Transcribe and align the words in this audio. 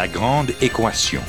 La 0.00 0.08
grande 0.08 0.52
équation. 0.62 1.20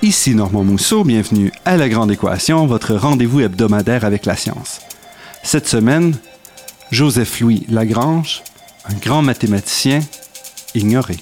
Ici 0.00 0.34
Normand 0.34 0.64
Mousseau, 0.64 1.04
bienvenue 1.04 1.52
à 1.66 1.76
La 1.76 1.90
Grande 1.90 2.10
Équation, 2.10 2.64
votre 2.64 2.94
rendez-vous 2.94 3.40
hebdomadaire 3.40 4.06
avec 4.06 4.24
la 4.24 4.34
science. 4.34 4.80
Cette 5.42 5.68
semaine, 5.68 6.16
Joseph-Louis 6.90 7.66
Lagrange, 7.68 8.42
un 8.86 8.94
grand 8.94 9.20
mathématicien 9.20 10.00
ignoré. 10.74 11.16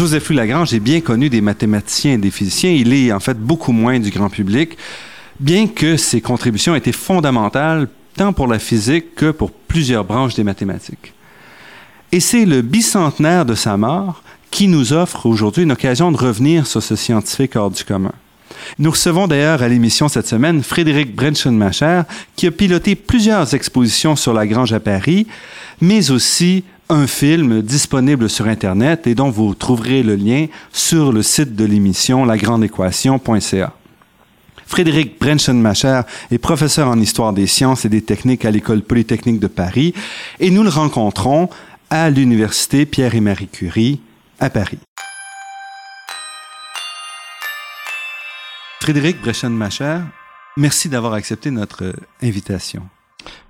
Joseph-Louis 0.00 0.36
Lagrange 0.38 0.72
est 0.72 0.80
bien 0.80 1.02
connu 1.02 1.28
des 1.28 1.42
mathématiciens 1.42 2.14
et 2.14 2.16
des 2.16 2.30
physiciens, 2.30 2.70
il 2.70 2.94
est 2.94 3.12
en 3.12 3.20
fait 3.20 3.38
beaucoup 3.38 3.72
moins 3.72 3.98
du 3.98 4.08
grand 4.08 4.30
public, 4.30 4.78
bien 5.38 5.66
que 5.66 5.98
ses 5.98 6.22
contributions 6.22 6.74
aient 6.74 6.78
été 6.78 6.92
fondamentales 6.92 7.86
tant 8.16 8.32
pour 8.32 8.46
la 8.46 8.58
physique 8.58 9.14
que 9.14 9.30
pour 9.30 9.50
plusieurs 9.50 10.06
branches 10.06 10.34
des 10.34 10.42
mathématiques. 10.42 11.12
Et 12.12 12.20
c'est 12.20 12.46
le 12.46 12.62
bicentenaire 12.62 13.44
de 13.44 13.54
sa 13.54 13.76
mort 13.76 14.22
qui 14.50 14.68
nous 14.68 14.94
offre 14.94 15.26
aujourd'hui 15.26 15.64
une 15.64 15.72
occasion 15.72 16.10
de 16.10 16.16
revenir 16.16 16.66
sur 16.66 16.82
ce 16.82 16.96
scientifique 16.96 17.54
hors 17.54 17.70
du 17.70 17.84
commun. 17.84 18.14
Nous 18.78 18.92
recevons 18.92 19.28
d'ailleurs 19.28 19.62
à 19.62 19.68
l'émission 19.68 20.08
cette 20.08 20.26
semaine 20.26 20.62
Frédéric 20.62 21.14
Brenschenmacher, 21.14 22.04
qui 22.36 22.46
a 22.46 22.50
piloté 22.50 22.94
plusieurs 22.94 23.52
expositions 23.52 24.16
sur 24.16 24.32
Lagrange 24.32 24.72
à 24.72 24.80
Paris, 24.80 25.26
mais 25.82 26.10
aussi 26.10 26.64
un 26.90 27.06
film 27.06 27.62
disponible 27.62 28.28
sur 28.28 28.46
Internet 28.46 29.06
et 29.06 29.14
dont 29.14 29.30
vous 29.30 29.54
trouverez 29.54 30.02
le 30.02 30.16
lien 30.16 30.46
sur 30.72 31.12
le 31.12 31.22
site 31.22 31.54
de 31.54 31.64
l'émission 31.64 32.24
lagrandeéquation.ca. 32.24 33.72
Frédéric 34.66 35.18
Brenschenmacher 35.20 36.02
est 36.30 36.38
professeur 36.38 36.88
en 36.88 36.98
histoire 36.98 37.32
des 37.32 37.46
sciences 37.46 37.84
et 37.84 37.88
des 37.88 38.02
techniques 38.02 38.44
à 38.44 38.50
l'École 38.50 38.82
polytechnique 38.82 39.38
de 39.38 39.46
Paris 39.46 39.94
et 40.40 40.50
nous 40.50 40.64
le 40.64 40.68
rencontrons 40.68 41.48
à 41.90 42.10
l'Université 42.10 42.86
Pierre 42.86 43.14
et 43.14 43.20
Marie 43.20 43.48
Curie 43.48 44.00
à 44.40 44.50
Paris. 44.50 44.78
Frédéric 48.80 49.20
Brenschenmacher, 49.20 50.00
merci 50.56 50.88
d'avoir 50.88 51.12
accepté 51.12 51.52
notre 51.52 51.92
invitation. 52.20 52.82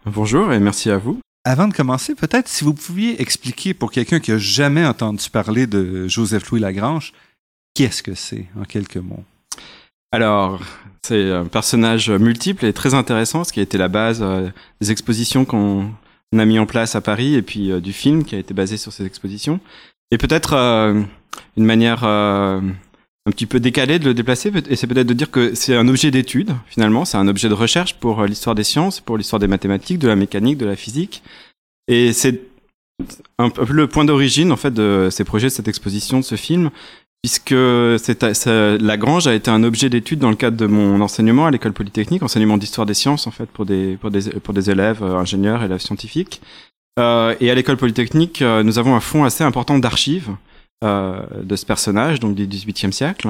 Bonjour 0.04 0.52
et 0.52 0.60
merci 0.60 0.90
à 0.90 0.98
vous. 0.98 1.20
Avant 1.44 1.68
de 1.68 1.74
commencer, 1.74 2.14
peut-être 2.14 2.48
si 2.48 2.64
vous 2.64 2.74
pouviez 2.74 3.20
expliquer 3.22 3.72
pour 3.72 3.90
quelqu'un 3.90 4.20
qui 4.20 4.30
a 4.30 4.36
jamais 4.36 4.84
entendu 4.84 5.30
parler 5.30 5.66
de 5.66 6.06
Joseph-Louis 6.06 6.60
Lagrange, 6.60 7.14
qu'est-ce 7.74 8.02
que 8.02 8.14
c'est 8.14 8.46
en 8.60 8.64
quelques 8.64 8.98
mots? 8.98 9.24
Alors, 10.12 10.60
c'est 11.02 11.32
un 11.32 11.46
personnage 11.46 12.10
multiple 12.10 12.66
et 12.66 12.74
très 12.74 12.92
intéressant, 12.92 13.44
ce 13.44 13.54
qui 13.54 13.60
a 13.60 13.62
été 13.62 13.78
la 13.78 13.88
base 13.88 14.20
euh, 14.20 14.50
des 14.82 14.90
expositions 14.90 15.46
qu'on 15.46 15.94
a 16.36 16.44
mis 16.44 16.58
en 16.58 16.66
place 16.66 16.94
à 16.94 17.00
Paris 17.00 17.34
et 17.34 17.42
puis 17.42 17.72
euh, 17.72 17.80
du 17.80 17.94
film 17.94 18.24
qui 18.24 18.34
a 18.34 18.38
été 18.38 18.52
basé 18.52 18.76
sur 18.76 18.92
ces 18.92 19.06
expositions. 19.06 19.60
Et 20.10 20.18
peut-être 20.18 20.52
euh, 20.52 21.02
une 21.56 21.64
manière 21.64 22.04
un 23.30 23.32
petit 23.32 23.46
peu 23.46 23.60
décalée 23.60 24.00
de 24.00 24.06
le 24.06 24.14
déplacer, 24.14 24.52
et 24.68 24.74
c'est 24.74 24.88
peut-être 24.88 25.06
de 25.06 25.14
dire 25.14 25.30
que 25.30 25.54
c'est 25.54 25.76
un 25.76 25.86
objet 25.86 26.10
d'étude, 26.10 26.50
finalement, 26.66 27.04
c'est 27.04 27.16
un 27.16 27.28
objet 27.28 27.48
de 27.48 27.54
recherche 27.54 27.94
pour 27.94 28.20
euh, 28.20 28.26
l'histoire 28.26 28.56
des 28.56 28.64
sciences, 28.64 28.98
pour 29.00 29.16
l'histoire 29.16 29.38
des 29.38 29.46
mathématiques, 29.46 30.00
de 30.00 30.08
la 30.08 30.16
mécanique, 30.16 30.58
de 30.58 30.66
la 30.66 30.74
physique. 30.74 31.22
Et 31.86 32.12
c'est 32.12 32.40
un 33.38 33.50
peu 33.50 33.72
le 33.72 33.86
point 33.86 34.04
d'origine, 34.04 34.50
en 34.50 34.56
fait, 34.56 34.74
de 34.74 35.08
ces 35.12 35.22
projets, 35.24 35.46
de 35.46 35.52
cette 35.52 35.68
exposition, 35.68 36.18
de 36.18 36.24
ce 36.24 36.34
film, 36.34 36.70
puisque 37.22 37.54
c'est, 38.04 38.34
ça- 38.34 38.76
Lagrange 38.78 39.28
a 39.28 39.34
été 39.34 39.48
un 39.50 39.62
objet 39.62 39.88
d'étude 39.88 40.18
dans 40.18 40.30
le 40.30 40.36
cadre 40.36 40.56
de 40.56 40.66
mon 40.66 41.00
enseignement 41.00 41.46
à 41.46 41.50
l'école 41.52 41.72
polytechnique, 41.72 42.22
enseignement 42.24 42.58
d'histoire 42.58 42.86
des 42.86 42.94
sciences, 42.94 43.26
en 43.28 43.30
fait, 43.30 43.46
pour 43.46 43.64
des, 43.64 43.96
pour 44.00 44.10
des, 44.10 44.22
pour 44.40 44.54
des 44.54 44.70
élèves 44.70 45.02
euh, 45.02 45.16
ingénieurs, 45.16 45.62
élèves 45.62 45.80
scientifiques. 45.80 46.42
Euh, 46.98 47.34
et 47.40 47.50
à 47.50 47.54
l'école 47.54 47.76
polytechnique, 47.76 48.42
euh, 48.42 48.64
nous 48.64 48.78
avons 48.78 48.96
un 48.96 49.00
fonds 49.00 49.24
assez 49.24 49.44
important 49.44 49.78
d'archives 49.78 50.30
euh, 50.84 51.20
de 51.42 51.56
ce 51.56 51.66
personnage, 51.66 52.20
donc 52.20 52.34
du 52.34 52.46
XVIIIe 52.46 52.92
siècle. 52.92 53.28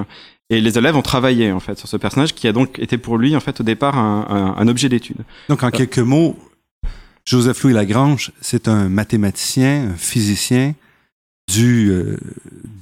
Et 0.51 0.61
les 0.61 0.79
élèves 0.79 0.97
ont 0.97 1.03
travaillé 1.03 1.53
en 1.53 1.61
fait 1.61 1.79
sur 1.79 1.89
ce 1.89 1.97
personnage 1.97 2.35
qui 2.35 2.49
a 2.49 2.53
donc 2.53 2.79
été 2.79 2.99
pour 2.99 3.19
lui 3.19 3.37
en 3.37 3.41
fait 3.41 3.61
au 3.61 3.65
départ 3.65 3.97
un, 3.99 4.27
un- 4.29 4.61
un 4.61 4.69
objet 4.69 4.89
d'étude. 4.89 5.19
Donc, 5.49 5.63
en 5.63 5.71
quelques 5.71 5.99
mots, 5.99 6.37
Joseph-Louis 7.27 7.73
Lagrange, 7.75 8.33
c'est 8.41 8.67
un 8.69 8.89
mathématicien, 8.89 9.91
un 9.93 9.97
physicien 9.97 10.75
du, 11.53 11.91
euh, 11.91 12.17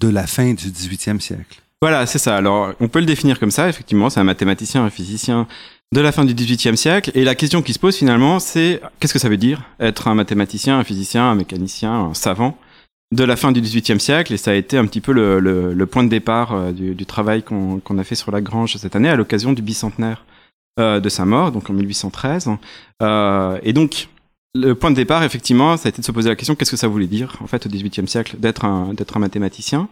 de 0.00 0.08
la 0.08 0.26
fin 0.26 0.54
du 0.54 0.68
18e 0.70 1.20
siècle. 1.20 1.60
Voilà, 1.80 2.06
c'est 2.06 2.18
ça. 2.18 2.36
Alors, 2.36 2.72
on 2.80 2.88
peut 2.88 2.98
le 3.00 3.06
définir 3.06 3.38
comme 3.38 3.50
ça, 3.50 3.68
effectivement, 3.68 4.10
c'est 4.10 4.20
un 4.20 4.24
mathématicien, 4.24 4.84
un 4.84 4.90
physicien 4.90 5.46
de 5.94 6.00
la 6.00 6.12
fin 6.12 6.24
du 6.24 6.34
XVIIIe 6.34 6.76
siècle. 6.76 7.10
Et 7.14 7.24
la 7.24 7.34
question 7.34 7.62
qui 7.62 7.72
se 7.72 7.78
pose 7.78 7.96
finalement, 7.96 8.40
c'est 8.40 8.80
qu'est-ce 9.00 9.12
que 9.12 9.18
ça 9.18 9.28
veut 9.28 9.36
dire 9.36 9.62
être 9.80 10.08
un 10.08 10.14
mathématicien, 10.14 10.78
un 10.78 10.84
physicien, 10.84 11.24
un 11.30 11.34
mécanicien, 11.34 11.92
un 11.92 12.14
savant? 12.14 12.58
De 13.14 13.24
la 13.24 13.36
fin 13.36 13.52
du 13.52 13.60
XVIIIe 13.60 14.00
siècle. 14.00 14.32
Et 14.32 14.36
ça 14.36 14.50
a 14.50 14.54
été 14.54 14.76
un 14.78 14.86
petit 14.86 15.00
peu 15.00 15.12
le, 15.12 15.41
le- 15.41 15.72
le 15.74 15.86
point 15.86 16.04
de 16.04 16.08
départ 16.08 16.52
euh, 16.54 16.72
du, 16.72 16.94
du 16.94 17.06
travail 17.06 17.42
qu'on 17.42 17.98
a 17.98 18.04
fait 18.04 18.14
sur 18.14 18.30
Lagrange 18.30 18.76
cette 18.76 18.96
année 18.96 19.08
à 19.08 19.16
l'occasion 19.16 19.52
du 19.52 19.62
bicentenaire 19.62 20.24
euh, 20.80 21.00
de 21.00 21.08
sa 21.08 21.24
mort, 21.24 21.50
donc 21.52 21.70
en 21.70 21.72
1813. 21.72 22.50
Euh, 23.02 23.58
et 23.62 23.72
donc, 23.72 24.08
le 24.54 24.74
point 24.74 24.91
de 24.91 24.97
départ, 24.97 25.22
effectivement, 25.24 25.76
ça 25.76 25.88
a 25.88 25.91
été 25.91 26.00
de 26.00 26.06
se 26.06 26.12
poser 26.12 26.28
la 26.28 26.36
question 26.36 26.54
qu'est-ce 26.54 26.70
que 26.70 26.76
ça 26.76 26.88
voulait 26.88 27.06
dire, 27.06 27.36
en 27.42 27.47
fait, 27.47 27.66
au 27.66 27.68
XVIIIe 27.68 28.08
siècle, 28.08 28.36
d'être 28.38 28.64
un, 28.64 28.92
un 29.14 29.18
mathématicien. 29.18 29.88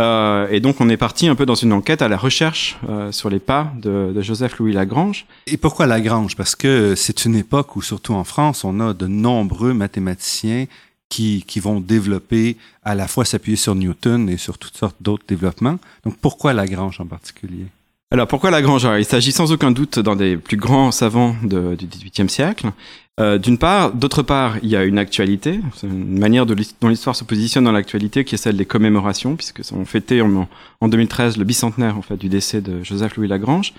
Euh, 0.00 0.48
et 0.50 0.58
donc 0.58 0.80
on 0.80 0.88
est 0.88 0.96
parti 0.96 1.28
un 1.28 1.36
peu 1.36 1.46
dans 1.46 1.54
une 1.54 1.72
enquête 1.72 2.02
à 2.02 2.08
la 2.08 2.16
recherche 2.16 2.76
euh, 2.88 3.12
sur 3.12 3.30
les 3.30 3.38
pas 3.38 3.72
de, 3.80 4.10
de 4.12 4.22
Joseph-Louis 4.22 4.72
Lagrange. 4.72 5.24
Et 5.46 5.56
pourquoi 5.56 5.86
Lagrange? 5.86 6.34
Parce 6.34 6.56
que 6.56 6.96
c'est 6.96 7.24
une 7.26 7.36
époque 7.36 7.76
où, 7.76 7.82
surtout 7.82 8.12
en 8.14 8.24
France, 8.24 8.64
on 8.64 8.80
a 8.80 8.92
de 8.92 9.06
nombreux 9.06 9.72
mathématiciens 9.72 10.66
qui, 11.08 11.44
vont 11.60 11.80
développer, 11.80 12.56
à 12.82 12.94
la 12.94 13.06
fois 13.08 13.24
s'appuyer 13.24 13.56
sur 13.56 13.74
Newton 13.74 14.28
et 14.28 14.36
sur 14.36 14.58
toutes 14.58 14.76
sortes 14.76 14.96
d'autres 15.00 15.24
développements. 15.28 15.78
Donc, 16.04 16.16
pourquoi 16.18 16.52
Lagrange 16.52 17.00
en 17.00 17.06
particulier? 17.06 17.66
Alors 18.10 18.28
pourquoi 18.28 18.50
Lagrange? 18.50 18.86
Il 18.98 19.04
s'agit 19.04 19.32
sans 19.32 19.50
aucun 19.50 19.70
doute 19.72 19.98
d'un 19.98 20.14
des 20.14 20.36
plus 20.36 20.56
grands 20.56 20.92
savants 20.92 21.34
de- 21.42 21.74
du 21.74 21.86
XVIIIe 21.86 22.28
siècle. 22.28 22.70
Euh, 23.20 23.38
D'une 23.38 23.58
part, 23.58 23.92
d'autre 23.92 24.22
part, 24.22 24.56
il 24.62 24.68
y 24.68 24.76
a 24.76 24.84
une 24.84 24.98
actualité, 24.98 25.60
une 25.82 26.18
manière 26.18 26.46
dont 26.46 26.88
l'histoire 26.88 27.16
se 27.16 27.24
positionne 27.24 27.64
dans 27.64 27.72
l'actualité, 27.72 28.24
qui 28.24 28.34
est 28.34 28.38
celle 28.38 28.56
des 28.56 28.66
commémorations, 28.66 29.34
puisque 29.36 29.62
on 29.72 29.84
fêtait 29.84 30.20
en, 30.20 30.48
en 30.80 30.88
2013 30.88 31.36
le 31.38 31.44
bicentenaire 31.44 31.96
en 31.96 32.02
fait 32.02 32.16
du 32.16 32.28
décès 32.28 32.60
de 32.60 32.82
Joseph-Louis 32.84 33.28
Lagrange. 33.28 33.72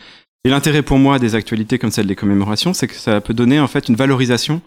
Et 0.46 0.50
l'intérêt 0.50 0.82
pour 0.84 0.98
moi 1.00 1.18
des 1.20 1.36
actualités 1.36 1.80
comme 1.80 1.92
celle 1.92 2.08
des 2.08 2.16
commémorations, 2.16 2.74
c'est 2.74 2.88
que 2.88 2.96
ça 2.96 3.20
peut 3.22 3.34
donner 3.34 3.60
en 3.60 3.68
fait 3.68 3.88
une 3.90 3.96
valorisation 3.96 4.62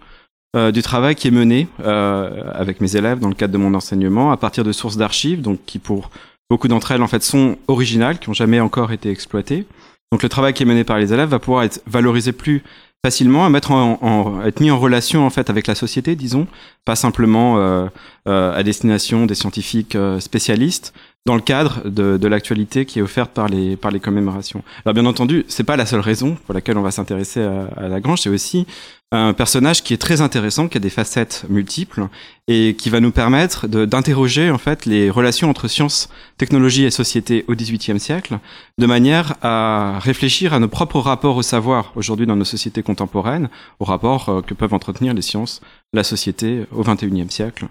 euh, 0.56 0.72
du 0.72 0.82
travail 0.82 1.14
qui 1.14 1.28
est 1.28 1.32
mené 1.32 1.68
euh, 1.80 2.50
avec 2.54 2.80
mes 2.80 2.96
élèves 2.96 3.18
dans 3.18 3.28
le 3.28 3.34
cadre 3.34 3.52
de 3.52 3.58
mon 3.58 3.74
enseignement 3.74 4.30
à 4.32 4.36
partir 4.36 4.64
de 4.64 4.72
sources 4.72 4.96
d'archives, 4.96 5.42
donc 5.42 5.58
qui 5.66 5.78
pour 5.78 6.10
beaucoup 6.50 6.68
d'entre 6.68 6.92
elles 6.92 7.02
en 7.02 7.08
fait 7.08 7.22
sont 7.22 7.56
originales, 7.68 8.18
qui 8.18 8.30
n'ont 8.30 8.34
jamais 8.34 8.60
encore 8.60 8.92
été 8.92 9.10
exploitées. 9.10 9.66
Donc 10.10 10.22
le 10.22 10.28
travail 10.30 10.54
qui 10.54 10.62
est 10.62 10.66
mené 10.66 10.84
par 10.84 10.98
les 10.98 11.12
élèves 11.12 11.28
va 11.28 11.38
pouvoir 11.38 11.64
être 11.64 11.82
valorisé 11.86 12.32
plus 12.32 12.62
facilement, 13.04 13.44
à 13.44 13.50
mettre 13.50 13.70
en, 13.70 13.98
en- 14.02 14.42
être 14.42 14.60
mis 14.60 14.70
en 14.70 14.78
relation 14.78 15.24
en 15.26 15.30
fait 15.30 15.50
avec 15.50 15.66
la 15.66 15.74
société, 15.74 16.16
disons, 16.16 16.46
pas 16.84 16.96
simplement 16.96 17.58
euh, 17.58 17.86
euh, 18.26 18.58
à 18.58 18.62
destination 18.62 19.26
des 19.26 19.34
scientifiques 19.34 19.94
euh, 19.94 20.18
spécialistes, 20.18 20.94
dans 21.26 21.34
le 21.34 21.40
cadre 21.40 21.82
de, 21.88 22.16
de 22.16 22.28
l'actualité 22.28 22.86
qui 22.86 23.00
est 23.00 23.02
offerte 23.02 23.32
par 23.32 23.48
les 23.48 23.76
par 23.76 23.90
les 23.90 24.00
commémorations. 24.00 24.62
Alors 24.84 24.94
bien 24.94 25.06
entendu, 25.06 25.44
c'est 25.48 25.64
pas 25.64 25.76
la 25.76 25.86
seule 25.86 26.00
raison 26.00 26.36
pour 26.46 26.54
laquelle 26.54 26.78
on 26.78 26.82
va 26.82 26.90
s'intéresser 26.90 27.42
à, 27.42 27.66
à 27.76 27.88
Lagrange, 27.88 28.22
c'est 28.22 28.30
aussi 28.30 28.66
un 29.10 29.32
personnage 29.32 29.82
qui 29.82 29.94
est 29.94 29.98
très 29.98 30.20
intéressant, 30.20 30.68
qui 30.68 30.76
a 30.76 30.80
des 30.80 30.90
facettes 30.90 31.46
multiples 31.48 32.08
et 32.46 32.74
qui 32.76 32.90
va 32.90 33.00
nous 33.00 33.10
permettre 33.10 33.66
d'interroger 33.66 34.50
en 34.50 34.58
fait 34.58 34.84
les 34.84 35.08
relations 35.08 35.48
entre 35.48 35.66
sciences, 35.66 36.10
technologie 36.36 36.84
et 36.84 36.90
société 36.90 37.44
au 37.48 37.54
XVIIIe 37.54 37.98
siècle, 37.98 38.38
de 38.76 38.86
manière 38.86 39.34
à 39.40 39.98
réfléchir 40.00 40.52
à 40.52 40.58
nos 40.58 40.68
propres 40.68 41.00
rapports 41.00 41.36
au 41.36 41.42
savoir 41.42 41.92
aujourd'hui 41.96 42.26
dans 42.26 42.36
nos 42.36 42.44
sociétés 42.44 42.82
contemporaines, 42.82 43.48
aux 43.80 43.86
rapports 43.86 44.28
euh, 44.28 44.42
que 44.42 44.52
peuvent 44.52 44.74
entretenir 44.74 45.14
les 45.14 45.22
sciences, 45.22 45.62
la 45.94 46.04
société 46.04 46.66
au 46.70 46.82
XXIe 46.82 47.30
siècle. 47.30 47.66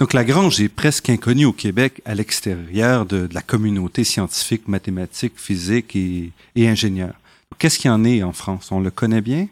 Donc 0.00 0.14
Lagrange 0.14 0.62
est 0.62 0.70
presque 0.70 1.10
inconnu 1.10 1.44
au 1.44 1.52
Québec 1.52 2.00
à 2.06 2.14
l'extérieur 2.14 3.04
de, 3.04 3.28
la 3.32 3.42
communauté 3.42 4.02
scientifique, 4.02 4.66
mathématique, 4.66 5.34
physique 5.36 5.94
et, 5.94 6.32
ingénieur. 6.56 7.12
Qu'est-ce 7.58 7.78
qu'il 7.78 7.90
y 7.90 7.92
en 7.92 8.02
est 8.06 8.22
en 8.22 8.32
France? 8.32 8.72
On 8.72 8.80
le 8.80 8.90
connaît 8.90 9.20
bien? 9.20 9.46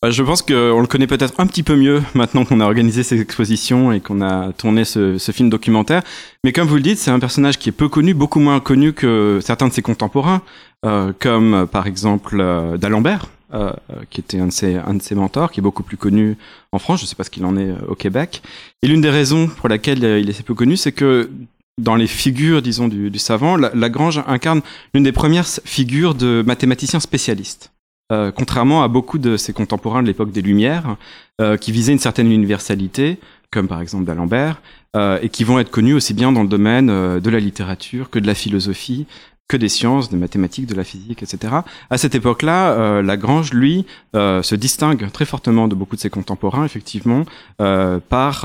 Bah, 0.00 0.10
je 0.10 0.22
pense 0.22 0.40
qu'on 0.40 0.80
le 0.80 0.86
connaît 0.86 1.06
peut-être 1.06 1.38
un 1.38 1.46
petit 1.46 1.62
peu 1.62 1.76
mieux 1.76 2.02
maintenant 2.14 2.46
qu'on 2.46 2.60
a 2.60 2.64
organisé 2.64 3.02
ces 3.02 3.20
expositions 3.20 3.92
et 3.92 4.00
qu'on 4.00 4.22
a 4.22 4.54
tourné 4.54 4.86
ce, 4.86 5.18
ce, 5.18 5.32
film 5.32 5.50
documentaire. 5.50 6.02
Mais 6.44 6.52
comme 6.54 6.66
vous 6.66 6.76
le 6.76 6.80
dites, 6.80 6.96
c'est 6.96 7.10
un 7.10 7.20
personnage 7.20 7.58
qui 7.58 7.68
est 7.68 7.72
peu 7.72 7.90
connu, 7.90 8.14
beaucoup 8.14 8.40
moins 8.40 8.58
connu 8.58 8.94
que 8.94 9.40
certains 9.42 9.68
de 9.68 9.74
ses 9.74 9.82
contemporains, 9.82 10.40
euh, 10.86 11.12
comme 11.18 11.68
par 11.70 11.86
exemple 11.86 12.38
euh, 12.40 12.78
d'Alembert, 12.78 13.26
euh, 13.52 13.72
qui 14.10 14.20
était 14.20 14.38
un 14.38 14.46
de, 14.46 14.52
ses, 14.52 15.14
mentors, 15.14 15.50
qui 15.50 15.60
est 15.60 15.62
beaucoup 15.62 15.82
plus 15.82 15.96
connu 15.96 16.36
en 16.72 16.78
France. 16.78 17.00
Je 17.00 17.04
ne 17.04 17.08
sais 17.08 17.16
pas 17.16 17.24
ce 17.24 17.30
qu'il 17.30 17.44
en 17.44 17.56
est 17.56 17.70
euh, 17.70 17.86
au 17.88 17.94
Québec. 17.94 18.42
Et 18.82 18.88
l'une 18.88 19.00
des 19.00 19.10
raisons 19.10 19.48
pour 19.48 19.68
laquelle 19.68 20.02
il 20.02 20.28
est 20.28 20.32
si 20.32 20.42
peu 20.42 20.54
connu, 20.54 20.76
c'est 20.76 20.92
que 20.92 21.30
dans 21.78 21.96
les 21.96 22.06
figures, 22.06 22.62
disons, 22.62 22.88
du, 22.88 23.18
savant, 23.18 23.56
Lagrange 23.56 24.22
incarne 24.26 24.60
l'une 24.94 25.04
des 25.04 25.12
premières 25.12 25.46
figures 25.46 26.14
de 26.14 26.42
mathématicien 26.46 27.00
spécialiste. 27.00 27.72
Euh, 28.12 28.32
contrairement 28.32 28.82
à 28.82 28.88
beaucoup 28.88 29.18
de 29.18 29.36
ses 29.36 29.52
contemporains 29.52 30.02
de 30.02 30.08
l'époque 30.08 30.32
des 30.32 30.42
Lumières, 30.42 30.96
euh, 31.40 31.56
qui 31.56 31.72
visaient 31.72 31.92
une 31.92 32.00
certaine 32.00 32.30
universalité, 32.30 33.18
comme 33.50 33.68
par 33.68 33.80
exemple 33.80 34.04
d'Alembert, 34.04 34.60
euh, 34.96 35.18
et 35.22 35.28
qui 35.28 35.44
vont 35.44 35.58
être 35.58 35.70
connus 35.70 35.94
aussi 35.94 36.12
bien 36.12 36.32
dans 36.32 36.42
le 36.42 36.48
domaine 36.48 36.86
de 36.86 37.30
la 37.30 37.38
littérature 37.38 38.10
que 38.10 38.18
de 38.18 38.26
la 38.26 38.34
philosophie, 38.34 39.06
que 39.50 39.56
des 39.56 39.68
sciences, 39.68 40.08
des 40.08 40.16
mathématiques, 40.16 40.66
de 40.66 40.74
la 40.74 40.84
physique, 40.84 41.22
etc. 41.22 41.52
À 41.90 41.98
cette 41.98 42.14
époque-là, 42.14 43.02
Lagrange, 43.02 43.52
lui, 43.52 43.84
se 44.14 44.54
distingue 44.54 45.10
très 45.10 45.24
fortement 45.24 45.66
de 45.66 45.74
beaucoup 45.74 45.96
de 45.96 46.00
ses 46.00 46.08
contemporains, 46.08 46.64
effectivement, 46.64 47.24
par 47.58 48.40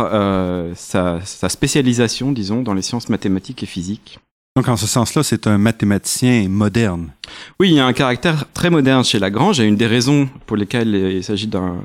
sa, 0.75 1.19
sa, 1.23 1.49
spécialisation, 1.49 2.31
disons, 2.31 2.63
dans 2.63 2.73
les 2.73 2.81
sciences 2.81 3.09
mathématiques 3.09 3.61
et 3.61 3.67
physiques. 3.67 4.19
Donc, 4.57 4.67
en 4.67 4.77
ce 4.77 4.87
sens-là, 4.87 5.21
c'est 5.21 5.47
un 5.47 5.57
mathématicien 5.57 6.47
moderne. 6.49 7.11
Oui, 7.59 7.69
il 7.69 7.75
y 7.75 7.79
a 7.79 7.85
un 7.85 7.93
caractère 7.93 8.45
très 8.53 8.69
moderne 8.69 9.03
chez 9.03 9.19
Lagrange, 9.19 9.59
et 9.59 9.65
une 9.65 9.75
des 9.75 9.87
raisons 9.87 10.27
pour 10.47 10.57
lesquelles 10.57 10.95
il 10.95 11.23
s'agit 11.23 11.47
d'un 11.47 11.75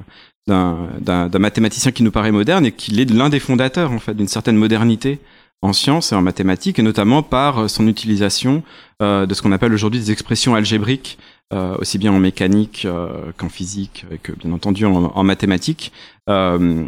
d'un 0.50 1.38
mathématicien 1.38 1.92
qui 1.92 2.02
nous 2.02 2.10
paraît 2.10 2.32
moderne 2.32 2.66
et 2.66 2.72
qu'il 2.72 2.98
est 2.98 3.10
l'un 3.10 3.28
des 3.28 3.38
fondateurs 3.38 3.92
en 3.92 3.98
fait 3.98 4.14
d'une 4.14 4.26
certaine 4.26 4.56
modernité 4.56 5.20
en 5.62 5.72
sciences 5.72 6.12
et 6.12 6.14
en 6.14 6.22
mathématiques 6.22 6.78
et 6.78 6.82
notamment 6.82 7.22
par 7.22 7.68
son 7.68 7.86
utilisation 7.86 8.62
euh, 9.02 9.26
de 9.26 9.34
ce 9.34 9.42
qu'on 9.42 9.52
appelle 9.52 9.72
aujourd'hui 9.72 10.00
des 10.00 10.10
expressions 10.10 10.54
algébriques 10.54 11.18
euh, 11.52 11.76
aussi 11.78 11.98
bien 11.98 12.12
en 12.12 12.20
mécanique 12.20 12.84
euh, 12.84 13.32
qu'en 13.36 13.48
physique 13.48 14.06
et 14.10 14.18
que 14.18 14.32
bien 14.32 14.52
entendu 14.52 14.86
en, 14.86 15.22
mathématiques 15.22 15.92
euh, 16.28 16.86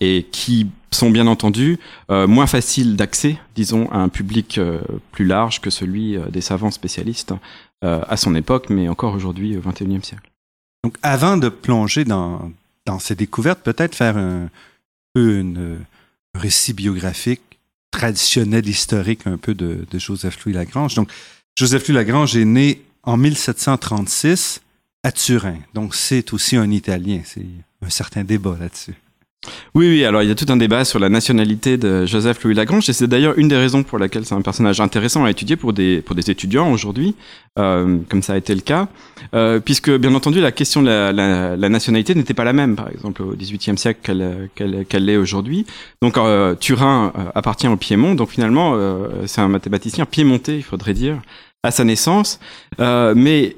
et 0.00 0.26
qui 0.30 0.68
sont 0.90 1.10
bien 1.10 1.26
entendu 1.26 1.78
euh, 2.10 2.26
moins 2.26 2.46
faciles 2.46 2.96
d'accès, 2.96 3.38
disons, 3.54 3.90
à 3.90 3.98
un 3.98 4.08
public 4.08 4.58
euh, 4.58 4.80
plus 5.12 5.24
large 5.24 5.60
que 5.60 5.70
celui 5.70 6.16
euh, 6.16 6.26
des 6.28 6.40
savants 6.40 6.70
spécialistes 6.70 7.34
à 7.80 8.16
son 8.16 8.34
époque, 8.34 8.70
mais 8.70 8.88
encore 8.88 9.14
aujourd'hui 9.14 9.56
au 9.56 9.60
XXIe 9.60 10.02
siècle. 10.02 10.28
Donc, 10.82 10.96
avant 11.04 11.36
de 11.36 11.48
plonger 11.48 12.04
dans, 12.04 12.50
ces 12.98 13.14
découvertes, 13.14 13.60
peut-être 13.60 13.94
faire 13.94 14.16
un 14.16 14.48
peu 15.14 15.38
un 15.38 15.76
récit 16.36 16.72
biographique 16.72 17.47
traditionnel, 17.90 18.68
historique 18.68 19.26
un 19.26 19.38
peu 19.38 19.54
de, 19.54 19.86
de 19.90 19.98
Joseph-Louis 19.98 20.54
Lagrange. 20.54 20.94
Donc, 20.94 21.10
Joseph-Louis 21.56 21.96
Lagrange 21.96 22.36
est 22.36 22.44
né 22.44 22.82
en 23.02 23.16
1736 23.16 24.60
à 25.02 25.12
Turin. 25.12 25.58
Donc, 25.74 25.94
c'est 25.94 26.32
aussi 26.32 26.56
un 26.56 26.70
Italien. 26.70 27.22
C'est 27.24 27.46
un 27.82 27.90
certain 27.90 28.24
débat 28.24 28.56
là-dessus. 28.58 28.94
Oui, 29.74 29.88
oui, 29.88 30.04
alors 30.04 30.22
il 30.22 30.28
y 30.28 30.32
a 30.32 30.34
tout 30.34 30.46
un 30.48 30.56
débat 30.56 30.84
sur 30.84 30.98
la 30.98 31.08
nationalité 31.08 31.76
de 31.76 32.04
Joseph 32.06 32.42
Louis 32.42 32.54
Lagrange, 32.54 32.88
et 32.90 32.92
c'est 32.92 33.06
d'ailleurs 33.06 33.38
une 33.38 33.46
des 33.46 33.56
raisons 33.56 33.84
pour 33.84 33.98
laquelle 33.98 34.24
c'est 34.24 34.34
un 34.34 34.42
personnage 34.42 34.80
intéressant 34.80 35.24
à 35.24 35.30
étudier 35.30 35.54
pour 35.54 35.72
des, 35.72 36.02
pour 36.02 36.16
des 36.16 36.28
étudiants 36.30 36.72
aujourd'hui, 36.72 37.14
euh, 37.58 37.98
comme 38.08 38.22
ça 38.22 38.32
a 38.32 38.36
été 38.36 38.52
le 38.52 38.60
cas, 38.60 38.88
euh, 39.34 39.60
puisque 39.60 39.90
bien 39.90 40.12
entendu 40.14 40.40
la 40.40 40.50
question 40.50 40.82
de 40.82 40.88
la, 40.88 41.12
la, 41.12 41.56
la 41.56 41.68
nationalité 41.68 42.16
n'était 42.16 42.34
pas 42.34 42.42
la 42.44 42.52
même, 42.52 42.74
par 42.74 42.90
exemple 42.90 43.22
au 43.22 43.36
XVIIIe 43.36 43.78
siècle 43.78 44.00
qu'elle 44.02 44.48
qu'elle 44.56 44.84
qu'elle 44.86 45.04
l'est 45.04 45.16
aujourd'hui. 45.16 45.66
Donc 46.02 46.18
euh, 46.18 46.56
Turin 46.56 47.12
euh, 47.16 47.30
appartient 47.36 47.68
au 47.68 47.76
Piémont, 47.76 48.16
donc 48.16 48.30
finalement 48.30 48.72
euh, 48.74 49.06
c'est 49.26 49.40
un 49.40 49.48
mathématicien 49.48 50.04
piémontais, 50.06 50.56
il 50.56 50.64
faudrait 50.64 50.94
dire, 50.94 51.20
à 51.62 51.70
sa 51.70 51.84
naissance, 51.84 52.40
mais 52.78 53.56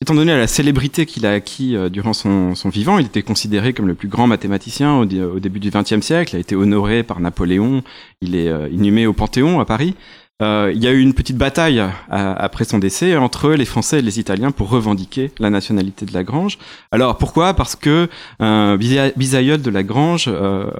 Étant 0.00 0.14
donné 0.14 0.36
la 0.36 0.46
célébrité 0.46 1.06
qu'il 1.06 1.26
a 1.26 1.32
acquis 1.32 1.74
euh, 1.74 1.88
durant 1.88 2.12
son, 2.12 2.54
son, 2.54 2.68
vivant, 2.68 2.98
il 2.98 3.06
était 3.06 3.22
considéré 3.22 3.72
comme 3.72 3.88
le 3.88 3.94
plus 3.94 4.06
grand 4.06 4.28
mathématicien 4.28 4.94
au, 4.94 5.02
au 5.02 5.40
début 5.40 5.58
du 5.58 5.70
XXe 5.70 6.00
siècle. 6.00 6.34
Il 6.34 6.36
a 6.36 6.40
été 6.40 6.54
honoré 6.54 7.02
par 7.02 7.18
Napoléon. 7.18 7.82
Il 8.20 8.36
est 8.36 8.48
euh, 8.48 8.68
inhumé 8.68 9.08
au 9.08 9.12
Panthéon 9.12 9.58
à 9.58 9.64
Paris. 9.64 9.96
Euh, 10.40 10.70
il 10.72 10.80
y 10.80 10.86
a 10.86 10.92
eu 10.92 11.00
une 11.00 11.14
petite 11.14 11.36
bataille 11.36 11.82
après 12.10 12.64
son 12.64 12.78
décès 12.78 13.16
entre 13.16 13.50
les 13.50 13.64
Français 13.64 13.98
et 13.98 14.02
les 14.02 14.20
Italiens 14.20 14.52
pour 14.52 14.68
revendiquer 14.70 15.32
la 15.40 15.50
nationalité 15.50 16.06
de 16.06 16.14
Lagrange. 16.14 16.58
Alors 16.92 17.18
pourquoi? 17.18 17.54
Parce 17.54 17.74
que 17.74 18.08
un 18.38 18.76
bisaïeul 18.76 19.60
de 19.60 19.68
Lagrange 19.68 20.26
euh, 20.28 20.70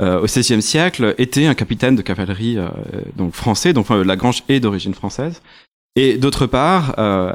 au 0.00 0.24
XVIe 0.24 0.62
siècle 0.62 1.14
était 1.18 1.44
un 1.44 1.52
capitaine 1.52 1.94
de 1.94 2.00
cavalerie 2.00 2.56
donc 3.14 3.34
français, 3.34 3.74
donc 3.74 3.90
Lagrange 3.90 4.44
est 4.48 4.60
d'origine 4.60 4.94
française. 4.94 5.42
Et 5.94 6.16
d'autre 6.16 6.46
part, 6.46 6.94
euh, 6.98 7.32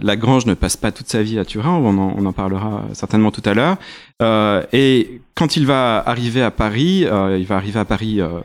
Lagrange 0.00 0.46
ne 0.46 0.54
passe 0.54 0.76
pas 0.76 0.90
toute 0.90 1.08
sa 1.08 1.22
vie 1.22 1.38
à 1.38 1.44
Turin, 1.44 1.70
on 1.70 1.96
en, 1.96 2.14
on 2.18 2.26
en 2.26 2.32
parlera 2.32 2.82
certainement 2.92 3.30
tout 3.30 3.42
à 3.44 3.54
l'heure. 3.54 3.76
Euh, 4.20 4.64
et 4.72 5.20
quand 5.36 5.56
il 5.56 5.64
va 5.64 6.02
arriver 6.04 6.42
à 6.42 6.50
Paris, 6.50 7.04
euh, 7.04 7.38
il 7.38 7.46
va 7.46 7.54
arriver 7.54 7.78
à 7.78 7.84
Paris 7.84 8.20
euh, 8.20 8.40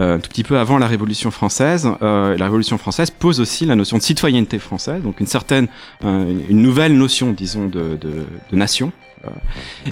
euh, 0.00 0.16
un 0.16 0.18
tout 0.18 0.28
petit 0.28 0.42
peu 0.42 0.58
avant 0.58 0.78
la 0.78 0.88
Révolution 0.88 1.30
française. 1.30 1.88
la 2.00 2.44
Révolution 2.44 2.76
française 2.76 3.10
pose 3.10 3.40
aussi 3.40 3.66
la 3.66 3.76
notion 3.76 3.98
de 3.98 4.02
citoyenneté 4.02 4.58
française, 4.58 5.00
donc 5.00 5.20
une 5.20 5.26
certaine, 5.26 5.68
une 6.02 6.62
nouvelle 6.62 6.96
notion, 6.96 7.32
disons, 7.32 7.66
de, 7.66 7.96
de, 8.00 8.24
de 8.50 8.56
nation. 8.56 8.90
Euh, 9.24 9.30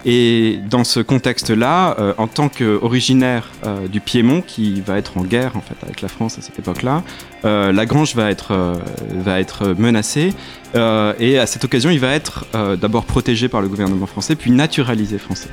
et 0.04 0.58
dans 0.68 0.84
ce 0.84 1.00
contexte-là, 1.00 1.96
euh, 1.98 2.14
en 2.18 2.26
tant 2.26 2.48
qu'originaire 2.48 3.50
euh, 3.64 3.88
du 3.88 4.00
Piémont, 4.00 4.42
qui 4.42 4.80
va 4.80 4.98
être 4.98 5.18
en 5.18 5.22
guerre 5.22 5.56
en 5.56 5.60
fait 5.60 5.76
avec 5.82 6.00
la 6.00 6.08
France 6.08 6.38
à 6.38 6.42
cette 6.42 6.58
époque-là, 6.58 7.02
Lagrange 7.44 8.16
va 8.16 8.28
être 8.28 8.80
va 9.14 9.38
être 9.38 9.68
menacé 9.78 10.32
et 10.74 11.38
à 11.38 11.46
cette 11.46 11.62
occasion, 11.62 11.90
il 11.90 12.00
va 12.00 12.12
être 12.12 12.44
d'abord 12.76 13.04
protégé 13.04 13.48
par 13.48 13.60
le 13.60 13.68
gouvernement 13.68 14.06
français, 14.06 14.34
puis 14.34 14.50
naturalisé 14.50 15.18
français. 15.18 15.50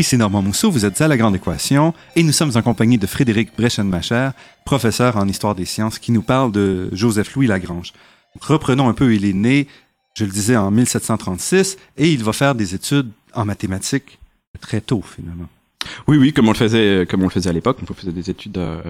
Ici 0.00 0.16
Normand 0.16 0.40
Mousseau, 0.40 0.70
vous 0.70 0.86
êtes 0.86 0.98
à 1.02 1.08
La 1.08 1.18
Grande 1.18 1.36
Équation 1.36 1.92
et 2.16 2.22
nous 2.22 2.32
sommes 2.32 2.52
en 2.54 2.62
compagnie 2.62 2.96
de 2.96 3.06
Frédéric 3.06 3.50
Brechenmacher, 3.54 4.30
professeur 4.64 5.18
en 5.18 5.28
histoire 5.28 5.54
des 5.54 5.66
sciences, 5.66 5.98
qui 5.98 6.10
nous 6.10 6.22
parle 6.22 6.52
de 6.52 6.88
Joseph-Louis 6.92 7.46
Lagrange. 7.46 7.92
reprenons 8.40 8.88
un 8.88 8.94
peu, 8.94 9.14
il 9.14 9.26
est 9.26 9.34
né, 9.34 9.66
je 10.14 10.24
le 10.24 10.30
disais, 10.30 10.56
en 10.56 10.70
1736 10.70 11.76
et 11.98 12.10
il 12.10 12.24
va 12.24 12.32
faire 12.32 12.54
des 12.54 12.74
études 12.74 13.10
en 13.34 13.44
mathématiques 13.44 14.18
très 14.62 14.80
tôt 14.80 15.04
finalement. 15.04 15.50
Oui, 16.08 16.16
oui, 16.16 16.32
comme 16.32 16.48
on 16.48 16.52
le 16.52 16.56
faisait, 16.56 17.06
comme 17.06 17.20
on 17.20 17.26
le 17.26 17.30
faisait 17.30 17.50
à 17.50 17.52
l'époque, 17.52 17.76
on 17.82 17.92
faisait 17.92 18.10
des 18.10 18.30
études 18.30 18.56
euh, 18.56 18.80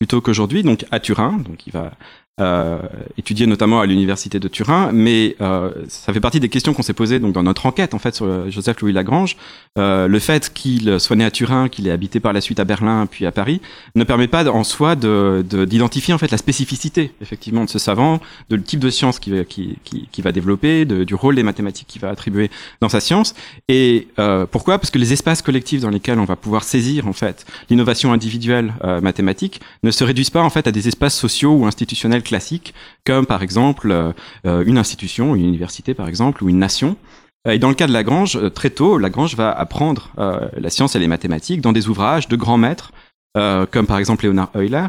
plus 0.00 0.08
tôt 0.08 0.20
qu'aujourd'hui, 0.20 0.64
donc 0.64 0.84
à 0.90 0.98
Turin, 0.98 1.38
donc 1.38 1.64
il 1.68 1.72
va 1.72 1.92
euh, 2.40 2.82
étudié 3.16 3.46
notamment 3.46 3.80
à 3.80 3.86
l'université 3.86 4.38
de 4.38 4.48
Turin, 4.48 4.90
mais 4.92 5.36
euh, 5.40 5.72
ça 5.88 6.12
fait 6.12 6.20
partie 6.20 6.40
des 6.40 6.48
questions 6.48 6.74
qu'on 6.74 6.82
s'est 6.82 6.92
posées 6.92 7.18
donc 7.18 7.32
dans 7.32 7.42
notre 7.42 7.66
enquête 7.66 7.94
en 7.94 7.98
fait 7.98 8.14
sur 8.14 8.50
Joseph 8.50 8.80
Louis 8.80 8.92
Lagrange. 8.92 9.36
Euh, 9.78 10.08
le 10.08 10.18
fait 10.18 10.52
qu'il 10.52 10.98
soit 11.00 11.16
né 11.16 11.24
à 11.24 11.30
Turin, 11.30 11.68
qu'il 11.68 11.86
ait 11.86 11.90
habité 11.90 12.20
par 12.20 12.32
la 12.32 12.40
suite 12.40 12.60
à 12.60 12.64
Berlin 12.64 13.06
puis 13.10 13.26
à 13.26 13.32
Paris, 13.32 13.60
ne 13.94 14.04
permet 14.04 14.28
pas 14.28 14.48
en 14.48 14.64
soi 14.64 14.96
d'identifier 14.96 16.12
de, 16.12 16.14
en 16.14 16.18
fait 16.18 16.30
la 16.30 16.38
spécificité 16.38 17.12
effectivement 17.20 17.64
de 17.64 17.70
ce 17.70 17.78
savant, 17.78 18.20
de 18.50 18.56
le 18.56 18.62
type 18.62 18.80
de 18.80 18.90
science 18.90 19.18
qu'il 19.18 19.44
qui, 19.44 20.22
va 20.22 20.32
développer, 20.32 20.84
de, 20.84 21.04
du 21.04 21.14
rôle 21.14 21.36
des 21.36 21.42
mathématiques 21.42 21.86
qu'il 21.88 22.00
va 22.00 22.08
attribuer 22.08 22.50
dans 22.80 22.88
sa 22.88 23.00
science. 23.00 23.34
Et 23.68 24.08
euh, 24.18 24.46
pourquoi? 24.46 24.78
Parce 24.78 24.90
que 24.90 24.98
les 24.98 25.12
espaces 25.12 25.42
collectifs 25.42 25.80
dans 25.80 25.90
lesquels 25.90 26.18
on 26.18 26.24
va 26.24 26.36
pouvoir 26.36 26.64
saisir 26.64 27.06
en 27.06 27.12
fait 27.12 27.46
l'innovation 27.70 28.12
individuelle 28.12 28.74
euh, 28.84 29.00
mathématique 29.00 29.60
ne 29.82 29.90
se 29.90 30.04
réduisent 30.04 30.30
pas 30.30 30.42
en 30.42 30.50
fait 30.50 30.66
à 30.66 30.72
des 30.72 30.88
espaces 30.88 31.16
sociaux 31.16 31.54
ou 31.54 31.66
institutionnels 31.66 32.22
classiques, 32.22 32.74
comme 33.04 33.26
par 33.26 33.42
exemple 33.42 33.90
euh, 33.92 34.64
une 34.64 34.78
institution, 34.78 35.34
une 35.34 35.44
université 35.44 35.94
par 35.94 36.08
exemple, 36.08 36.44
ou 36.44 36.48
une 36.48 36.58
nation. 36.58 36.96
Euh, 37.46 37.52
et 37.52 37.58
dans 37.58 37.68
le 37.68 37.74
cas 37.74 37.86
de 37.86 37.92
Lagrange, 37.92 38.36
euh, 38.36 38.50
très 38.50 38.70
tôt, 38.70 38.98
Lagrange 38.98 39.36
va 39.36 39.50
apprendre 39.52 40.10
la 40.16 40.70
science 40.70 40.96
et 40.96 40.98
les 40.98 41.08
mathématiques 41.08 41.60
dans 41.60 41.72
des 41.72 41.88
ouvrages 41.88 42.28
de 42.28 42.36
grands 42.36 42.58
maîtres 42.58 42.92
euh, 43.36 43.66
comme 43.70 43.86
par 43.86 43.98
exemple 43.98 44.26
Leonard 44.26 44.50
Euler. 44.54 44.86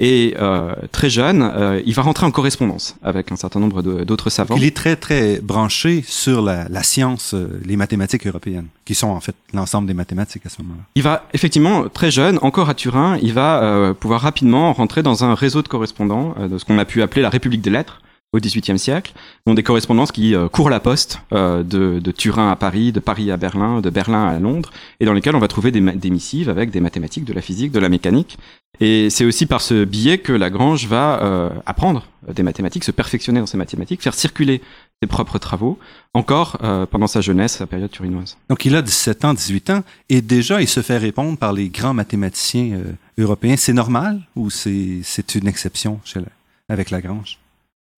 Et 0.00 0.34
euh, 0.40 0.74
très 0.92 1.10
jeune, 1.10 1.42
euh, 1.42 1.80
il 1.86 1.94
va 1.94 2.02
rentrer 2.02 2.26
en 2.26 2.30
correspondance 2.30 2.96
avec 3.02 3.30
un 3.32 3.36
certain 3.36 3.60
nombre 3.60 3.82
d'autres 3.82 4.30
savants. 4.30 4.56
Il 4.56 4.64
est 4.64 4.76
très 4.76 4.96
très 4.96 5.40
branché 5.40 6.02
sur 6.06 6.42
la, 6.42 6.68
la 6.68 6.82
science, 6.82 7.34
euh, 7.34 7.60
les 7.64 7.76
mathématiques 7.76 8.26
européennes, 8.26 8.66
qui 8.84 8.94
sont 8.94 9.08
en 9.08 9.20
fait 9.20 9.36
l'ensemble 9.52 9.86
des 9.86 9.94
mathématiques 9.94 10.44
à 10.46 10.48
ce 10.48 10.62
moment-là. 10.62 10.82
Il 10.96 11.02
va 11.02 11.26
effectivement 11.32 11.88
très 11.88 12.10
jeune, 12.10 12.38
encore 12.42 12.68
à 12.68 12.74
Turin, 12.74 13.18
il 13.22 13.32
va 13.32 13.62
euh, 13.62 13.94
pouvoir 13.94 14.20
rapidement 14.20 14.72
rentrer 14.72 15.02
dans 15.02 15.24
un 15.24 15.34
réseau 15.34 15.62
de 15.62 15.68
correspondants 15.68 16.34
de 16.38 16.58
ce 16.58 16.64
qu'on 16.64 16.78
a 16.78 16.84
pu 16.84 17.02
appeler 17.02 17.22
la 17.22 17.30
République 17.30 17.60
des 17.62 17.70
lettres 17.70 18.00
au 18.34 18.40
XVIIIe 18.40 18.78
siècle, 18.78 19.12
dont 19.46 19.54
des 19.54 19.62
correspondances 19.62 20.12
qui 20.12 20.34
euh, 20.34 20.48
courent 20.48 20.70
la 20.70 20.80
poste 20.80 21.20
euh, 21.32 21.62
de, 21.62 22.00
de, 22.00 22.10
Turin 22.10 22.50
à 22.50 22.56
Paris, 22.56 22.92
de 22.92 23.00
Paris 23.00 23.30
à 23.30 23.36
Berlin, 23.36 23.80
de 23.80 23.90
Berlin 23.90 24.26
à 24.26 24.38
Londres, 24.38 24.72
et 25.00 25.04
dans 25.04 25.12
lesquelles 25.12 25.36
on 25.36 25.40
va 25.40 25.48
trouver 25.48 25.70
des, 25.70 25.80
des 25.80 26.10
missives 26.10 26.48
avec 26.48 26.70
des 26.70 26.80
mathématiques, 26.80 27.24
de 27.24 27.32
la 27.32 27.40
physique, 27.40 27.70
de 27.72 27.78
la 27.78 27.88
mécanique. 27.88 28.36
Et 28.80 29.08
c'est 29.10 29.24
aussi 29.24 29.46
par 29.46 29.60
ce 29.60 29.84
biais 29.84 30.18
que 30.18 30.32
Lagrange 30.32 30.86
va 30.86 31.22
euh, 31.22 31.50
apprendre 31.64 32.06
des 32.32 32.42
mathématiques, 32.42 32.84
se 32.84 32.90
perfectionner 32.90 33.40
dans 33.40 33.46
ses 33.46 33.56
mathématiques, 33.56 34.02
faire 34.02 34.14
circuler 34.14 34.60
ses 35.00 35.06
propres 35.06 35.38
travaux, 35.38 35.78
encore 36.12 36.58
euh, 36.62 36.86
pendant 36.86 37.06
sa 37.06 37.20
jeunesse, 37.20 37.52
sa 37.58 37.66
période 37.66 37.90
turinoise. 37.90 38.36
Donc 38.48 38.64
il 38.64 38.74
a 38.74 38.82
17 38.82 39.24
ans, 39.26 39.34
18 39.34 39.70
ans, 39.70 39.84
et 40.08 40.22
déjà 40.22 40.60
il 40.60 40.68
se 40.68 40.82
fait 40.82 40.98
répondre 40.98 41.38
par 41.38 41.52
les 41.52 41.68
grands 41.68 41.94
mathématiciens 41.94 42.72
euh, 42.72 42.92
européens. 43.18 43.56
C'est 43.56 43.72
normal 43.72 44.20
ou 44.34 44.50
c'est 44.50 45.34
une 45.34 45.46
exception 45.46 46.00
chez 46.04 46.20
la, 46.20 46.26
avec 46.68 46.90
Lagrange? 46.90 47.38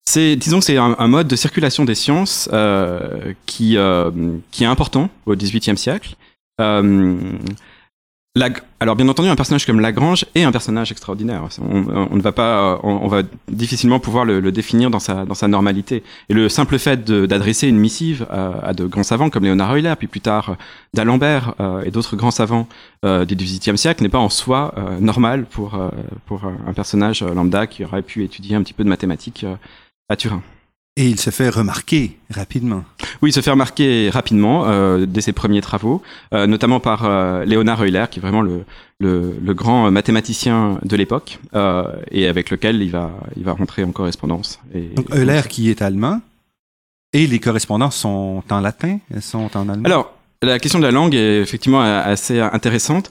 C'est, 0.08 0.36
disons 0.36 0.60
que 0.60 0.64
c'est 0.64 0.76
un, 0.76 1.08
mode 1.08 1.26
de 1.26 1.36
circulation 1.36 1.84
des 1.84 1.96
sciences 1.96 2.48
euh, 2.52 3.34
qui, 3.44 3.76
euh, 3.76 4.10
qui 4.52 4.62
est 4.62 4.68
important 4.68 5.10
au 5.26 5.34
XVIIIe 5.34 5.76
siècle. 5.76 6.14
Euh, 6.60 7.16
la, 8.36 8.50
alors 8.80 8.96
bien 8.96 9.08
entendu, 9.08 9.30
un 9.30 9.36
personnage 9.36 9.64
comme 9.64 9.80
Lagrange 9.80 10.26
est 10.34 10.42
un 10.42 10.52
personnage 10.52 10.92
extraordinaire. 10.92 11.48
On, 11.58 12.14
ne 12.14 12.20
va 12.20 12.32
pas, 12.32 12.78
on, 12.82 13.08
va 13.08 13.22
difficilement 13.48 13.98
pouvoir 13.98 14.26
le, 14.26 14.52
définir 14.52 14.90
dans 14.90 14.98
sa, 14.98 15.25
dans 15.25 15.34
sa 15.34 15.48
normalité. 15.48 16.02
Et 16.28 16.34
le 16.34 16.50
simple 16.50 16.78
fait 16.78 17.02
d'adresser 17.10 17.66
une 17.66 17.78
missive 17.78 18.26
à, 18.28 18.68
à, 18.68 18.75
de 18.75 18.84
grands 18.84 19.04
savants 19.04 19.30
comme 19.30 19.44
Léonard 19.44 19.75
Euler, 19.75 19.94
puis 19.98 20.06
plus 20.06 20.20
tard 20.20 20.56
d'Alembert 20.92 21.54
euh, 21.60 21.82
et 21.84 21.90
d'autres 21.90 22.14
grands 22.14 22.30
savants 22.30 22.68
euh, 23.06 23.25
du 23.25 23.36
XVIIIe 23.36 23.78
siècle 23.78 24.02
n'est 24.02 24.10
pas 24.10 24.18
en 24.18 24.28
soi 24.28 24.75
euh, 24.76 25.00
normal 25.00 25.46
pour, 25.46 25.80
pour 26.26 26.44
un 26.44 26.72
personnage 26.75 27.22
lambda 27.22 27.66
qui 27.66 27.84
aurait 27.84 28.02
pu 28.02 28.22
étudier 28.22 28.54
un 28.54 28.62
petit 28.62 28.75
peu 28.75 28.84
de 28.84 28.90
mathématiques 28.90 29.46
à 30.08 30.16
Turin. 30.16 30.42
Et 30.98 31.08
il 31.08 31.20
se 31.20 31.28
fait 31.28 31.50
remarquer 31.50 32.16
rapidement. 32.30 32.82
Oui, 33.20 33.28
il 33.28 33.32
se 33.32 33.40
fait 33.40 33.50
remarquer 33.50 34.08
rapidement 34.08 34.64
euh, 34.66 35.04
dès 35.06 35.20
ses 35.20 35.34
premiers 35.34 35.60
travaux, 35.60 36.02
euh, 36.32 36.46
notamment 36.46 36.80
par 36.80 37.04
euh, 37.04 37.44
Léonard 37.44 37.82
Euler, 37.84 38.06
qui 38.10 38.18
est 38.18 38.22
vraiment 38.22 38.40
le, 38.40 38.64
le, 38.98 39.36
le 39.44 39.54
grand 39.54 39.90
mathématicien 39.90 40.78
de 40.82 40.96
l'époque, 40.96 41.38
euh, 41.54 41.84
et 42.10 42.26
avec 42.26 42.48
lequel 42.48 42.80
il 42.80 42.90
va, 42.90 43.10
il 43.36 43.44
va 43.44 43.52
rentrer 43.52 43.84
en 43.84 43.92
correspondance. 43.92 44.58
Et, 44.75 44.88
Donc 44.94 45.14
Euler 45.14 45.42
qui 45.50 45.68
est 45.68 45.82
allemand, 45.82 46.22
et 47.12 47.26
les 47.26 47.40
correspondances 47.40 47.96
sont 47.96 48.42
en 48.48 48.60
latin, 48.60 48.98
elles 49.12 49.20
sont 49.20 49.50
en 49.54 49.68
allemand 49.68 49.84
Alors, 49.84 50.14
la 50.42 50.58
question 50.58 50.78
de 50.78 50.84
la 50.84 50.92
langue 50.92 51.14
est 51.14 51.40
effectivement 51.42 51.80
assez 51.80 52.40
intéressante. 52.40 53.10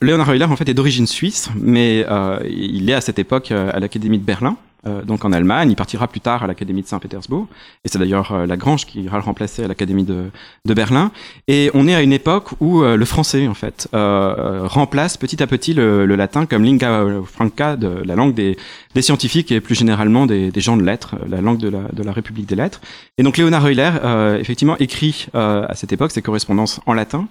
Léonard 0.00 0.30
Euler, 0.32 0.44
en 0.44 0.56
fait, 0.56 0.68
est 0.68 0.74
d'origine 0.74 1.06
suisse, 1.06 1.50
mais 1.56 2.06
il 2.48 2.88
est 2.88 2.94
à 2.94 3.00
cette 3.00 3.18
époque 3.18 3.50
à 3.50 3.78
l'Académie 3.80 4.18
de 4.18 4.24
Berlin. 4.24 4.56
Euh, 4.86 5.02
donc 5.02 5.24
en 5.24 5.32
Allemagne. 5.32 5.70
Il 5.70 5.76
partira 5.76 6.06
plus 6.06 6.20
tard 6.20 6.44
à 6.44 6.46
l'Académie 6.46 6.82
de 6.82 6.86
Saint-Pétersbourg. 6.86 7.46
Et 7.84 7.88
c'est 7.88 7.98
d'ailleurs 7.98 8.32
euh, 8.32 8.46
Lagrange 8.46 8.86
qui 8.86 9.02
ira 9.02 9.16
le 9.16 9.24
remplacer 9.24 9.64
à 9.64 9.68
l'Académie 9.68 10.04
de, 10.04 10.30
de, 10.64 10.74
Berlin. 10.74 11.10
Et 11.48 11.70
on 11.74 11.88
est 11.88 11.94
à 11.94 12.02
une 12.02 12.12
époque 12.12 12.50
où 12.60 12.82
euh, 12.82 12.96
le 12.96 13.04
français, 13.04 13.48
en 13.48 13.54
fait, 13.54 13.88
remplace 13.92 15.16
petit 15.16 15.42
à 15.42 15.46
petit 15.46 15.74
le, 15.74 16.06
le, 16.06 16.16
latin 16.16 16.46
comme 16.46 16.62
lingua 16.62 17.04
franca, 17.24 17.76
de 17.76 17.88
la 18.04 18.14
langue 18.14 18.34
des, 18.34 18.56
des 18.94 19.02
scientifiques 19.02 19.50
et 19.50 19.60
plus 19.60 19.74
généralement 19.74 20.26
des, 20.26 20.50
des, 20.50 20.60
gens 20.60 20.76
de 20.76 20.82
lettres, 20.82 21.16
la 21.28 21.40
langue 21.40 21.58
de 21.58 21.68
la, 21.68 21.82
de 21.92 22.02
la 22.02 22.12
République 22.12 22.46
des 22.46 22.56
lettres. 22.56 22.80
Et 23.18 23.22
donc 23.22 23.36
Léonard 23.36 23.66
Euler, 23.66 23.90
effectivement, 24.38 24.76
écrit 24.78 25.26
à 25.34 25.74
cette 25.74 25.92
époque 25.92 26.12
ses 26.12 26.22
correspondances 26.22 26.80
en 26.86 26.94
latin. 26.94 27.26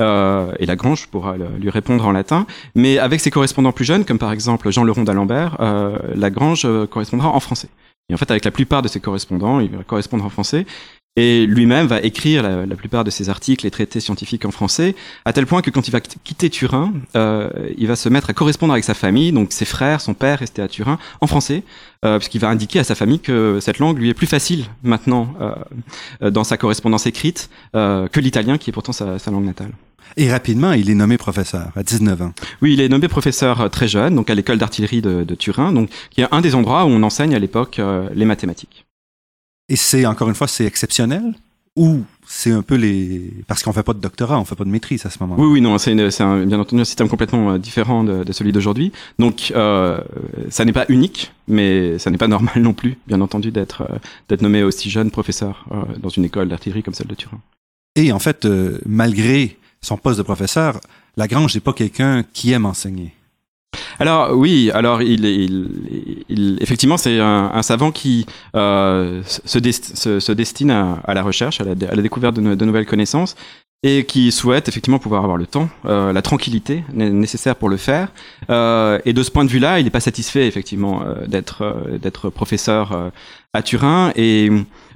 Euh, 0.00 0.52
et 0.58 0.66
Lagrange 0.66 1.06
pourra 1.06 1.36
lui 1.36 1.70
répondre 1.70 2.04
en 2.06 2.12
latin. 2.12 2.46
Mais 2.74 2.98
avec 2.98 3.20
ses 3.20 3.30
correspondants 3.30 3.72
plus 3.72 3.84
jeunes, 3.84 4.04
comme 4.04 4.18
par 4.18 4.32
exemple 4.32 4.70
Jean 4.70 4.84
Leron 4.84 5.04
d'Alembert, 5.04 5.56
euh, 5.60 5.98
Lagrange 6.14 6.64
euh, 6.64 6.86
correspondra 6.86 7.30
en 7.30 7.40
français. 7.40 7.68
Et 8.08 8.14
en 8.14 8.16
fait, 8.16 8.30
avec 8.30 8.44
la 8.44 8.50
plupart 8.50 8.82
de 8.82 8.88
ses 8.88 9.00
correspondants, 9.00 9.58
il 9.60 9.70
va 9.70 9.82
correspondre 9.82 10.24
en 10.24 10.28
français. 10.28 10.66
Et 11.18 11.46
lui-même 11.46 11.86
va 11.86 12.02
écrire 12.02 12.42
la, 12.42 12.76
plupart 12.76 13.02
de 13.02 13.08
ses 13.08 13.30
articles 13.30 13.66
et 13.66 13.70
traités 13.70 14.00
scientifiques 14.00 14.44
en 14.44 14.50
français, 14.50 14.94
à 15.24 15.32
tel 15.32 15.46
point 15.46 15.62
que 15.62 15.70
quand 15.70 15.88
il 15.88 15.90
va 15.90 16.00
quitter 16.00 16.50
Turin, 16.50 16.92
euh, 17.16 17.48
il 17.78 17.86
va 17.88 17.96
se 17.96 18.10
mettre 18.10 18.28
à 18.28 18.34
correspondre 18.34 18.74
avec 18.74 18.84
sa 18.84 18.92
famille, 18.92 19.32
donc 19.32 19.52
ses 19.52 19.64
frères, 19.64 20.02
son 20.02 20.12
père 20.12 20.40
restait 20.40 20.60
à 20.60 20.68
Turin, 20.68 20.98
en 21.22 21.26
français, 21.26 21.62
euh, 22.04 22.18
puisqu'il 22.18 22.42
va 22.42 22.48
indiquer 22.48 22.80
à 22.80 22.84
sa 22.84 22.94
famille 22.94 23.20
que 23.20 23.60
cette 23.62 23.78
langue 23.78 23.98
lui 23.98 24.10
est 24.10 24.14
plus 24.14 24.26
facile 24.26 24.66
maintenant 24.82 25.32
euh, 25.40 26.30
dans 26.30 26.44
sa 26.44 26.58
correspondance 26.58 27.06
écrite 27.06 27.48
euh, 27.74 28.08
que 28.08 28.20
l'italien, 28.20 28.58
qui 28.58 28.68
est 28.68 28.74
pourtant 28.74 28.92
sa 28.92 29.30
langue 29.30 29.46
natale. 29.46 29.72
Et 30.16 30.30
rapidement, 30.30 30.72
il 30.72 30.90
est 30.90 30.94
nommé 30.94 31.18
professeur 31.18 31.72
à 31.76 31.82
19 31.82 32.22
ans. 32.22 32.32
Oui, 32.62 32.74
il 32.74 32.80
est 32.80 32.88
nommé 32.88 33.08
professeur 33.08 33.60
euh, 33.60 33.68
très 33.68 33.88
jeune, 33.88 34.14
donc 34.14 34.30
à 34.30 34.34
l'école 34.34 34.58
d'artillerie 34.58 35.02
de, 35.02 35.24
de, 35.24 35.34
Turin, 35.34 35.72
donc 35.72 35.90
qui 36.10 36.22
est 36.22 36.28
un 36.30 36.40
des 36.40 36.54
endroits 36.54 36.84
où 36.84 36.88
on 36.88 37.02
enseigne 37.02 37.34
à 37.34 37.38
l'époque 37.38 37.78
euh, 37.78 38.08
les 38.14 38.24
mathématiques. 38.24 38.86
Et 39.68 39.76
c'est 39.76 40.06
encore 40.06 40.28
une 40.28 40.34
fois, 40.34 40.48
c'est 40.48 40.64
exceptionnel? 40.64 41.34
Ou 41.76 42.04
c'est 42.26 42.52
un 42.52 42.62
peu 42.62 42.74
les 42.74 43.30
parce 43.46 43.62
qu'on 43.62 43.72
fait 43.72 43.82
pas 43.82 43.92
de 43.92 44.00
doctorat, 44.00 44.40
on 44.40 44.46
fait 44.46 44.54
pas 44.54 44.64
de 44.64 44.70
maîtrise 44.70 45.04
à 45.04 45.10
ce 45.10 45.18
moment. 45.20 45.36
-là. 45.36 45.40
Oui, 45.40 45.46
oui, 45.46 45.60
non, 45.60 45.76
c'est 45.76 45.94
bien 45.94 46.58
entendu 46.58 46.80
un 46.80 46.84
système 46.86 47.08
complètement 47.08 47.52
euh, 47.52 47.58
différent 47.58 48.02
de, 48.02 48.24
de 48.24 48.32
celui 48.32 48.52
d'aujourd'hui. 48.52 48.92
Donc, 49.18 49.52
euh, 49.54 50.00
ça 50.48 50.64
n'est 50.64 50.72
pas 50.72 50.86
unique, 50.88 51.32
mais 51.48 51.98
ça 51.98 52.10
n'est 52.10 52.16
pas 52.16 52.28
normal 52.36 52.62
non 52.62 52.72
plus, 52.72 52.96
bien 53.06 53.20
entendu, 53.20 53.50
d'être 53.50 53.82
euh, 53.82 53.98
d'être 54.28 54.40
nommé 54.42 54.62
aussi 54.62 54.88
jeune 54.88 55.10
professeur 55.10 55.66
euh, 55.70 55.98
dans 55.98 56.08
une 56.08 56.24
école 56.24 56.48
d'artillerie 56.48 56.82
comme 56.82 56.94
celle 56.94 57.08
de 57.08 57.14
Turin. 57.14 57.40
Et 57.94 58.10
en 58.10 58.18
fait, 58.18 58.46
malgré 58.84 59.56
son 59.86 59.96
poste 59.96 60.18
de 60.18 60.24
professeur, 60.24 60.80
Lagrange 61.16 61.54
n'est 61.54 61.60
pas 61.60 61.72
quelqu'un 61.72 62.24
qui 62.32 62.52
aime 62.52 62.66
enseigner. 62.66 63.14
Alors 63.98 64.36
oui, 64.36 64.70
alors 64.72 65.00
il, 65.02 65.24
il, 66.28 66.58
effectivement 66.60 66.96
c'est 66.96 67.20
un, 67.20 67.62
savant 67.62 67.92
qui 67.92 68.26
euh, 68.54 69.22
se, 69.24 69.58
se, 70.20 70.32
destine 70.32 70.70
à, 70.70 71.14
la 71.14 71.22
recherche, 71.22 71.60
à 71.60 71.64
la, 71.64 71.74
découverte 71.74 72.36
de, 72.36 72.64
nouvelles 72.64 72.86
connaissances 72.86 73.36
et 73.82 74.04
qui 74.04 74.32
souhaite 74.32 74.68
effectivement 74.68 74.98
pouvoir 74.98 75.22
avoir 75.22 75.36
le 75.36 75.46
temps, 75.46 75.68
euh, 75.84 76.12
la 76.12 76.22
tranquillité 76.22 76.82
nécessaire 76.94 77.54
pour 77.54 77.68
le 77.68 77.76
faire. 77.76 78.08
Euh, 78.50 78.98
et 79.04 79.12
de 79.12 79.22
ce 79.22 79.30
point 79.30 79.44
de 79.44 79.50
vue-là, 79.50 79.78
il 79.78 79.84
n'est 79.84 79.90
pas 79.90 80.00
satisfait 80.00 80.46
effectivement 80.46 81.04
d'être 81.26 81.76
d'être 82.02 82.30
professeur 82.30 83.12
à 83.52 83.62
Turin 83.62 84.12
et 84.16 84.50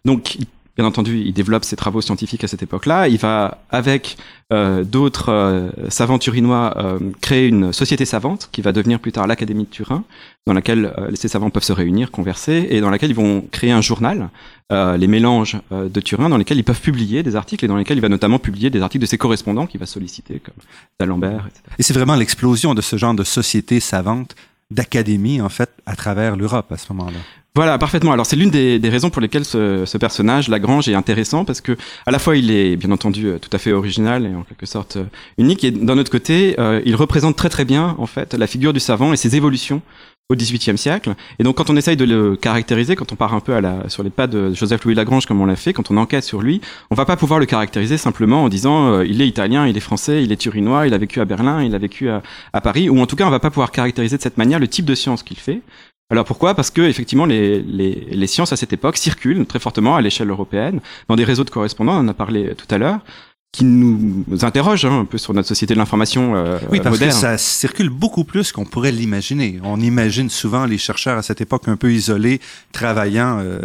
donc 0.05 0.39
Bien 0.81 0.89
entendu, 0.89 1.21
il 1.27 1.35
développe 1.35 1.65
ses 1.65 1.77
travaux 1.77 2.01
scientifiques 2.01 2.43
à 2.43 2.49
cette 2.49 2.63
époque-là. 2.63 3.07
Il 3.07 3.19
va, 3.19 3.59
avec 3.69 4.17
euh, 4.51 4.83
d'autres 4.83 5.31
euh, 5.31 5.69
savants 5.91 6.19
turinois, 6.19 6.73
euh, 6.79 6.99
créer 7.21 7.49
une 7.49 7.75
société 7.75 8.07
savante 8.07 8.49
qui 8.51 8.63
va 8.63 8.73
devenir 8.73 8.99
plus 8.99 9.13
tard 9.13 9.27
l'Académie 9.27 9.65
de 9.65 9.69
Turin, 9.69 10.05
dans 10.47 10.55
laquelle 10.55 10.91
ces 11.13 11.29
savants 11.29 11.51
peuvent 11.51 11.65
se 11.65 11.75
réunir, 11.75 12.11
converser, 12.11 12.67
et 12.71 12.81
dans 12.81 12.89
laquelle 12.89 13.11
ils 13.11 13.15
vont 13.15 13.45
créer 13.53 13.73
un 13.73 13.83
journal, 13.83 14.31
les 14.71 15.07
mélanges 15.07 15.59
de 15.71 16.01
Turin, 16.01 16.31
dans 16.31 16.39
lesquels 16.39 16.57
ils 16.57 16.65
peuvent 16.65 16.81
publier 16.81 17.23
des 17.23 17.37
articles, 17.37 17.63
et 17.63 17.69
dans 17.69 17.77
lesquels 17.77 17.99
il 17.99 18.01
va 18.01 18.09
notamment 18.09 18.39
publier 18.39 18.71
des 18.71 18.81
articles 18.81 19.03
de 19.03 19.07
ses 19.07 19.19
correspondants 19.19 19.67
qu'il 19.67 19.81
va 19.81 19.85
solliciter, 19.85 20.41
comme 20.41 20.55
d'Alembert, 20.99 21.47
etc. 21.47 21.63
Et 21.79 21.83
c'est 21.83 21.93
vraiment 21.93 22.15
l'explosion 22.15 22.73
de 22.73 22.81
ce 22.81 22.97
genre 22.97 23.13
de 23.13 23.23
société 23.23 23.81
savante 23.81 24.35
d'académie, 24.71 25.43
en 25.43 25.51
fait, 25.51 25.71
à 25.85 25.95
travers 25.95 26.37
l'Europe 26.37 26.73
à 26.73 26.79
ce 26.79 26.91
moment-là. 26.95 27.19
Voilà, 27.57 27.79
parfaitement. 27.79 28.13
Alors 28.13 28.27
c'est 28.27 28.37
l'une 28.37 28.51
des, 28.51 28.79
des, 28.79 28.89
raisons 28.89 29.11
pour 29.11 29.21
lesquelles 29.21 29.45
ce, 29.45 29.85
ce, 29.85 29.99
personnage, 29.99 30.49
Lagrange, 30.49 30.89
est 30.89 30.95
intéressant 30.95 31.45
parce 31.45 31.61
que 31.61 31.77
à 32.07 32.13
la 32.13 32.21
fois 32.21 32.37
il 32.37 32.51
est 32.53 32.77
bien 32.77 32.93
entendu 32.93 33.33
tout 33.43 33.51
à 33.53 33.59
fait 33.59 33.73
original 33.73 34.25
et 34.25 34.35
en 34.35 34.43
quelque 34.45 34.67
sorte 34.67 34.99
unique, 35.37 35.65
et 35.65 35.73
d'un 35.73 35.99
autre 35.99 36.13
côté, 36.13 36.55
euh, 36.61 36.81
il 36.85 36.95
représente 36.95 37.35
très 37.37 37.49
très 37.49 37.65
bien 37.65 37.97
en 37.99 38.07
fait 38.07 38.35
la 38.35 38.47
figure 38.47 38.73
du 38.73 38.79
savant 38.79 39.13
et 39.13 39.17
ses 39.17 39.35
évolutions 39.35 39.83
au 40.31 40.37
XVIIIe 40.37 40.79
siècle. 40.79 41.15
Et 41.39 41.43
donc, 41.43 41.57
quand 41.57 41.71
on 41.71 41.77
essaye 41.77 41.97
de 41.97 42.05
le 42.05 42.37
caractériser, 42.37 42.95
quand 42.95 43.13
on 43.13 43.17
part 43.17 43.35
un 43.35 43.41
peu 43.41 43.53
à 43.53 43.61
la, 43.61 43.89
sur 43.89 44.03
les 44.03 44.11
pas 44.11 44.29
de 44.29 44.55
Joseph 44.55 44.85
Louis 44.85 44.95
Lagrange, 44.95 45.27
comme 45.27 45.41
on 45.41 45.47
l'a 45.47 45.57
fait, 45.57 45.73
quand 45.73 45.91
on 45.91 45.97
enquête 45.97 46.23
sur 46.23 46.41
lui, 46.41 46.61
on 46.91 46.95
va 46.95 47.05
pas 47.05 47.17
pouvoir 47.17 47.41
le 47.41 47.47
caractériser 47.47 47.99
simplement 47.99 48.45
en 48.45 48.49
disant 48.49 48.93
euh, 48.93 49.05
il 49.05 49.21
est 49.21 49.27
italien, 49.27 49.67
il 49.67 49.77
est 49.77 49.81
français, 49.81 50.23
il 50.23 50.31
est 50.31 50.37
turinois, 50.37 50.87
il 50.87 50.95
a 50.95 50.99
vécu 50.99 51.21
à 51.21 51.25
Berlin, 51.25 51.63
il 51.63 51.75
a 51.75 51.79
vécu 51.79 52.09
à, 52.09 52.23
à 52.53 52.61
Paris, 52.61 52.89
ou 52.89 53.01
en 53.01 53.07
tout 53.07 53.17
cas, 53.17 53.27
on 53.27 53.31
va 53.31 53.41
pas 53.41 53.51
pouvoir 53.51 53.73
caractériser 53.73 54.17
de 54.17 54.23
cette 54.23 54.39
manière 54.39 54.61
le 54.61 54.69
type 54.69 54.85
de 54.85 54.95
science 54.95 55.25
qu'il 55.25 55.39
fait. 55.39 55.63
Alors 56.11 56.25
pourquoi? 56.25 56.55
Parce 56.55 56.71
que 56.71 56.83
effectivement 56.83 57.25
les, 57.25 57.63
les, 57.63 58.09
les, 58.11 58.27
sciences 58.27 58.53
à 58.53 58.57
cette 58.57 58.73
époque 58.73 58.97
circulent 58.97 59.47
très 59.47 59.61
fortement 59.61 59.97
à 59.97 60.01
l'échelle 60.01 60.31
européenne 60.31 60.81
dans 61.09 61.17
des 61.17 61.25
réseaux 61.25 61.45
de 61.45 61.51
correspondants. 61.51 61.95
On 61.95 62.01
en 62.01 62.09
a 62.09 62.15
parlé 62.15 62.55
tout 62.57 62.73
à 62.75 62.79
l'heure 62.79 63.01
qui 63.53 63.65
nous 63.65 64.25
interroge 64.43 64.85
hein, 64.85 65.01
un 65.01 65.05
peu 65.05 65.19
sur 65.19 65.35
notre 65.35 65.49
société 65.49 65.75
de 65.75 65.79
l'information 65.79 66.37
euh, 66.37 66.59
oui, 66.71 66.79
parce 66.79 66.95
moderne. 66.95 67.11
que 67.11 67.17
ça 67.17 67.37
circule 67.37 67.89
beaucoup 67.89 68.23
plus 68.23 68.53
qu'on 68.53 68.65
pourrait 68.65 68.93
l'imaginer. 68.93 69.59
On 69.65 69.81
imagine 69.81 70.31
souvent 70.31 70.67
les 70.67 70.79
chercheurs 70.79 71.19
à 71.19 71.23
cette 71.23 71.41
époque 71.41 71.67
un 71.67 71.77
peu 71.77 71.93
isolés, 71.93 72.41
travaillant 72.71 73.41
euh, 73.41 73.63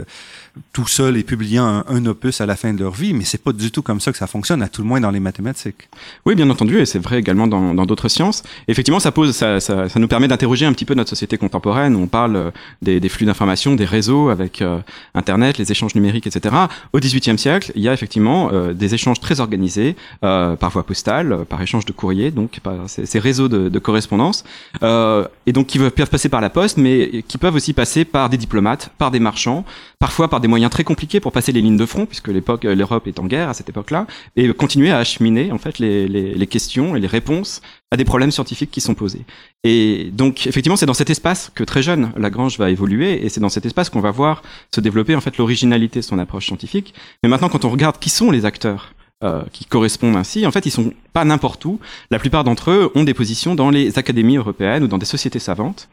tout 0.74 0.88
seuls 0.88 1.18
et 1.18 1.24
publiant 1.24 1.84
un, 1.88 2.06
opus 2.06 2.42
à 2.42 2.46
la 2.46 2.56
fin 2.56 2.74
de 2.74 2.80
leur 2.80 2.94
vie, 2.94 3.14
mais 3.14 3.24
c'est 3.24 3.42
pas 3.42 3.52
du 3.52 3.72
tout 3.72 3.82
comme 3.82 4.00
ça 4.00 4.12
que 4.12 4.18
ça 4.18 4.28
fonctionne, 4.28 4.62
à 4.62 4.68
tout 4.68 4.82
le 4.82 4.88
moins 4.88 5.00
dans 5.00 5.12
les 5.12 5.20
mathématiques. 5.20 5.90
Oui, 6.26 6.36
bien 6.36 6.50
entendu, 6.50 6.80
et 6.80 6.86
c'est 6.86 7.00
vrai 7.00 7.20
également 7.20 7.48
dans 7.48 7.86
d'autres 7.86 8.10
sciences. 8.10 8.44
Effectivement, 8.68 9.00
ça 9.00 9.12
pose, 9.12 9.36
ça, 9.36 9.60
ça, 9.60 9.90
ça 9.90 10.00
nous 10.00 10.08
permet 10.08 10.28
d'interroger 10.28 10.66
un 10.66 10.74
petit 10.74 10.86
peu 10.86 10.94
notre 10.94 11.10
société 11.10 11.38
contemporaine. 11.38 11.96
On 11.96 12.08
parle 12.08 12.36
euh, 12.36 12.52
des, 12.82 13.00
des 13.00 13.10
flux 13.10 13.26
d'informations, 13.26 13.76
des 13.76 13.86
réseaux 13.86 14.30
avec 14.30 14.62
euh, 14.62 14.80
Internet, 15.14 15.58
les 15.58 15.72
échanges 15.72 15.96
numériques, 15.96 16.28
etc. 16.28 16.56
Au 16.94 17.00
XVIIIe 17.00 17.38
siècle, 17.38 17.72
il 17.76 17.82
y 17.82 17.90
a 17.90 17.94
effectivement 17.94 18.50
euh, 18.52 18.74
des 18.74 18.94
échanges 18.94 19.20
très 19.20 19.40
organisés, 19.40 19.96
par 20.22 20.70
voie 20.72 20.84
postale, 20.84 21.46
par 21.50 21.62
échange 21.62 21.86
de 21.86 21.92
courrier, 21.92 22.32
donc 22.32 22.60
par 22.62 22.90
ces, 22.90 23.06
ces 23.06 23.20
réseaux 23.20 23.48
de, 23.48 23.70
de 23.70 23.80
correspondance, 23.80 24.44
et 24.82 25.52
donc 25.52 25.68
qui 25.68 25.80
peuvent 25.80 26.10
passer 26.10 26.30
par 26.30 26.42
la 26.42 26.50
poste, 26.50 26.78
mais 26.78 27.24
qui 27.28 27.38
peuvent 27.38 27.56
aussi 27.56 27.74
passer 27.74 28.06
par 28.06 28.30
des 28.30 28.38
diplomates, 28.38 28.90
par 28.98 29.12
des 29.12 29.20
marchands, 29.20 29.66
parfois 30.00 30.28
par 30.30 30.40
des 30.40 30.45
moyens 30.48 30.72
très 30.72 30.84
compliqués 30.84 31.20
pour 31.20 31.32
passer 31.32 31.52
les 31.52 31.62
lignes 31.62 31.78
de 31.78 31.86
front, 31.86 32.06
puisque 32.06 32.28
l'époque, 32.28 32.66
euh, 32.66 32.76
l'Europe 32.76 33.08
est 33.08 33.20
en 33.20 33.26
guerre 33.26 33.50
à 33.50 33.54
cette 33.54 33.70
époque-là, 33.70 34.08
et 34.36 34.52
continuer 34.54 34.92
à 34.92 34.98
acheminer 34.98 35.52
en 35.52 35.58
fait 35.58 35.80
les, 35.80 36.48
questions 36.48 36.96
et 36.96 37.00
les 37.00 37.08
réponses 37.08 37.62
à 37.92 37.98
des 37.98 38.06
problèmes 38.06 38.32
scientifiques 38.32 38.72
qui 38.72 38.82
sont 38.82 38.94
posés. 38.94 39.22
Et 39.64 40.10
donc 40.14 40.48
effectivement, 40.48 40.76
c'est 40.76 40.86
dans 40.86 40.94
cet 40.94 41.10
espace 41.10 41.52
que 41.54 41.64
très 41.64 41.82
jeune 41.82 42.12
Lagrange 42.18 42.58
va 42.58 42.70
évoluer, 42.70 43.26
et 43.26 43.30
c'est 43.30 43.40
dans 43.40 43.50
cet 43.50 43.66
espace 43.66 43.90
qu'on 43.90 44.02
va 44.02 44.12
voir 44.12 44.44
se 44.74 44.82
développer 44.82 45.16
en 45.16 45.22
fait 45.22 45.38
l'originalité 45.38 46.00
de 46.00 46.06
son 46.06 46.20
approche 46.20 46.48
scientifique. 46.48 46.94
Mais 47.24 47.30
maintenant, 47.30 47.50
quand 47.50 47.66
on 47.66 47.70
regarde 47.70 47.98
qui 48.00 48.10
sont 48.10 48.32
les 48.32 48.46
acteurs 48.46 48.94
euh, 49.24 49.44
qui 49.54 49.64
correspondent 49.64 50.18
ainsi, 50.18 50.46
en 50.46 50.52
fait, 50.52 50.66
ils 50.66 50.72
sont 50.72 50.92
pas 51.14 51.24
n'importe 51.24 51.64
où. 51.64 51.80
La 52.12 52.20
plupart 52.20 52.44
d'entre 52.44 52.70
eux 52.72 52.92
ont 52.96 53.06
des 53.06 53.14
positions 53.14 53.56
dans 53.56 53.70
les 53.70 53.98
académies 53.98 54.36
européennes 54.36 54.84
ou 54.84 54.88
dans 54.88 54.98
des 54.98 55.06
sociétés 55.06 55.40
savantes. 55.40 55.88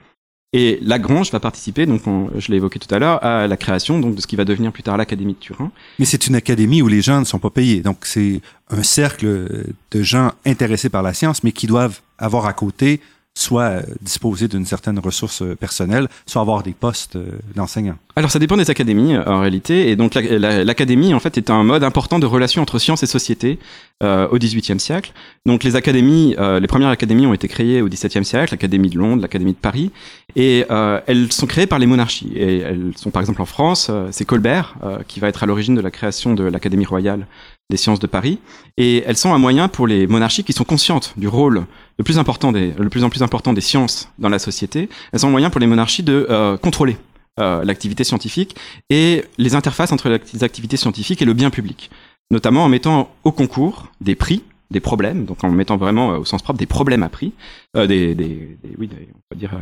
Et 0.55 0.79
Lagrange 0.83 1.31
va 1.33 1.41
participer, 1.41 1.87
donc 1.87 2.03
je 2.37 2.51
l'ai 2.51 2.59
évoqué 2.59 2.79
tout 2.79 2.95
à 2.95 2.99
l'heure, 2.99 3.25
à 3.25 3.47
la 3.47 3.57
création 3.57 3.99
donc 3.99 4.15
de 4.15 4.21
ce 4.21 4.27
qui 4.27 4.37
va 4.37 4.45
devenir 4.45 4.71
plus 4.71 4.83
tard 4.83 4.99
l'Académie 4.99 5.33
de 5.33 5.39
Turin. 5.39 5.73
Mais 5.99 6.05
c'est 6.05 6.27
une 6.27 6.35
académie 6.35 6.83
où 6.83 6.89
les 6.89 7.01
gens 7.01 7.21
ne 7.21 7.25
sont 7.25 7.39
pas 7.39 7.49
payés, 7.49 7.81
donc 7.81 7.99
c'est 8.03 8.43
un 8.69 8.83
cercle 8.83 9.67
de 9.91 10.03
gens 10.03 10.33
intéressés 10.45 10.91
par 10.91 11.03
la 11.03 11.15
science, 11.15 11.43
mais 11.43 11.53
qui 11.53 11.67
doivent 11.67 12.01
avoir 12.19 12.45
à 12.45 12.53
côté 12.53 13.01
soit 13.35 13.63
euh, 13.63 13.83
disposer 14.03 14.47
d'une 14.47 14.67
certaine 14.67 14.99
ressource 14.99 15.43
euh, 15.43 15.57
personnelle, 15.57 16.09
soit 16.27 16.43
avoir 16.43 16.63
des 16.63 16.73
postes 16.73 17.17
euh, 17.17 17.39
d'enseignants. 17.55 17.97
Alors 18.15 18.31
ça 18.31 18.39
dépend 18.39 18.59
des 18.59 18.71
académies 18.71 19.17
en 19.17 19.41
réalité, 19.41 19.89
et 19.89 19.97
donc 19.97 20.15
l'académie 20.15 21.15
en 21.15 21.21
fait 21.21 21.39
est 21.39 21.49
un 21.49 21.65
mode 21.65 21.83
important 21.83 22.19
de 22.19 22.27
relation 22.27 22.61
entre 22.61 22.79
science 22.79 23.03
et 23.03 23.07
société 23.07 23.59
euh, 24.03 24.29
au 24.31 24.37
XVIIIe 24.37 24.79
siècle. 24.79 25.13
Donc 25.47 25.65
les 25.65 25.77
académies, 25.77 26.37
les 26.39 26.67
premières 26.67 26.91
académies 26.91 27.27
ont 27.27 27.33
été 27.33 27.49
créées 27.49 27.81
au 27.81 27.89
XVIIe 27.89 28.25
siècle, 28.25 28.53
l'Académie 28.53 28.91
de 28.91 28.99
Londres, 28.99 29.23
l'Académie 29.23 29.53
de 29.53 29.59
Paris, 29.59 29.93
et 30.37 30.67
euh, 30.71 31.01
elles 31.07 31.33
sont 31.33 31.47
créées 31.47 31.67
par 31.67 31.79
les 31.79 31.87
monarchies. 31.87 32.31
Et 32.37 32.59
elles 32.59 32.93
sont 32.97 33.11
par 33.11 33.23
exemple 33.23 33.41
en 33.41 33.47
France, 33.47 33.91
c'est 34.11 34.27
Colbert 34.27 34.75
qui 35.09 35.21
va 35.21 35.29
être 35.29 35.43
à 35.43 35.47
l'origine 35.47 35.75
de 35.75 35.81
la 35.81 35.91
création 35.91 36.35
de 36.35 36.45
l'Académie 36.45 36.85
royale 36.85 37.27
des 37.71 37.79
sciences 37.79 38.01
de 38.01 38.07
Paris, 38.07 38.39
et 38.77 39.03
elles 39.07 39.17
sont 39.17 39.33
un 39.33 39.39
moyen 39.39 39.69
pour 39.69 39.87
les 39.87 40.07
monarchies 40.07 40.45
qui 40.45 40.53
sont 40.53 40.65
conscientes 40.65 41.15
du 41.17 41.29
rôle 41.29 41.65
le 41.99 42.05
plus 42.05 42.19
important 42.19 42.53
des, 42.53 42.73
le 42.73 42.89
plus 42.89 43.05
en 43.05 43.11
plus 43.11 43.23
important 43.23 43.53
des 43.53 43.61
sciences 43.61 44.09
dans 44.19 44.29
la 44.29 44.39
société. 44.39 44.89
Elles 45.13 45.21
sont 45.21 45.29
un 45.29 45.31
moyen 45.31 45.51
pour 45.51 45.61
les 45.61 45.67
monarchies 45.67 46.03
de 46.03 46.27
euh, 46.31 46.57
contrôler 46.57 46.97
euh, 47.41 47.65
l'activité 47.65 48.05
scientifique 48.05 48.57
et 48.91 49.25
les 49.39 49.55
interfaces 49.55 49.93
entre 49.93 50.09
les 50.09 50.45
activités 50.45 50.77
scientifiques 50.77 51.23
et 51.23 51.25
le 51.25 51.35
bien 51.35 51.51
public, 51.51 51.91
notamment 52.31 52.65
en 52.65 52.69
mettant 52.69 53.11
au 53.25 53.33
concours 53.33 53.89
des 54.01 54.15
prix 54.15 54.43
des 54.71 54.81
problèmes, 54.81 55.27
donc 55.27 55.45
en 55.45 55.51
mettant 55.51 55.77
vraiment 55.77 56.13
euh, 56.13 56.19
au 56.19 56.25
sens 56.25 56.43
propre 56.43 56.59
des 56.59 56.67
problèmes 56.67 57.03
à 57.03 57.11
prix, 57.11 57.33
des, 57.75 57.87
des, 57.87 58.15
des, 58.15 58.57
oui, 58.79 58.89
on 58.93 59.35
va 59.35 59.39
dire 59.39 59.53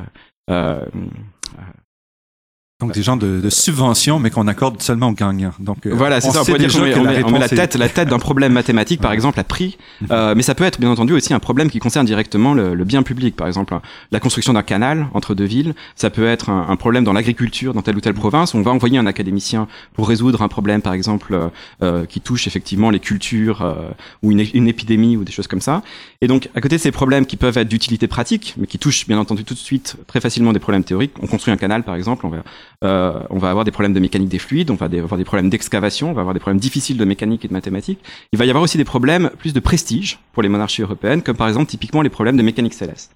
donc 2.80 2.92
des 2.92 3.02
gens 3.02 3.16
de, 3.16 3.40
de 3.40 3.50
subventions, 3.50 4.18
mais 4.18 4.30
qu'on 4.30 4.48
accorde 4.48 4.80
seulement 4.80 5.08
aux 5.08 5.12
gagnants. 5.12 5.52
Donc 5.58 5.86
euh, 5.86 5.92
voilà, 5.94 6.20
c'est 6.20 6.30
ça. 6.30 6.42
On, 6.42 6.44
peut 6.44 6.58
dire 6.58 6.72
qu'on 6.72 6.80
met, 6.80 7.22
on 7.24 7.30
met, 7.30 7.38
la 7.38 7.48
tête, 7.48 7.76
la 7.76 7.88
tête 7.88 8.08
d'un 8.08 8.18
problème 8.18 8.52
mathématique, 8.52 9.00
par 9.00 9.12
exemple, 9.12 9.38
à 9.38 9.44
prix. 9.44 9.76
Mhm. 10.00 10.08
Euh, 10.10 10.34
mais 10.34 10.42
ça 10.42 10.54
peut 10.54 10.64
être, 10.64 10.80
bien 10.80 10.90
entendu, 10.90 11.12
aussi 11.12 11.34
un 11.34 11.38
problème 11.38 11.70
qui 11.70 11.78
concerne 11.78 12.06
directement 12.06 12.54
le, 12.54 12.74
le 12.74 12.84
bien 12.84 13.02
public. 13.02 13.36
Par 13.36 13.46
exemple, 13.46 13.78
la 14.10 14.20
construction 14.20 14.54
d'un 14.54 14.62
canal 14.62 15.08
entre 15.14 15.34
deux 15.34 15.44
villes. 15.44 15.74
Ça 15.94 16.10
peut 16.10 16.26
être 16.26 16.48
un, 16.48 16.66
un 16.68 16.76
problème 16.76 17.04
dans 17.04 17.12
l'agriculture 17.12 17.74
dans 17.74 17.82
telle 17.82 17.96
ou 17.96 18.00
telle 18.00 18.14
province. 18.14 18.54
On 18.54 18.62
va 18.62 18.70
envoyer 18.70 18.98
un 18.98 19.06
académicien 19.06 19.68
pour 19.94 20.08
résoudre 20.08 20.42
un 20.42 20.48
problème, 20.48 20.82
par 20.82 20.94
exemple, 20.94 21.34
euh, 21.34 21.48
euh 21.82 22.06
qui 22.06 22.20
touche 22.20 22.46
effectivement 22.46 22.90
les 22.90 22.98
cultures 22.98 23.62
euh, 23.62 23.90
ou 24.22 24.32
une, 24.32 24.44
une, 24.54 24.68
épidémie 24.68 25.16
ou 25.16 25.24
des 25.24 25.32
choses 25.32 25.46
comme 25.46 25.60
ça. 25.60 25.82
Et 26.22 26.28
donc, 26.28 26.50
à 26.54 26.60
côté 26.60 26.76
de 26.76 26.80
ces 26.80 26.92
problèmes 26.92 27.24
qui 27.24 27.36
peuvent 27.36 27.56
être 27.56 27.68
d'utilité 27.68 28.06
pratique, 28.06 28.54
mais 28.58 28.66
qui 28.66 28.78
touchent 28.78 29.06
bien 29.06 29.18
entendu 29.18 29.42
tout 29.42 29.54
de 29.54 29.58
suite 29.58 29.96
très 30.06 30.20
facilement 30.20 30.52
des 30.52 30.58
problèmes 30.58 30.84
théoriques, 30.84 31.14
on 31.22 31.26
construit 31.26 31.52
un 31.52 31.56
canal, 31.56 31.82
par 31.82 31.94
exemple, 31.94 32.26
on 32.26 32.28
va 32.28 32.42
euh, 32.84 33.20
on 33.30 33.38
va 33.38 33.48
avoir 33.48 33.64
des 33.64 33.70
problèmes 33.70 33.94
de 33.94 34.00
mécanique 34.00 34.28
des 34.28 34.38
fluides, 34.38 34.70
on 34.70 34.74
va 34.74 34.86
avoir 34.86 35.16
des 35.16 35.24
problèmes 35.24 35.48
d'excavation, 35.48 36.10
on 36.10 36.12
va 36.12 36.20
avoir 36.20 36.34
des 36.34 36.40
problèmes 36.40 36.60
difficiles 36.60 36.98
de 36.98 37.04
mécanique 37.06 37.46
et 37.46 37.48
de 37.48 37.54
mathématiques. 37.54 38.00
Il 38.32 38.38
va 38.38 38.44
y 38.44 38.50
avoir 38.50 38.62
aussi 38.62 38.76
des 38.76 38.84
problèmes 38.84 39.30
plus 39.38 39.54
de 39.54 39.60
prestige 39.60 40.18
pour 40.32 40.42
les 40.42 40.50
monarchies 40.50 40.82
européennes, 40.82 41.22
comme 41.22 41.36
par 41.36 41.48
exemple 41.48 41.70
typiquement 41.70 42.02
les 42.02 42.10
problèmes 42.10 42.36
de 42.36 42.42
mécanique 42.42 42.74
céleste. 42.74 43.14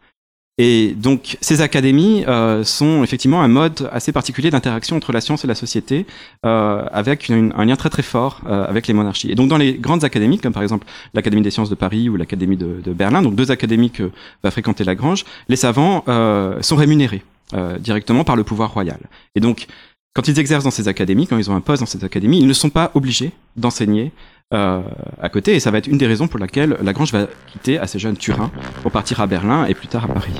Et 0.57 0.95
donc 0.97 1.37
ces 1.41 1.63
académies 1.63 2.25
euh, 2.29 2.63
sont 2.63 3.03
effectivement 3.03 3.43
un 3.43 3.49
mode 3.49 3.89
assez 3.93 4.13
particulier 4.13 4.51
d'interaction 4.51 4.97
entre 4.97 5.11
la 5.11 5.21
science 5.21 5.45
et 5.45 5.49
la 5.49 5.57
société, 5.57 6.07
euh, 6.47 6.87
avec 6.93 7.29
un 7.29 7.65
lien 7.65 7.75
très 7.75 7.91
très 7.91 8.05
fort 8.05 8.41
euh, 8.47 8.65
avec 8.65 8.87
les 8.87 8.95
monarchies. 8.95 9.33
Et 9.33 9.35
donc 9.35 9.49
dans 9.49 9.57
les 9.57 9.75
grandes 9.75 10.05
académies, 10.05 10.39
comme 10.39 10.53
par 10.53 10.63
exemple 10.63 10.87
l'Académie 11.13 11.43
des 11.43 11.51
sciences 11.51 11.71
de 11.71 11.75
Paris 11.75 12.09
ou 12.09 12.17
l'Académie 12.17 12.57
de, 12.57 12.93
Berlin, 12.93 13.21
donc 13.21 13.35
deux 13.35 13.51
académies 13.51 13.91
que 13.91 14.13
va 14.45 14.53
fréquenter 14.53 14.85
Lagrange, 14.85 15.25
les 15.49 15.57
savants 15.57 16.05
euh, 16.07 16.63
sont 16.63 16.77
rémunérés 16.77 17.25
euh, 17.55 17.77
directement 17.79 18.23
par 18.23 18.37
le 18.37 18.45
pouvoir 18.45 18.73
royal. 18.73 19.01
Et 19.35 19.41
donc 19.41 19.67
quand 20.15 20.29
ils 20.29 20.39
exercent 20.39 20.63
dans 20.63 20.71
ces 20.71 20.87
académies, 20.87 21.27
quand 21.27 21.37
ils 21.37 21.51
ont 21.51 21.57
un 21.57 21.61
poste 21.61 21.81
dans 21.81 21.87
ces 21.87 22.05
académies, 22.05 22.39
ils 22.39 22.47
ne 22.47 22.53
sont 22.53 22.71
pas 22.71 22.93
obligés 22.95 23.33
d'enseigner 23.57 24.13
euh, 24.53 24.83
à 25.21 25.29
côté. 25.29 25.55
Et 25.55 25.61
ça 25.61 25.71
va 25.71 25.79
être 25.79 25.87
une 25.87 25.99
des 25.99 26.07
raisons 26.07 26.29
pour 26.29 26.39
laquelle 26.39 26.77
Lagrange 26.83 27.13
va 27.13 27.27
quitter 27.47 27.79
assez 27.79 27.99
jeune 27.99 28.17
Turin 28.17 28.51
pour 28.83 28.93
partir 28.93 29.21
à 29.21 29.27
Berlin 29.27 29.65
et 29.67 29.75
plus 29.75 29.89
tard 29.89 30.05
à 30.05 30.09
Paris. 30.09 30.35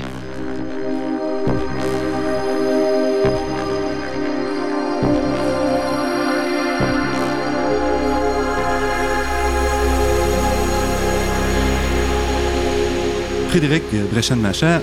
Frédéric 13.49 13.83
Brechen-Macher, 14.11 14.79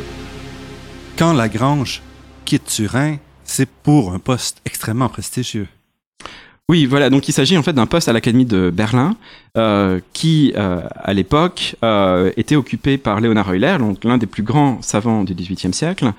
quand 1.19 1.35
Lagrange 1.35 2.01
quitte 2.47 2.65
Turin, 2.65 3.17
c'est 3.45 3.69
pour 3.69 4.15
un 4.15 4.19
poste 4.19 4.63
extrêmement 4.65 5.11
prestigieux. 5.11 5.69
Oui, 6.69 6.87
voilà. 6.87 7.11
Donc 7.11 7.29
il 7.29 7.33
s'agit 7.33 7.59
en 7.59 7.63
fait 7.63 7.73
d'un 7.73 7.87
poste 7.87 8.09
à 8.09 8.13
l'Académie 8.13 8.45
de 8.47 8.71
Berlin 8.71 9.17
euh, 9.59 10.01
qui, 10.13 10.53
euh, 10.57 10.81
à 10.95 11.13
l'époque, 11.13 11.77
euh, 11.85 12.31
était 12.37 12.57
occupé 12.57 12.99
par 12.99 13.21
Léonard 13.21 13.53
Euler, 13.53 13.77
donc 13.79 14.05
l'un 14.05 14.17
des 14.17 14.27
plus 14.27 14.43
grands 14.43 14.81
savants 14.81 15.25
du 15.25 15.35
XVIIIe 15.35 15.75
siècle. 15.75 16.13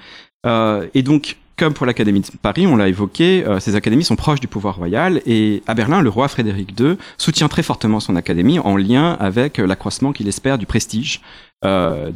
Euh, 0.45 0.85
et 0.93 1.01
donc, 1.01 1.37
comme 1.57 1.73
pour 1.73 1.85
l'Académie 1.85 2.19
de 2.21 2.27
Paris, 2.41 2.67
on 2.67 2.75
l'a 2.75 2.89
évoqué, 2.89 3.45
euh, 3.47 3.59
ces 3.59 3.75
académies 3.75 4.03
sont 4.03 4.15
proches 4.15 4.41
du 4.41 4.47
pouvoir 4.47 4.75
royal. 4.75 5.21
Et 5.25 5.63
à 5.65 5.73
Berlin, 5.73 6.01
le 6.01 6.09
roi 6.09 6.27
Frédéric 6.27 6.79
II 6.79 6.97
soutient 7.17 7.47
très 7.47 7.63
fortement 7.63 7.99
son 7.99 8.15
académie 8.15 8.59
en 8.59 8.75
lien 8.75 9.13
avec 9.19 9.57
l'accroissement 9.59 10.11
qu'il 10.11 10.27
espère 10.27 10.57
du 10.57 10.65
prestige 10.65 11.21
de, 11.63 12.11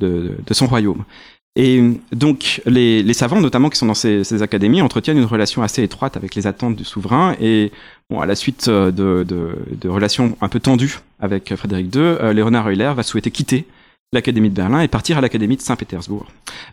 de, 0.00 0.36
de 0.46 0.54
son 0.54 0.66
royaume. 0.66 1.04
Et 1.56 1.82
donc, 2.12 2.60
les, 2.66 3.12
savants, 3.14 3.40
notamment 3.40 3.70
qui 3.70 3.78
sont 3.78 3.86
dans 3.86 3.94
ces, 3.94 4.24
ces, 4.24 4.42
académies, 4.42 4.82
entretiennent 4.82 5.18
une 5.18 5.24
relation 5.24 5.62
assez 5.62 5.82
étroite 5.82 6.16
avec 6.16 6.34
les 6.34 6.46
attentes 6.46 6.76
du 6.76 6.84
souverain. 6.84 7.34
Et 7.40 7.72
bon, 8.10 8.20
à 8.20 8.26
la 8.26 8.34
suite 8.34 8.68
euh, 8.68 8.92
de, 8.92 9.88
relations 9.88 10.36
un 10.40 10.48
peu 10.48 10.60
tendues 10.60 11.00
avec 11.18 11.56
Frédéric 11.56 11.94
II, 11.94 12.02
euh, 12.02 12.32
Léonard 12.32 12.68
Euler 12.68 12.92
va 12.94 13.02
souhaiter 13.02 13.30
quitter 13.30 13.66
l'Académie 14.12 14.50
de 14.50 14.54
Berlin 14.54 14.80
et 14.80 14.88
partir 14.88 15.18
à 15.18 15.20
l'Académie 15.20 15.56
de 15.56 15.62
Saint-Pétersbourg. 15.62 16.26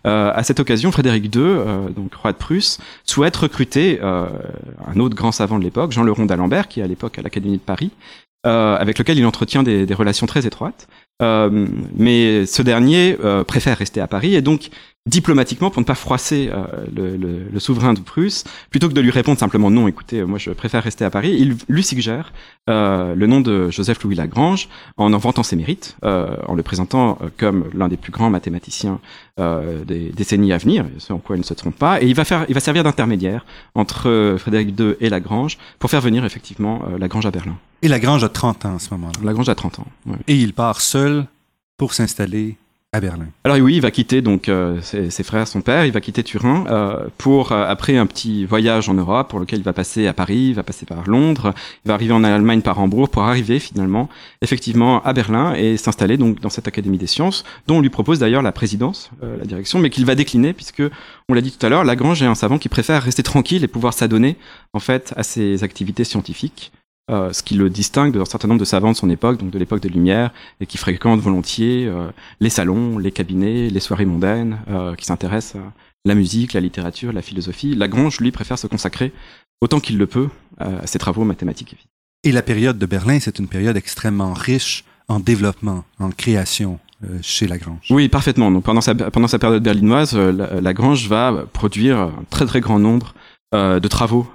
Euh, 0.06 0.32
à 0.34 0.44
cette 0.44 0.60
occasion, 0.60 0.92
Frédéric 0.92 1.36
II, 1.36 1.42
euh, 1.42 1.90
donc 1.90 2.14
roi 2.14 2.32
de 2.32 2.38
Prusse, 2.38 2.80
souhaite 3.06 3.36
recruter 3.36 4.00
euh, 4.02 4.28
un 4.88 5.00
autre 5.00 5.16
grand 5.16 5.32
savant 5.32 5.58
de 5.60 5.64
l'époque, 5.64 5.92
Jean 5.92 6.04
Leron 6.04 6.26
d'Alembert, 6.26 6.68
qui 6.68 6.80
est 6.80 6.84
à 6.84 6.88
l'époque 6.88 7.18
à 7.18 7.22
l'Académie 7.22 7.58
de 7.58 7.62
Paris, 7.62 7.92
euh, 8.46 8.76
avec 8.78 9.00
lequel 9.00 9.18
il 9.18 9.26
entretient 9.26 9.64
des, 9.64 9.86
des 9.86 9.94
relations 9.94 10.28
très 10.28 10.46
étroites. 10.46 10.88
Euh, 11.22 11.68
mais 11.96 12.46
ce 12.46 12.62
dernier 12.62 13.18
euh, 13.24 13.44
préfère 13.44 13.78
rester 13.78 14.02
à 14.02 14.08
Paris 14.08 14.36
et 14.36 14.42
donc 14.42 14.70
diplomatiquement 15.06 15.70
pour 15.70 15.82
ne 15.82 15.86
pas 15.86 15.96
froisser 15.96 16.50
euh, 16.54 16.64
le, 16.96 17.18
le, 17.18 17.50
le, 17.52 17.60
souverain 17.60 17.94
de 17.94 18.00
Prusse, 18.00 18.46
plutôt 18.70 18.88
que 18.88 18.94
de 18.94 19.02
lui 19.02 19.12
répondre 19.12 19.38
simplement 19.38 19.70
non, 19.70 19.90
écoutez, 19.90 20.24
moi 20.24 20.40
je 20.40 20.52
préfère 20.52 20.82
rester 20.82 21.04
à 21.04 21.10
Paris, 21.10 21.36
il 21.38 21.58
lui 21.68 21.84
suggère 21.84 22.32
euh, 22.70 23.14
le 23.14 23.28
nom 23.28 23.42
de 23.42 23.70
Joseph 23.70 24.02
Louis 24.04 24.16
Lagrange 24.16 24.70
en 24.96 25.12
en 25.12 25.18
vantant 25.18 25.44
ses 25.44 25.58
mérites, 25.58 25.98
euh, 26.06 26.38
en 26.48 26.56
le 26.56 26.64
présentant 26.64 27.20
comme 27.38 27.66
l'un 27.74 27.90
des 27.90 27.98
plus 27.98 28.12
grands 28.12 28.30
mathématiciens 28.30 29.00
des 29.38 30.12
décennies 30.16 30.54
à 30.54 30.58
venir, 30.58 30.86
ce 31.00 31.12
en 31.12 31.18
quoi 31.18 31.36
il 31.36 31.40
ne 31.40 31.44
se 31.44 31.56
trompe 31.56 31.76
pas, 31.76 32.02
et 32.02 32.06
il 32.06 32.14
va 32.14 32.24
faire, 32.24 32.46
il 32.50 32.54
va 32.54 32.60
servir 32.60 32.84
d'intermédiaire 32.84 33.46
entre 33.74 34.36
Frédéric 34.38 34.80
II 34.80 34.96
et 35.00 35.10
Lagrange 35.10 35.58
pour 35.80 35.90
faire 35.90 36.02
venir 36.02 36.24
effectivement 36.24 36.84
Lagrange 37.00 37.26
à 37.26 37.32
Berlin. 37.32 37.58
Et 37.82 37.88
Lagrange 37.88 38.24
a 38.24 38.30
30 38.30 38.66
ans 38.66 38.76
à 38.76 38.80
ce 38.80 38.92
moment-là. 38.92 39.20
Lagrange 39.24 39.50
a 39.50 39.56
30 39.56 39.80
ans. 39.80 39.88
Et 40.28 40.36
il 40.36 40.54
part 40.54 40.82
seul 40.82 41.26
pour 41.78 41.94
s'installer 41.94 42.58
à 42.94 43.02
Berlin. 43.02 43.26
Alors 43.44 43.58
oui, 43.58 43.76
il 43.76 43.82
va 43.82 43.90
quitter 43.90 44.22
donc 44.22 44.48
euh, 44.48 44.80
ses, 44.82 45.24
frères, 45.24 45.48
son 45.48 45.62
père, 45.62 45.84
il 45.86 45.92
va 45.92 46.00
quitter 46.00 46.22
Turin 46.24 46.66
euh, 46.70 47.08
pour 47.18 47.52
euh, 47.52 47.66
après 47.68 47.98
un 47.98 48.06
petit 48.06 48.46
voyage 48.46 48.88
en 48.88 48.94
Europe 48.94 49.30
pour 49.30 49.40
lequel 49.40 49.60
il 49.60 49.64
va 49.64 49.74
passer 49.74 50.06
à 50.06 50.14
Paris, 50.14 50.50
il 50.50 50.54
va 50.54 50.62
passer 50.62 50.86
par 50.86 51.10
Londres, 51.10 51.56
il 51.84 51.88
va 51.88 51.96
arriver 51.96 52.14
en 52.14 52.24
Allemagne 52.24 52.62
par 52.62 52.80
Hambourg 52.80 53.10
pour 53.10 53.24
arriver 53.24 53.60
finalement 53.60 54.10
effectivement 54.44 55.02
à 55.04 55.12
Berlin 55.14 55.56
et 55.56 55.76
s'installer 55.76 56.18
donc 56.18 56.40
dans 56.40 56.50
cette 56.50 56.68
académie 56.68 57.00
des 57.00 57.08
sciences 57.08 57.44
dont 57.66 57.78
on 57.78 57.82
lui 57.82 57.90
propose 57.90 58.20
d'ailleurs 58.20 58.44
la 58.44 58.52
présidence, 58.52 59.10
la 59.22 59.46
direction, 59.46 59.80
mais 59.80 59.90
qu'il 59.90 60.06
va 60.06 60.14
décliner 60.14 60.54
puisque 60.54 60.84
on 61.30 61.34
l'a 61.34 61.42
dit 61.42 61.52
tout 61.52 61.66
à 61.66 61.70
l'heure, 61.70 61.84
Lagrange 61.84 62.22
est 62.22 62.28
un 62.28 62.36
savant 62.36 62.60
qui 62.60 62.70
préfère 62.70 63.02
rester 63.02 63.24
tranquille 63.24 63.64
et 63.64 63.68
pouvoir 63.68 63.94
s'adonner 63.96 64.38
en 64.74 64.80
fait 64.80 65.14
à 65.18 65.24
ses 65.24 65.64
activités 65.64 66.04
scientifiques. 66.04 66.72
Euh, 67.12 67.34
ce 67.34 67.44
qui 67.44 67.56
le 67.56 67.70
distingue 67.70 68.14
d'un 68.14 68.24
certain 68.24 68.48
nombre 68.48 68.62
de 68.62 68.66
savants 68.66 68.94
de 68.94 68.96
son 68.96 69.10
époque, 69.10 69.38
donc 69.38 69.52
de 69.52 69.60
l'époque 69.60 69.82
des 69.82 69.90
Lumières, 69.90 70.32
et 70.62 70.66
qui 70.66 70.78
fréquentent 70.78 71.20
volontiers 71.20 71.86
euh, 71.86 72.10
les 72.40 72.50
salons, 72.50 72.98
les 72.98 73.12
cabinets, 73.12 73.70
les 73.70 73.80
soirées 73.82 74.06
mondaines, 74.06 74.60
euh, 74.70 74.96
qui 74.96 75.04
s'intéressent 75.04 75.62
à 75.62 75.74
la 76.06 76.16
musique, 76.16 76.54
la 76.54 76.62
littérature, 76.62 77.12
la 77.12 77.22
philosophie. 77.22 77.76
Lagrange, 77.76 78.22
lui, 78.22 78.32
préfère 78.32 78.58
se 78.58 78.68
consacrer 78.68 79.12
autant 79.60 79.82
qu'il 79.82 79.98
le 79.98 80.08
peut 80.08 80.30
à 80.60 80.88
ses 80.88 81.00
travaux 81.00 81.26
mathématiques 81.26 81.76
et 82.26 82.32
la 82.32 82.42
période 82.42 82.78
de 82.78 82.86
Berlin, 82.86 83.20
c'est 83.20 83.38
une 83.38 83.50
période 83.50 83.76
extrêmement 83.76 84.32
riche 84.32 84.86
en 85.10 85.20
développement, 85.20 85.84
en 86.00 86.10
création 86.10 86.80
chez 87.22 87.48
Lagrange. 87.48 87.86
Oui, 87.90 88.08
parfaitement. 88.08 88.50
Donc 88.50 88.64
pendant 88.64 88.80
sa, 88.80 88.96
pendant 88.96 89.28
sa 89.28 89.40
période 89.40 89.62
berlinoise, 89.62 90.16
Lagrange 90.16 91.10
va 91.10 91.46
produire 91.52 92.00
un 92.00 92.24
très 92.30 92.46
très 92.46 92.62
grand 92.62 92.80
nombre 92.80 93.14
de 93.52 93.88
travaux 93.90 94.26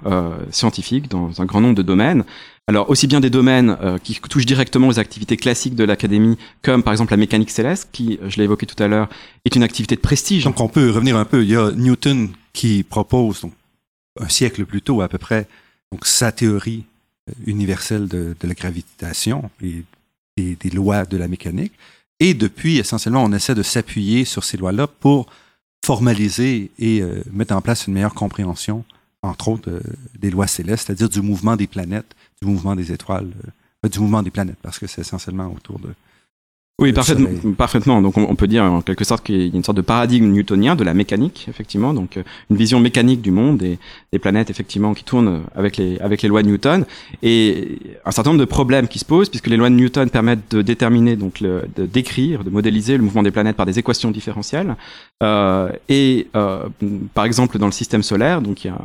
scientifiques 0.51 1.09
dans 1.09 1.41
un 1.41 1.45
grand 1.45 1.61
nombre 1.61 1.75
de 1.75 1.81
domaines. 1.81 2.25
Alors 2.69 2.87
aussi 2.91 3.07
bien 3.07 3.19
des 3.19 3.31
domaines 3.31 3.75
euh, 3.81 3.97
qui 3.97 4.21
touchent 4.21 4.45
directement 4.45 4.89
aux 4.89 4.99
activités 4.99 5.37
classiques 5.37 5.73
de 5.73 5.83
l'académie, 5.83 6.37
comme 6.61 6.83
par 6.83 6.93
exemple 6.93 7.13
la 7.13 7.17
mécanique 7.17 7.49
céleste, 7.49 7.89
qui, 7.91 8.19
je 8.27 8.37
l'ai 8.37 8.43
évoqué 8.43 8.67
tout 8.67 8.81
à 8.83 8.87
l'heure, 8.87 9.09
est 9.43 9.55
une 9.55 9.63
activité 9.63 9.95
de 9.95 10.01
prestige. 10.01 10.43
Donc 10.43 10.59
on 10.59 10.67
peut 10.67 10.91
revenir 10.91 11.17
un 11.17 11.25
peu. 11.25 11.41
Il 11.41 11.49
y 11.49 11.55
a 11.55 11.71
Newton 11.71 12.29
qui 12.53 12.83
propose, 12.83 13.41
donc 13.41 13.53
un 14.19 14.29
siècle 14.29 14.67
plus 14.67 14.83
tôt 14.83 15.01
à 15.01 15.07
peu 15.07 15.17
près, 15.17 15.47
donc 15.91 16.05
sa 16.05 16.31
théorie 16.31 16.83
euh, 17.27 17.33
universelle 17.47 18.07
de, 18.07 18.35
la 18.43 18.53
gravitation 18.53 19.49
et, 19.63 19.83
des 20.37 20.69
lois 20.69 21.05
de 21.05 21.17
la 21.17 21.27
mécanique. 21.27 21.73
Et 22.19 22.35
depuis, 22.35 22.77
essentiellement, 22.77 23.23
on 23.23 23.33
essaie 23.33 23.55
de 23.55 23.63
s'appuyer 23.63 24.25
sur 24.25 24.43
ces 24.43 24.57
lois-là 24.57 24.85
pour 24.85 25.25
formaliser 25.83 26.69
et 26.77 27.01
euh, 27.01 27.23
mettre 27.33 27.55
en 27.55 27.61
place 27.61 27.87
une 27.87 27.95
meilleure 27.95 28.13
compréhension, 28.13 28.85
entre 29.23 29.47
autres, 29.47 29.81
des 30.19 30.29
lois 30.29 30.45
célestes, 30.45 30.85
c'est-à-dire 30.85 31.09
du 31.09 31.21
mouvement 31.21 31.55
des 31.55 31.65
planètes 31.65 32.15
du 32.41 32.47
mouvement 32.49 32.75
des 32.75 32.91
étoiles, 32.91 33.31
euh, 33.85 33.89
du 33.89 33.99
mouvement 33.99 34.23
des 34.23 34.31
planètes, 34.31 34.59
parce 34.61 34.79
que 34.79 34.87
c'est 34.87 35.01
essentiellement 35.01 35.47
autour 35.47 35.79
de. 35.79 35.89
Oui, 36.81 36.93
parfaitement, 36.93 37.29
parfaitement. 37.57 38.01
Donc, 38.01 38.17
on, 38.17 38.35
peut 38.35 38.47
dire 38.47 38.63
en 38.63 38.81
quelque 38.81 39.03
sorte 39.03 39.25
qu'il 39.25 39.47
y 39.47 39.51
a 39.51 39.53
une 39.53 39.65
sorte 39.65 39.75
de 39.75 39.81
paradigme 39.81 40.31
newtonien 40.31 40.77
de 40.77 40.85
la 40.85 40.93
mécanique, 40.93 41.45
effectivement. 41.49 41.93
Donc, 41.93 42.15
euh, 42.15 42.23
une 42.49 42.55
vision 42.55 42.79
mécanique 42.79 43.21
du 43.21 43.31
monde 43.31 43.61
et 43.63 43.77
des 44.13 44.19
planètes, 44.19 44.49
effectivement, 44.49 44.93
qui 44.93 45.03
tournent 45.03 45.41
avec 45.55 45.75
les 45.75 45.99
avec 45.99 46.21
les 46.21 46.29
lois 46.29 46.41
de 46.41 46.47
Newton 46.47 46.85
et 47.21 47.79
un 48.05 48.11
certain 48.11 48.29
nombre 48.29 48.39
de 48.39 48.45
problèmes 48.45 48.87
qui 48.87 48.97
se 48.97 49.03
posent 49.03 49.27
puisque 49.27 49.47
les 49.47 49.57
lois 49.57 49.69
de 49.69 49.75
Newton 49.75 50.09
permettent 50.09 50.49
de 50.51 50.61
déterminer, 50.61 51.17
donc, 51.17 51.41
le, 51.41 51.63
de 51.75 51.85
décrire, 51.85 52.45
de 52.45 52.49
modéliser 52.49 52.95
le 52.95 53.03
mouvement 53.03 53.23
des 53.23 53.31
planètes 53.31 53.57
par 53.57 53.65
des 53.65 53.77
équations 53.77 54.11
différentielles. 54.11 54.77
Euh, 55.21 55.69
et 55.89 56.27
euh, 56.37 56.63
par 57.13 57.25
exemple, 57.25 57.57
dans 57.57 57.65
le 57.65 57.73
système 57.73 58.03
solaire, 58.03 58.41
donc 58.41 58.63
il 58.63 58.67
y 58.67 58.69
a 58.69 58.79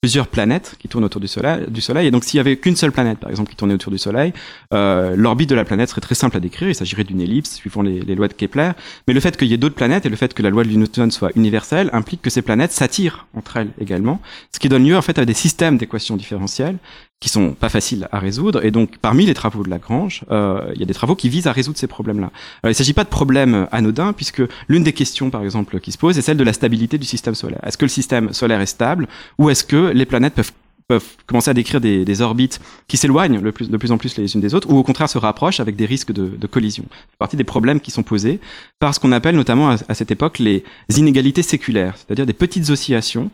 plusieurs 0.00 0.28
planètes 0.28 0.76
qui 0.78 0.88
tournent 0.88 1.04
autour 1.04 1.20
du 1.20 1.26
Soleil. 1.26 1.66
Du 1.68 1.80
soleil. 1.80 2.06
Et 2.06 2.10
donc, 2.10 2.24
s'il 2.24 2.38
y 2.38 2.40
avait 2.40 2.56
qu'une 2.56 2.76
seule 2.76 2.92
planète, 2.92 3.18
par 3.18 3.30
exemple, 3.30 3.50
qui 3.50 3.56
tournait 3.56 3.74
autour 3.74 3.90
du 3.90 3.98
Soleil, 3.98 4.32
euh, 4.72 5.16
l'orbite 5.16 5.50
de 5.50 5.56
la 5.56 5.64
planète 5.64 5.88
serait 5.88 6.00
très 6.00 6.14
simple 6.14 6.36
à 6.36 6.40
décrire. 6.40 6.68
Il 6.68 6.74
s'agirait 6.74 7.04
d'une 7.04 7.20
ellipse 7.20 7.54
suivant 7.54 7.82
les, 7.82 8.00
les, 8.00 8.14
lois 8.14 8.28
de 8.28 8.32
Kepler. 8.32 8.70
Mais 9.08 9.14
le 9.14 9.20
fait 9.20 9.36
qu'il 9.36 9.48
y 9.48 9.54
ait 9.54 9.58
d'autres 9.58 9.74
planètes 9.74 10.06
et 10.06 10.08
le 10.08 10.16
fait 10.16 10.34
que 10.34 10.42
la 10.42 10.50
loi 10.50 10.62
de 10.62 10.68
Newton 10.68 11.10
soit 11.10 11.30
universelle 11.34 11.90
implique 11.92 12.22
que 12.22 12.30
ces 12.30 12.42
planètes 12.42 12.72
s'attirent 12.72 13.26
entre 13.34 13.56
elles 13.56 13.70
également, 13.80 14.20
ce 14.52 14.60
qui 14.60 14.68
donne 14.68 14.86
lieu 14.86 14.96
en 14.96 15.02
fait 15.02 15.18
à 15.18 15.24
des 15.24 15.34
systèmes 15.34 15.78
d'équations 15.78 16.16
différentielles 16.16 16.78
qui 17.20 17.28
sont 17.28 17.52
pas 17.52 17.68
faciles 17.68 18.08
à 18.12 18.18
résoudre. 18.18 18.64
Et 18.64 18.70
donc, 18.70 18.98
parmi 18.98 19.26
les 19.26 19.34
travaux 19.34 19.64
de 19.64 19.70
Lagrange, 19.70 20.24
euh, 20.30 20.70
il 20.74 20.80
y 20.80 20.82
a 20.84 20.86
des 20.86 20.94
travaux 20.94 21.16
qui 21.16 21.28
visent 21.28 21.48
à 21.48 21.52
résoudre 21.52 21.78
ces 21.78 21.88
problèmes-là. 21.88 22.30
il 22.64 22.68
ne 22.68 22.72
s'agit 22.72 22.92
pas 22.92 23.04
de 23.04 23.08
problèmes 23.08 23.66
anodins, 23.72 24.12
puisque 24.12 24.42
l'une 24.68 24.84
des 24.84 24.92
questions, 24.92 25.30
par 25.30 25.42
exemple, 25.42 25.80
qui 25.80 25.90
se 25.90 25.98
pose 25.98 26.16
est 26.16 26.22
celle 26.22 26.36
de 26.36 26.44
la 26.44 26.52
stabilité 26.52 26.96
du 26.96 27.06
système 27.06 27.34
solaire. 27.34 27.60
Est-ce 27.64 27.76
que 27.76 27.84
le 27.84 27.90
système 27.90 28.32
solaire 28.32 28.60
est 28.60 28.66
stable, 28.66 29.08
ou 29.38 29.50
est-ce 29.50 29.64
que 29.64 29.90
les 29.92 30.06
planètes 30.06 30.34
peuvent 30.34 30.52
peuvent 30.86 31.16
commencer 31.26 31.50
à 31.50 31.54
décrire 31.54 31.82
des, 31.82 32.06
des 32.06 32.22
orbites 32.22 32.60
qui 32.86 32.96
s'éloignent 32.96 33.42
de 33.42 33.50
plus, 33.50 33.68
de 33.68 33.76
plus 33.76 33.92
en 33.92 33.98
plus 33.98 34.16
les 34.16 34.34
unes 34.34 34.40
des 34.40 34.54
autres, 34.54 34.70
ou 34.70 34.78
au 34.78 34.82
contraire 34.82 35.10
se 35.10 35.18
rapprochent 35.18 35.60
avec 35.60 35.76
des 35.76 35.84
risques 35.84 36.12
de, 36.12 36.28
de 36.28 36.46
collision? 36.46 36.84
C'est 36.90 37.18
partie 37.18 37.36
des 37.36 37.44
problèmes 37.44 37.78
qui 37.78 37.90
sont 37.90 38.02
posés 38.02 38.40
par 38.78 38.94
ce 38.94 39.00
qu'on 39.00 39.12
appelle 39.12 39.36
notamment 39.36 39.68
à, 39.68 39.76
à, 39.86 39.94
cette 39.94 40.10
époque 40.10 40.38
les 40.38 40.64
inégalités 40.96 41.42
séculaires, 41.42 41.94
c'est-à-dire 41.98 42.24
des 42.24 42.32
petites 42.32 42.70
oscillations 42.70 43.30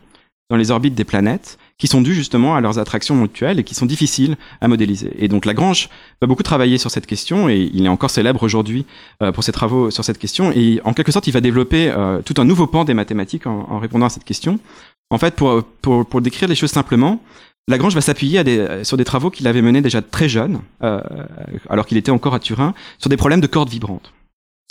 dans 0.49 0.57
les 0.57 0.69
orbites 0.69 0.95
des 0.95 1.05
planètes 1.05 1.57
qui 1.77 1.87
sont 1.87 2.01
dues 2.01 2.13
justement 2.13 2.55
à 2.55 2.61
leurs 2.61 2.79
attractions 2.79 3.15
mutuelles 3.15 3.59
et 3.59 3.63
qui 3.63 3.75
sont 3.75 3.85
difficiles 3.85 4.37
à 4.61 4.67
modéliser. 4.67 5.11
Et 5.17 5.27
donc 5.27 5.45
Lagrange 5.45 5.89
va 6.21 6.27
beaucoup 6.27 6.43
travailler 6.43 6.77
sur 6.77 6.89
cette 6.89 7.05
question 7.05 7.49
et 7.49 7.69
il 7.73 7.85
est 7.85 7.89
encore 7.89 8.09
célèbre 8.09 8.43
aujourd'hui 8.43 8.85
euh, 9.21 9.31
pour 9.31 9.43
ses 9.43 9.51
travaux 9.51 9.91
sur 9.91 10.03
cette 10.05 10.17
question 10.17 10.51
et 10.51 10.79
en 10.85 10.93
quelque 10.93 11.11
sorte 11.11 11.27
il 11.27 11.31
va 11.31 11.41
développer 11.41 11.89
euh, 11.89 12.21
tout 12.21 12.35
un 12.37 12.45
nouveau 12.45 12.67
pan 12.67 12.85
des 12.85 12.93
mathématiques 12.93 13.45
en, 13.45 13.79
répondant 13.79 14.05
à 14.05 14.09
cette 14.09 14.23
question. 14.23 14.59
En 15.09 15.17
fait, 15.17 15.35
pour, 15.35 15.63
pour, 15.81 16.05
pour 16.05 16.21
décrire 16.21 16.49
les 16.49 16.55
choses 16.55 16.71
simplement, 16.71 17.21
Lagrange 17.67 17.93
va 17.93 18.01
s'appuyer 18.01 18.43
sur 18.83 18.95
des 18.95 19.05
travaux 19.05 19.29
qu'il 19.29 19.47
avait 19.47 19.61
menés 19.61 19.81
déjà 19.81 20.01
très 20.01 20.29
jeune, 20.29 20.61
euh, 20.83 21.01
alors 21.69 21.85
qu'il 21.85 21.97
était 21.97 22.11
encore 22.11 22.33
à 22.33 22.39
Turin, 22.39 22.73
sur 22.99 23.09
des 23.09 23.17
problèmes 23.17 23.41
de 23.41 23.47
cordes 23.47 23.69
vibrantes 23.69 24.13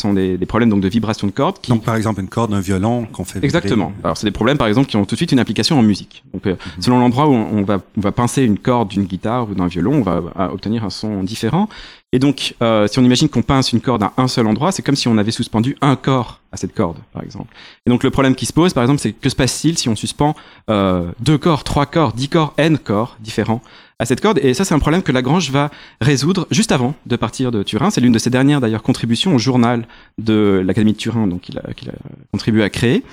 sont 0.00 0.12
des, 0.12 0.37
des, 0.37 0.46
problèmes 0.46 0.70
donc 0.70 0.80
de 0.80 0.88
vibration 0.88 1.26
de 1.26 1.33
cordes. 1.33 1.61
Qui... 1.61 1.70
Donc 1.70 1.85
par 1.85 1.94
exemple 1.94 2.20
une 2.20 2.28
corde 2.28 2.50
d'un 2.50 2.61
violon 2.61 3.07
qu'on 3.07 3.24
fait. 3.24 3.42
Exactement. 3.44 3.92
Alors 4.02 4.16
c'est 4.16 4.26
des 4.26 4.33
problèmes 4.33 4.59
par 4.59 4.66
exemple 4.66 4.88
qui 4.88 4.96
ont 4.96 5.04
tout 5.04 5.14
de 5.14 5.18
suite 5.18 5.33
une 5.33 5.38
application 5.38 5.78
en 5.78 5.83
musique. 5.83 6.24
Donc 6.33 6.46
euh, 6.46 6.52
mhm. 6.52 6.83
selon 6.83 6.98
l'endroit 6.98 7.28
où 7.28 7.33
on, 7.33 7.62
va 7.62 7.80
on 7.96 8.00
va 8.00 8.12
pincer 8.12 8.42
une 8.42 8.59
corde 8.59 8.88
d'une 8.88 9.04
guitare 9.04 9.48
ou 9.48 9.54
d'un 9.54 9.68
violon, 9.68 9.94
on 9.94 10.02
va 10.02 10.52
obtenir 10.52 10.85
un 10.85 10.90
son 10.90 11.22
différent. 11.22 11.68
Et 12.12 12.18
donc 12.18 12.54
euh, 12.62 12.87
si 12.88 12.98
on 12.98 13.02
imagine 13.02 13.28
qu'on 13.28 13.42
pince 13.42 13.72
une 13.72 13.80
corde 13.80 14.02
à 14.02 14.12
un 14.16 14.28
seul 14.28 14.46
endroit, 14.46 14.72
c'est 14.72 14.83
comme 14.83 14.96
si 14.96 15.09
on 15.09 15.16
avait 15.16 15.30
suspendu 15.30 15.76
un 15.80 15.96
corps 15.96 16.40
à 16.50 16.57
cette 16.57 16.74
corde 16.74 16.98
par 17.12 17.22
exemple. 17.22 17.54
Et 17.87 17.90
donc 17.90 18.02
le 18.02 18.11
problème 18.11 18.35
qui 18.35 18.46
se 18.46 18.52
pose 18.52 18.72
par 18.72 18.83
exemple, 18.83 19.00
c'est 19.00 19.12
que 19.12 19.28
se 19.28 19.37
passe-t-il 19.37 19.78
si 19.78 19.88
on 19.88 19.96
suspend 19.96 20.35
euh, 20.70 21.12
deux 21.20 21.38
corps, 21.38 21.62
trois 21.62 21.87
corps, 21.87 22.12
dix 22.12 22.28
corps, 22.28 22.52
n 22.59 22.78
corps 22.78 23.16
différents 23.20 23.62
à 23.98 24.07
cette 24.07 24.20
corde. 24.20 24.38
Et 24.42 24.54
ça, 24.54 24.64
c'est 24.64 24.74
un 24.74 24.78
problème 24.78 25.02
que 25.02 25.12
Lagrange 25.12 25.50
va 25.50 25.70
résoudre 26.00 26.46
juste 26.50 26.72
avant 26.72 26.94
de 27.07 27.16
partir 27.16 27.52
de 27.52 27.62
Turin. 27.62 27.90
C'est 27.90 28.00
l'une 28.00 28.12
de 28.12 28.18
ses 28.18 28.30
dernières, 28.30 28.61
d'ailleurs, 28.61 28.83
contributions 28.83 29.35
au 29.35 29.38
journal 29.38 29.87
de 30.18 30.62
l'Académie 30.64 30.92
de 30.92 30.98
Turin, 30.98 31.26
donc 31.26 31.42
qu'il 31.42 31.59
a, 31.59 31.62
a, 31.62 31.94
contribué 32.33 32.62
à 32.62 32.70
créer. 32.70 33.04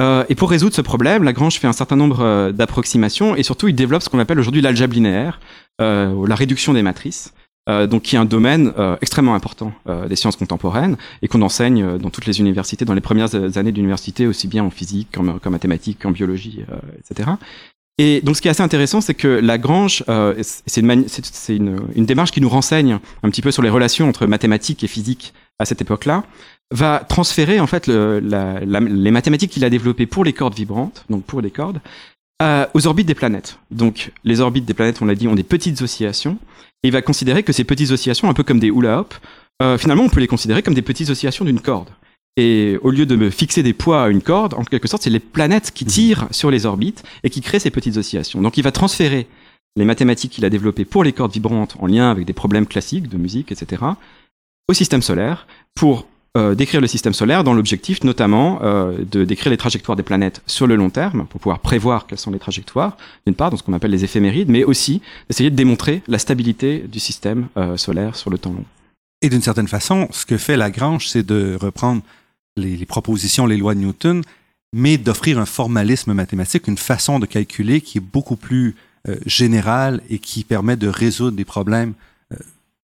Euh, 0.00 0.24
et 0.28 0.34
pour 0.34 0.50
résoudre 0.50 0.74
ce 0.74 0.80
problème, 0.80 1.24
Lagrange 1.24 1.58
fait 1.58 1.66
un 1.66 1.72
certain 1.72 1.96
nombre 1.96 2.20
euh, 2.20 2.52
d'approximations 2.52 3.36
et 3.36 3.42
surtout 3.42 3.68
il 3.68 3.74
développe 3.74 4.02
ce 4.02 4.08
qu'on 4.08 4.18
appelle 4.18 4.38
aujourd'hui 4.38 4.62
l'algèbre 4.62 4.94
linéaire, 4.94 5.40
euh, 5.80 6.26
la 6.26 6.34
réduction 6.34 6.72
des 6.72 6.82
matrices. 6.82 7.34
Euh, 7.68 7.86
donc 7.86 8.02
qui 8.02 8.16
est 8.16 8.18
un 8.18 8.24
domaine 8.24 8.72
euh, 8.78 8.96
extrêmement 9.02 9.34
important 9.34 9.72
euh, 9.86 10.08
des 10.08 10.16
sciences 10.16 10.36
contemporaines 10.36 10.96
et 11.20 11.28
qu'on 11.28 11.42
enseigne 11.42 11.98
dans 11.98 12.08
toutes 12.08 12.24
les 12.24 12.40
universités, 12.40 12.86
dans 12.86 12.94
les 12.94 13.02
premières 13.02 13.34
années 13.58 13.70
d'université, 13.70 14.26
aussi 14.26 14.48
bien 14.48 14.64
en 14.64 14.70
physique 14.70 15.08
qu'en 15.12 15.50
mathématiques, 15.50 15.98
qu'en 16.00 16.10
biologie, 16.10 16.64
etc. 16.98 17.30
Et 18.02 18.22
donc, 18.22 18.34
ce 18.34 18.40
qui 18.40 18.48
est 18.48 18.50
assez 18.50 18.62
intéressant, 18.62 19.02
c'est 19.02 19.12
que 19.12 19.28
Lagrange, 19.28 20.02
euh, 20.08 20.42
c'est 20.42 20.80
une, 20.80 21.76
démarche 21.94 22.30
qui 22.30 22.40
nous 22.40 22.48
renseigne 22.48 22.98
un 23.22 23.28
petit 23.28 23.42
peu 23.42 23.50
sur 23.50 23.62
les 23.62 23.68
relations 23.68 24.08
entre 24.08 24.24
mathématiques 24.26 24.82
et 24.82 24.86
physique 24.86 25.34
à 25.58 25.66
cette 25.66 25.82
époque-là, 25.82 26.24
va 26.70 27.04
transférer 27.06 27.60
en 27.60 27.66
fait 27.66 27.86
le, 27.86 28.20
la, 28.20 28.60
la, 28.64 28.80
les 28.80 29.10
mathématiques 29.10 29.50
qu'il 29.50 29.66
a 29.66 29.68
développées 29.68 30.06
pour 30.06 30.24
les 30.24 30.32
cordes 30.32 30.54
vibrantes, 30.54 31.04
donc 31.10 31.24
pour 31.24 31.42
les 31.42 31.50
cordes, 31.50 31.82
euh, 32.40 32.64
aux 32.72 32.86
orbites 32.86 33.06
des 33.06 33.14
planètes. 33.14 33.58
Donc, 33.70 34.12
les 34.24 34.40
orbites 34.40 34.64
des 34.64 34.72
planètes, 34.72 35.02
on 35.02 35.04
l'a 35.04 35.14
dit, 35.14 35.28
ont 35.28 35.34
des 35.34 35.42
petites 35.42 35.82
oscillations. 35.82 36.38
Et 36.82 36.88
il 36.88 36.92
va 36.92 37.02
considérer 37.02 37.42
que 37.42 37.52
ces 37.52 37.64
petites 37.64 37.90
oscillations, 37.90 38.30
un 38.30 38.34
peu 38.34 38.44
comme 38.44 38.60
des 38.60 38.68
hula 38.68 39.00
hop, 39.00 39.14
euh, 39.62 39.76
finalement, 39.76 40.04
on 40.04 40.08
peut 40.08 40.20
les 40.20 40.26
considérer 40.26 40.62
comme 40.62 40.72
des 40.72 40.80
petites 40.80 41.10
oscillations 41.10 41.44
d'une 41.44 41.60
corde. 41.60 41.90
Et 42.36 42.78
au 42.82 42.90
lieu 42.90 43.06
de 43.06 43.16
me 43.16 43.30
fixer 43.30 43.62
des 43.62 43.72
poids 43.72 44.04
à 44.04 44.08
une 44.08 44.22
corde, 44.22 44.54
en 44.54 44.64
quelque 44.64 44.88
sorte, 44.88 45.02
c'est 45.02 45.10
les 45.10 45.20
planètes 45.20 45.72
qui 45.72 45.84
mhm. 45.84 45.90
tirent 45.90 46.28
sur 46.30 46.50
les 46.50 46.66
orbites 46.66 47.02
et 47.24 47.30
qui 47.30 47.40
créent 47.40 47.58
ces 47.58 47.70
petites 47.70 47.96
oscillations. 47.96 48.40
Donc 48.40 48.56
il 48.56 48.62
va 48.62 48.72
transférer 48.72 49.26
les 49.76 49.84
mathématiques 49.84 50.32
qu'il 50.32 50.44
a 50.44 50.50
développées 50.50 50.84
pour 50.84 51.04
les 51.04 51.12
cordes 51.12 51.32
vibrantes 51.32 51.76
en 51.78 51.86
lien 51.86 52.10
avec 52.10 52.24
des 52.24 52.32
problèmes 52.32 52.66
classiques 52.66 53.08
de 53.08 53.16
musique, 53.16 53.52
etc., 53.52 53.82
au 54.68 54.72
système 54.72 55.02
solaire 55.02 55.46
pour 55.74 56.06
euh, 56.36 56.54
décrire 56.54 56.80
le 56.80 56.86
système 56.86 57.12
solaire 57.12 57.42
dans 57.42 57.54
l'objectif 57.54 58.04
notamment 58.04 58.60
euh, 58.62 58.98
de 59.10 59.24
décrire 59.24 59.50
les 59.50 59.56
trajectoires 59.56 59.96
des 59.96 60.04
planètes 60.04 60.42
sur 60.46 60.68
le 60.68 60.76
long 60.76 60.88
terme 60.88 61.26
pour 61.26 61.40
pouvoir 61.40 61.58
prévoir 61.58 62.06
quelles 62.06 62.20
sont 62.20 62.30
les 62.30 62.38
trajectoires, 62.38 62.96
d'une 63.26 63.34
part 63.34 63.50
dans 63.50 63.56
ce 63.56 63.64
qu'on 63.64 63.72
appelle 63.72 63.90
les 63.90 64.04
éphémérides, 64.04 64.48
mais 64.48 64.62
aussi 64.62 65.02
d'essayer 65.28 65.50
de 65.50 65.56
démontrer 65.56 66.02
la 66.06 66.20
stabilité 66.20 66.84
du 66.86 67.00
système 67.00 67.48
euh, 67.56 67.76
solaire 67.76 68.14
sur 68.14 68.30
le 68.30 68.38
temps 68.38 68.52
long. 68.52 68.64
Et 69.22 69.28
d'une 69.28 69.42
certaine 69.42 69.66
façon, 69.66 70.06
ce 70.12 70.24
que 70.24 70.36
fait 70.36 70.56
Lagrange, 70.56 71.08
c'est 71.08 71.26
de 71.26 71.58
reprendre 71.60 72.02
les, 72.60 72.86
propositions, 72.86 73.46
les 73.46 73.56
lois 73.56 73.74
de 73.74 73.80
Newton, 73.80 74.22
mais 74.72 74.98
d'offrir 74.98 75.38
un 75.38 75.46
formalisme 75.46 76.12
mathématique, 76.12 76.68
une 76.68 76.78
façon 76.78 77.18
de 77.18 77.26
calculer 77.26 77.80
qui 77.80 77.98
est 77.98 78.02
beaucoup 78.02 78.36
plus 78.36 78.76
euh, 79.08 79.16
générale 79.26 80.00
et 80.10 80.18
qui 80.18 80.44
permet 80.44 80.76
de 80.76 80.88
résoudre 80.88 81.36
des 81.36 81.44
problèmes 81.44 81.94
euh, 82.32 82.36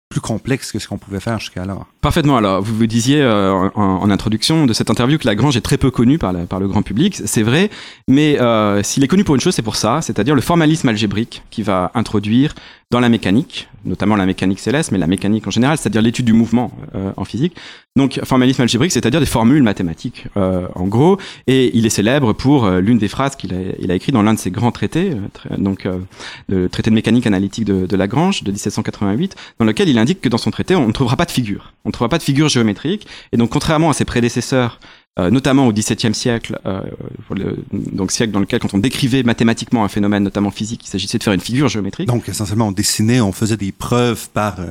plus 0.09 0.21
complexe 0.21 0.71
que 0.71 0.79
ce 0.79 0.87
qu'on 0.87 0.99
pouvait 0.99 1.21
faire 1.21 1.41
jusqu'alors. 1.41 1.87
Parfaitement. 2.01 2.37
Alors, 2.37 2.63
vous 2.63 2.77
vous 2.77 2.87
disiez 2.87 3.21
euh, 3.21 3.69
en, 3.75 4.09
introduction 4.11 4.67
de 4.67 4.73
cette 4.73 4.89
interview 4.89 5.19
que 5.19 5.27
Lagrange 5.27 5.57
est 5.57 5.63
très 5.63 5.79
peu 5.79 5.91
connu 5.91 6.17
par, 6.19 6.33
par 6.47 6.61
le 6.61 6.69
grand 6.69 6.83
public. 6.83 7.21
C'est 7.25 7.43
vrai, 7.43 7.71
mais 8.07 8.41
euh, 8.41 8.83
s'il 8.85 9.03
est 9.03 9.09
connu 9.09 9.25
pour 9.25 9.35
une 9.35 9.41
chose, 9.41 9.55
c'est 9.55 9.63
pour 9.63 9.77
ça, 9.77 10.01
c'est-à-dire 10.03 10.37
le 10.37 10.41
formalisme 10.41 10.89
algébrique 10.89 11.43
qui 11.51 11.63
va 11.63 11.91
introduire 11.95 12.55
dans 12.93 13.01
la 13.01 13.09
mécanique, 13.09 13.69
notamment 13.85 14.15
la 14.15 14.27
mécanique 14.27 14.61
céleste, 14.61 14.93
mais 14.93 14.99
la 14.99 15.09
mécanique 15.09 15.45
en 15.49 15.51
général, 15.51 15.77
c'est-à-dire 15.77 16.03
l'étude 16.03 16.25
du 16.25 16.33
mouvement 16.33 16.71
euh, 16.95 17.13
en 17.17 17.25
physique. 17.25 17.57
Donc, 17.97 18.21
formalisme 18.23 18.63
algébrique, 18.63 18.93
c'est-à-dire 18.93 19.19
des 19.19 19.27
formules 19.27 19.63
mathématiques, 19.65 20.27
euh, 20.37 20.69
en 20.77 20.87
gros. 20.87 21.19
Et 21.49 21.77
il 21.77 21.85
est 21.85 21.91
célèbre 21.91 22.33
pour 22.33 22.65
euh, 22.65 22.81
l'une 22.81 22.99
des 22.99 23.09
phrases 23.09 23.35
qu'il 23.35 23.55
a, 23.55 23.59
il 23.81 23.91
a 23.91 23.95
écrit 23.97 24.13
dans 24.13 24.23
l'un 24.23 24.35
de 24.35 24.39
ses 24.39 24.53
grands 24.53 24.71
traités, 24.71 25.11
donc 25.59 25.89
le 26.49 26.69
traité 26.69 26.91
de 26.91 26.95
mécanique 26.95 27.27
analytique 27.27 27.65
de, 27.65 27.87
de, 27.87 27.97
Lagrange 27.97 28.45
de 28.45 28.53
1788, 28.53 29.35
dans 29.59 29.65
lequel 29.65 29.89
il 29.89 29.99
indique 29.99 30.21
que 30.21 30.29
dans 30.29 30.39
son 30.39 30.51
traité, 30.51 30.77
on 30.77 30.87
ne 30.87 30.93
trouvera 30.93 31.17
pas 31.17 31.25
de 31.25 31.31
figure, 31.31 31.73
on 31.85 31.89
ne 31.89 31.93
trouvera 31.93 32.09
pas 32.09 32.19
de 32.19 32.23
figure 32.23 32.49
géométrique. 32.49 33.09
Et 33.33 33.37
donc, 33.37 33.51
contrairement 33.51 33.91
à 33.91 33.95
ses 33.95 34.05
prédécesseurs 34.05 34.79
euh, 35.19 35.31
notamment 35.31 35.67
au 35.67 35.73
XVIIe 35.73 36.15
siècle, 36.15 36.59
euh, 36.67 36.83
le, 37.31 37.57
donc 37.73 38.13
siècle 38.13 38.33
dans 38.33 38.41
lequel 38.41 38.61
quand 38.61 38.75
on 38.75 38.79
décrivait 38.79 39.23
mathématiquement 39.23 39.83
un 39.83 39.89
phénomène, 39.89 40.23
notamment 40.23 40.51
physique, 40.51 40.83
il 40.85 40.89
s'agissait 40.89 41.17
de 41.17 41.23
faire 41.23 41.33
une 41.33 41.41
figure 41.41 41.69
géométrique. 41.69 42.07
Donc 42.07 42.29
essentiellement 42.29 42.69
on 42.69 42.73
dessinait, 42.73 43.23
on 43.23 43.33
faisait 43.33 43.57
des 43.57 43.73
preuves 43.73 44.29
par... 44.35 44.61
Euh, 44.61 44.67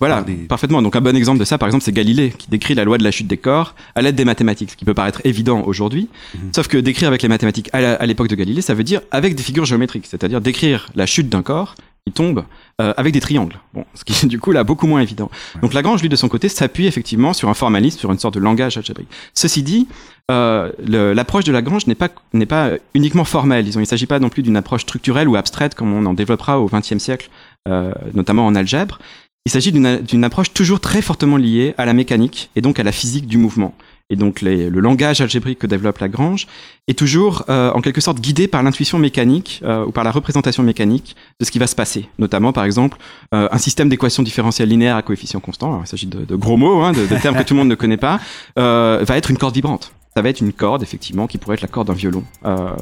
voilà, 0.00 0.24
parfaitement. 0.48 0.82
Donc 0.82 0.96
un 0.96 1.00
bon 1.00 1.14
exemple 1.16 1.38
de 1.38 1.44
ça, 1.44 1.58
par 1.58 1.68
exemple, 1.68 1.84
c'est 1.84 1.92
Galilée 1.92 2.34
qui 2.36 2.50
décrit 2.50 2.74
la 2.74 2.82
loi 2.82 2.98
de 2.98 3.04
la 3.04 3.12
chute 3.12 3.28
des 3.28 3.36
corps 3.36 3.76
à 3.94 4.02
l'aide 4.02 4.16
des 4.16 4.24
mathématiques, 4.24 4.72
ce 4.72 4.76
qui 4.76 4.84
peut 4.84 4.94
paraître 4.94 5.20
évident 5.22 5.62
aujourd'hui. 5.64 6.08
Mhm. 6.34 6.50
Sauf 6.52 6.66
que 6.66 6.76
décrire 6.76 7.06
avec 7.06 7.22
les 7.22 7.28
mathématiques 7.28 7.70
à 7.72 8.04
l'époque 8.04 8.28
de 8.28 8.34
Galilée, 8.34 8.62
ça 8.62 8.74
veut 8.74 8.82
dire 8.84 9.00
avec 9.12 9.36
des 9.36 9.44
figures 9.44 9.64
géométriques, 9.64 10.06
c'est-à-dire 10.08 10.40
décrire 10.40 10.88
la 10.96 11.06
chute 11.06 11.28
d'un 11.28 11.42
corps 11.42 11.76
il 12.06 12.12
tombe 12.12 12.44
euh, 12.80 12.92
avec 12.96 13.12
des 13.12 13.20
triangles. 13.20 13.58
Bon, 13.72 13.84
ce 13.94 14.04
qui 14.04 14.12
est 14.12 14.26
du 14.28 14.38
coup 14.38 14.52
là 14.52 14.64
beaucoup 14.64 14.86
moins 14.86 15.00
évident. 15.00 15.30
Donc 15.62 15.74
Lagrange, 15.74 16.02
lui, 16.02 16.08
de 16.08 16.16
son 16.16 16.28
côté, 16.28 16.48
s'appuie 16.48 16.86
effectivement 16.86 17.32
sur 17.32 17.48
un 17.48 17.54
formalisme, 17.54 17.98
sur 17.98 18.12
une 18.12 18.18
sorte 18.18 18.34
de 18.34 18.40
langage 18.40 18.76
algébrique. 18.76 19.08
Ceci 19.32 19.62
dit, 19.62 19.88
euh, 20.30 20.70
l'approche 20.78 21.44
de 21.44 21.52
Lagrange 21.52 21.86
n'est 21.86 21.94
pas 21.94 22.10
n'est 22.32 22.46
pas 22.46 22.72
uniquement 22.94 23.24
formelle. 23.24 23.64
Disons, 23.64 23.80
il 23.80 23.84
ne 23.84 23.88
s'agit 23.88 24.06
pas 24.06 24.18
non 24.18 24.28
plus 24.28 24.42
d'une 24.42 24.56
approche 24.56 24.82
structurelle 24.82 25.28
ou 25.28 25.36
abstraite 25.36 25.74
comme 25.74 25.92
on 25.92 26.04
en 26.06 26.14
développera 26.14 26.60
au 26.60 26.66
XXe 26.66 26.98
siècle, 26.98 27.30
euh, 27.68 27.92
notamment 28.12 28.46
en 28.46 28.54
algèbre. 28.54 28.98
Il 29.46 29.52
s'agit 29.52 29.72
d'une 29.72 30.24
approche 30.24 30.54
toujours 30.54 30.80
très 30.80 31.02
fortement 31.02 31.36
liée 31.36 31.74
à 31.76 31.84
la 31.84 31.92
mécanique 31.92 32.50
et 32.56 32.62
donc 32.62 32.78
à 32.78 32.82
la 32.82 32.92
physique 32.92 33.26
du 33.26 33.36
mouvement 33.36 33.74
et 34.10 34.16
donc 34.16 34.42
le 34.42 34.68
langage 34.68 35.20
algébrique 35.20 35.58
que 35.58 35.66
développe 35.66 35.98
Lagrange, 35.98 36.46
est 36.88 36.98
toujours 36.98 37.44
euh, 37.48 37.70
en 37.72 37.80
quelque 37.80 38.00
sorte 38.00 38.20
guidé 38.20 38.48
par 38.48 38.62
l'intuition 38.62 38.98
mécanique 38.98 39.62
euh, 39.64 39.86
ou 39.86 39.92
par 39.92 40.04
la 40.04 40.10
représentation 40.10 40.62
mécanique 40.62 41.16
de 41.40 41.44
ce 41.44 41.50
qui 41.50 41.58
va 41.58 41.66
se 41.66 41.74
passer. 41.74 42.08
Notamment, 42.18 42.52
par 42.52 42.64
exemple, 42.64 42.98
euh, 43.34 43.48
un 43.50 43.58
système 43.58 43.88
d'équations 43.88 44.22
différentielles 44.22 44.68
linéaires 44.68 44.96
à 44.96 45.02
coefficients 45.02 45.40
constants, 45.40 45.80
il 45.82 45.86
s'agit 45.86 46.06
de, 46.06 46.36
gros 46.36 46.58
mots, 46.58 46.82
hein, 46.82 46.92
de, 46.92 47.06
termes 47.20 47.36
que 47.36 47.42
tout 47.42 47.54
le 47.54 47.60
monde 47.60 47.68
ne 47.68 47.74
connaît 47.74 47.96
pas, 47.96 48.20
va 48.56 49.16
être 49.16 49.30
une 49.30 49.38
corde 49.38 49.54
vibrante. 49.54 49.92
Ça 50.14 50.22
va 50.22 50.28
être 50.28 50.40
une 50.40 50.52
corde, 50.52 50.82
effectivement, 50.82 51.26
qui 51.26 51.38
pourrait 51.38 51.54
être 51.54 51.62
la 51.62 51.68
corde 51.68 51.88
d'un 51.88 51.94
violon, 51.94 52.24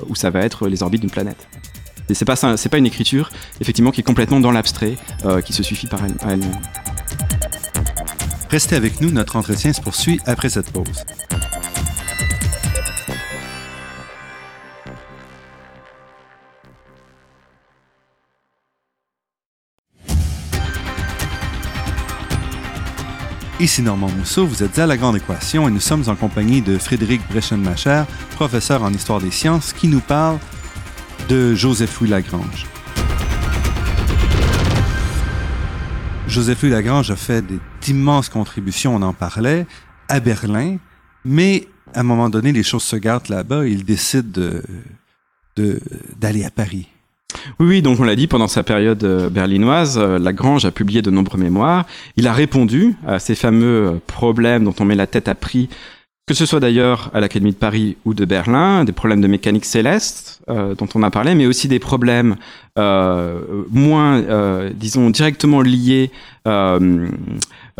ou 0.08 0.14
ça 0.14 0.30
va 0.30 0.40
être 0.40 0.68
les 0.68 0.82
orbites 0.82 1.00
d'une 1.00 1.11
planète. 1.11 1.48
Et 2.08 2.14
c'est 2.14 2.24
pas 2.24 2.37
pas 2.37 2.78
une 2.78 2.87
écriture, 2.87 3.30
effectivement, 3.61 3.90
qui 3.90 4.00
est 4.00 4.04
complètement 4.04 4.40
dans 4.40 4.50
l'abstrait, 4.50 4.96
qui 5.44 5.52
se 5.52 5.62
suffit 5.62 5.87
par 5.87 6.00
elle-même. 6.04 6.50
Restez 8.53 8.77
avec 8.77 9.01
nous, 9.01 9.11
notre 9.11 9.37
entretien 9.37 9.73
se 9.73 9.81
poursuit 9.81 10.21
après 10.27 10.51
cette 10.51 10.71
pause. 10.71 11.07
Ici 23.59 23.81
Normand 23.81 24.11
Mousseau, 24.11 24.47
vous 24.47 24.62
êtes 24.62 24.79
à 24.79 24.87
La 24.87 24.99
Grande 24.99 25.17
Équation 25.17 25.67
et 25.67 25.71
nous 25.71 25.81
sommes 25.81 26.05
en 26.09 26.15
compagnie 26.15 26.61
de 26.61 26.77
Frédéric 26.77 27.23
Brechenmacher, 27.31 28.03
professeur 28.35 28.83
en 28.83 28.93
histoire 28.93 29.23
des 29.23 29.31
sciences, 29.31 29.73
qui 29.73 29.88
nous 29.88 30.01
parle 30.01 30.38
de 31.31 31.55
Joseph-Louis 31.55 32.11
Lagrange. 32.11 32.67
Joseph-Louis 36.29 36.73
Lagrange 36.73 37.11
a 37.11 37.17
fait 37.17 37.43
d'immenses 37.83 38.29
contributions, 38.29 38.95
on 38.95 39.03
en 39.03 39.12
parlait, 39.12 39.66
à 40.09 40.21
Berlin, 40.21 40.79
mais 41.25 41.66
à 41.95 42.01
un 42.01 42.05
moment 42.05 42.31
donné, 42.31 42.53
les 42.53 42.62
choses 42.62 42.85
se 42.85 42.97
gardent 42.97 43.29
là-bas 43.29 43.66
et 43.66 43.71
il 43.71 43.85
décide 43.85 44.31
de, 44.33 44.62
d'aller 46.18 46.45
à 46.45 46.51
Paris. 46.51 46.88
Oui, 47.59 47.66
oui, 47.66 47.83
donc 47.83 48.01
on 48.01 48.05
l'a 48.05 48.16
dit, 48.16 48.27
pendant 48.27 48.49
sa 48.49 48.62
période 48.62 49.03
euh, 49.05 49.31
berlinoise, 49.31 49.99
euh, 49.99 50.18
Lagrange 50.18 50.64
a 50.64 50.71
publié 50.71 51.03
de 51.03 51.11
nombreux 51.11 51.38
mémoires. 51.38 51.87
Il 52.16 52.27
a 52.27 52.33
répondu 52.33 52.95
à 53.07 53.18
ces 53.18 53.35
fameux 53.35 53.87
euh, 53.87 54.01
problèmes 54.07 54.64
dont 54.64 54.75
on 54.81 54.85
met 54.85 54.95
la 54.95 55.07
tête 55.07 55.29
à 55.29 55.35
prix 55.35 55.68
que 56.29 56.35
ce 56.35 56.47
soit 56.47 56.61
d'ailleurs 56.61 57.11
à 57.14 57.21
l'Académie 57.21 57.51
de 57.51 57.57
Paris 57.57 57.97
ou 58.05 58.14
de 58.14 58.25
Berlin, 58.25 58.85
des 58.85 58.92
problèmes 58.92 59.21
de 59.21 59.27
mécanique 59.27 59.64
céleste 59.64 60.40
dont 60.47 60.88
on 60.95 61.03
a 61.03 61.11
parlé, 61.11 61.35
mais 61.35 61.47
aussi 61.47 61.66
des 61.66 61.81
problèmes 61.81 62.37
moins, 62.77 64.23
disons, 64.73 65.11
directement 65.11 65.62
liés 65.62 66.12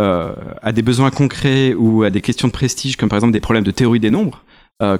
euh, 0.03 0.33
euh, 0.33 0.35
à 0.63 0.73
des 0.73 0.83
besoins 0.83 1.11
concrets 1.11 1.75
ou 1.75 2.03
à 2.03 2.11
des 2.11 2.21
questions 2.21 2.49
de 2.49 2.53
prestige, 2.53 2.97
comme 2.97 3.09
par 3.09 3.19
exemple 3.19 3.33
des 3.33 3.41
problèmes 3.41 3.65
de 3.65 3.71
théorie 3.71 4.01
des 4.01 4.11
nombres. 4.11 4.43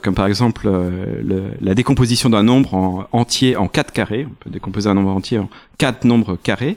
comme 0.03 0.15
par 0.15 0.27
exemple 0.27 0.69
le, 0.69 1.43
la 1.61 1.75
décomposition 1.75 2.31
d'un 2.31 2.45
nombre 2.45 2.75
en, 2.75 3.07
entier 3.11 3.57
en 3.57 3.67
quatre 3.67 3.93
carrés. 3.93 4.27
On 4.31 4.35
peut 4.39 4.51
décomposer 4.51 4.89
un 4.89 4.95
nombre 4.95 5.11
entier 5.11 5.39
en 5.39 5.49
quatre 5.77 6.05
nombres 6.05 6.37
carrés 6.41 6.77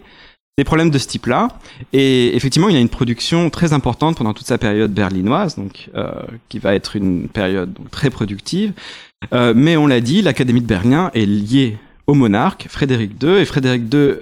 des 0.57 0.63
problèmes 0.63 0.89
de 0.89 0.97
ce 0.97 1.07
type-là. 1.07 1.49
Et 1.91 2.35
effectivement, 2.35 2.69
il 2.69 2.75
y 2.75 2.77
a 2.77 2.81
une 2.81 2.89
production 2.89 3.49
très 3.49 3.73
importante 3.73 4.17
pendant 4.17 4.33
toute 4.33 4.47
sa 4.47 4.57
période 4.57 4.93
berlinoise, 4.93 5.57
donc 5.57 5.89
euh, 5.95 6.11
qui 6.47 6.59
va 6.59 6.75
être 6.75 6.95
une 6.95 7.27
période 7.27 7.73
très 7.91 8.09
productive. 8.09 8.71
Euh, 9.33 9.53
mais 9.55 9.75
on 9.75 9.87
l'a 9.87 9.99
dit, 9.99 10.21
l'Académie 10.21 10.61
de 10.61 10.67
Berlin 10.67 11.11
est 11.13 11.25
liée 11.25 11.77
au 12.07 12.13
monarque 12.13 12.67
Frédéric 12.69 13.21
II, 13.21 13.31
et 13.31 13.45
Frédéric 13.45 13.93
II 13.93 14.13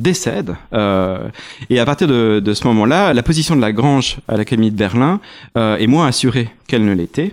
décède. 0.00 0.56
Euh, 0.72 1.28
et 1.70 1.78
à 1.78 1.84
partir 1.84 2.08
de, 2.08 2.54
ce 2.54 2.66
moment-là, 2.66 3.12
la 3.14 3.22
position 3.22 3.56
de 3.56 3.60
Lagrange 3.60 4.16
à 4.28 4.36
l'Académie 4.36 4.70
de 4.70 4.76
Berlin 4.76 5.20
euh, 5.56 5.76
est 5.76 5.86
moins 5.86 6.06
assurée 6.06 6.48
qu'elle 6.66 6.84
ne 6.84 6.92
l'était 6.92 7.32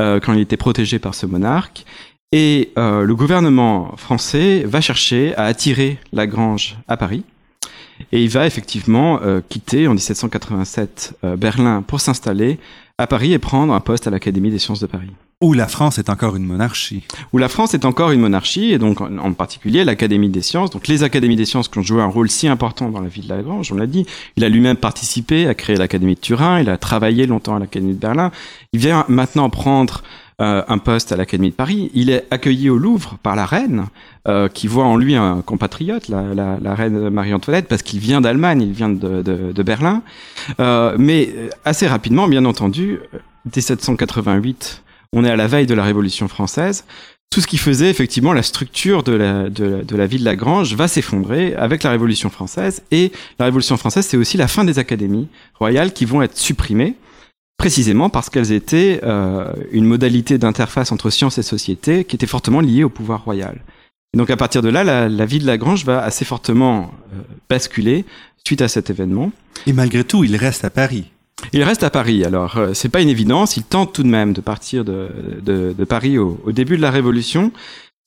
euh, 0.00 0.20
quand 0.20 0.32
il 0.32 0.40
était 0.40 0.56
protégé 0.56 0.98
par 0.98 1.14
ce 1.14 1.26
monarque. 1.26 1.84
Et 2.32 2.72
le 2.76 3.14
gouvernement 3.14 3.96
français 3.96 4.64
va 4.66 4.80
chercher 4.80 5.34
à 5.36 5.44
attirer 5.44 5.98
Lagrange 6.12 6.76
à 6.88 6.96
Paris. 6.96 7.22
Et 8.12 8.22
il 8.22 8.28
va 8.28 8.46
effectivement 8.46 9.20
quitter 9.48 9.88
en 9.88 9.92
1787 9.94 11.18
euh, 11.24 11.36
Berlin 11.36 11.82
pour 11.82 12.00
s'installer 12.00 12.58
à 12.98 13.06
Paris 13.06 13.32
et 13.32 13.38
prendre 13.38 13.74
un 13.74 13.80
poste 13.80 14.06
à 14.06 14.10
l'Académie 14.10 14.50
des 14.50 14.58
sciences 14.58 14.80
de 14.80 14.86
Paris. 14.86 15.10
Où 15.42 15.52
la 15.52 15.68
France 15.68 15.98
est 15.98 16.08
encore 16.08 16.34
une 16.34 16.44
monarchie. 16.44 17.04
Où 17.34 17.38
la 17.38 17.50
France 17.50 17.74
est 17.74 17.84
encore 17.84 18.10
une 18.10 18.20
monarchie, 18.20 18.72
et 18.72 18.78
donc 18.78 19.02
en, 19.02 19.32
particulier 19.34 19.84
l'Académie 19.84 20.30
des 20.30 20.40
sciences. 20.40 20.70
Donc 20.70 20.88
les 20.88 21.02
académies 21.02 21.36
des 21.36 21.44
sciences 21.44 21.68
qui 21.68 21.78
ont 21.78 21.82
joué 21.82 22.00
un 22.00 22.06
rôle 22.06 22.30
si 22.30 22.48
important 22.48 22.88
dans 22.88 23.02
la 23.02 23.08
vie 23.08 23.20
de 23.20 23.28
Lagrange, 23.28 23.70
on 23.70 23.74
l'a 23.74 23.86
dit. 23.86 24.06
Il 24.36 24.44
a 24.44 24.48
lui-même 24.48 24.78
participé 24.78 25.46
à 25.46 25.54
créer 25.54 25.76
l'Académie 25.76 26.14
de 26.14 26.20
Turin, 26.20 26.60
il 26.60 26.70
a 26.70 26.78
travaillé 26.78 27.26
longtemps 27.26 27.56
à 27.56 27.58
l'Académie 27.58 27.92
de 27.92 27.98
Berlin. 27.98 28.30
Il 28.72 28.80
vient 28.80 29.04
maintenant 29.08 29.50
prendre 29.50 30.02
euh, 30.42 30.62
un 30.68 30.76
poste 30.76 31.12
à 31.12 31.16
l'Académie 31.16 31.48
de 31.48 31.54
Paris. 31.54 31.90
Il 31.94 32.10
est 32.10 32.26
accueilli 32.30 32.68
au 32.68 32.76
Louvre 32.76 33.16
par 33.22 33.36
la 33.36 33.46
reine, 33.46 33.86
euh, 34.28 34.48
qui 34.48 34.66
voit 34.66 34.84
en 34.84 34.98
lui 34.98 35.14
un 35.14 35.40
compatriote, 35.40 36.08
la, 36.08 36.34
la, 36.34 36.58
la 36.60 36.74
reine 36.74 37.08
Marie-Antoinette, 37.08 37.68
parce 37.68 37.82
qu'il 37.82 38.00
vient 38.00 38.20
d'Allemagne, 38.20 38.60
il 38.60 38.72
vient 38.72 38.90
de, 38.90 39.22
de, 39.22 39.52
de 39.52 39.62
Berlin. 39.62 40.02
Euh, 40.60 40.94
mais 40.98 41.32
assez 41.64 41.86
rapidement, 41.86 42.28
bien 42.28 42.44
entendu, 42.44 42.98
1788, 43.46 44.82
on 45.14 45.24
est 45.24 45.30
à 45.30 45.36
la 45.36 45.46
veille 45.46 45.66
de 45.66 45.72
la 45.74 45.84
Révolution 45.84 46.28
française. 46.28 46.84
Tout 47.30 47.40
ce 47.40 47.46
qui 47.46 47.56
faisait 47.56 47.88
effectivement 47.88 48.34
la 48.34 48.42
structure 48.42 49.02
de 49.02 49.12
la, 49.12 49.48
de, 49.48 49.82
de 49.82 49.96
la 49.96 50.06
ville 50.06 50.20
de 50.20 50.26
Lagrange 50.26 50.74
va 50.74 50.86
s'effondrer 50.86 51.54
avec 51.54 51.82
la 51.82 51.90
Révolution 51.90 52.28
française. 52.28 52.82
Et 52.90 53.10
la 53.38 53.46
Révolution 53.46 53.78
française, 53.78 54.04
c'est 54.06 54.18
aussi 54.18 54.36
la 54.36 54.48
fin 54.48 54.64
des 54.64 54.78
académies 54.78 55.28
royales 55.54 55.94
qui 55.94 56.04
vont 56.04 56.20
être 56.20 56.36
supprimées 56.36 56.94
précisément 57.56 58.10
parce 58.10 58.30
qu'elles 58.30 58.52
étaient 58.52 59.00
euh, 59.02 59.52
une 59.72 59.84
modalité 59.84 60.38
d'interface 60.38 60.92
entre 60.92 61.10
science 61.10 61.38
et 61.38 61.42
société 61.42 62.04
qui 62.04 62.16
était 62.16 62.26
fortement 62.26 62.60
liée 62.60 62.84
au 62.84 62.90
pouvoir 62.90 63.24
royal. 63.24 63.60
Et 64.14 64.18
donc 64.18 64.30
à 64.30 64.36
partir 64.36 64.62
de 64.62 64.68
là, 64.68 64.84
la, 64.84 65.08
la 65.08 65.26
vie 65.26 65.38
de 65.38 65.46
Lagrange 65.46 65.84
va 65.84 66.02
assez 66.02 66.24
fortement 66.24 66.92
euh, 67.12 67.20
basculer 67.48 68.04
suite 68.46 68.62
à 68.62 68.68
cet 68.68 68.90
événement. 68.90 69.32
Et 69.66 69.72
malgré 69.72 70.04
tout, 70.04 70.22
il 70.24 70.36
reste 70.36 70.64
à 70.64 70.70
Paris. 70.70 71.10
Il 71.52 71.62
reste 71.62 71.82
à 71.82 71.90
Paris. 71.90 72.24
Alors, 72.24 72.56
euh, 72.56 72.74
c'est 72.74 72.88
pas 72.88 73.00
une 73.00 73.08
évidence. 73.08 73.56
Il 73.56 73.62
tente 73.62 73.92
tout 73.92 74.02
de 74.02 74.08
même 74.08 74.32
de 74.32 74.40
partir 74.40 74.84
de, 74.84 75.08
de, 75.42 75.74
de 75.76 75.84
Paris 75.84 76.18
au, 76.18 76.40
au, 76.44 76.52
début 76.52 76.76
de 76.76 76.82
la 76.82 76.90
Révolution. 76.90 77.52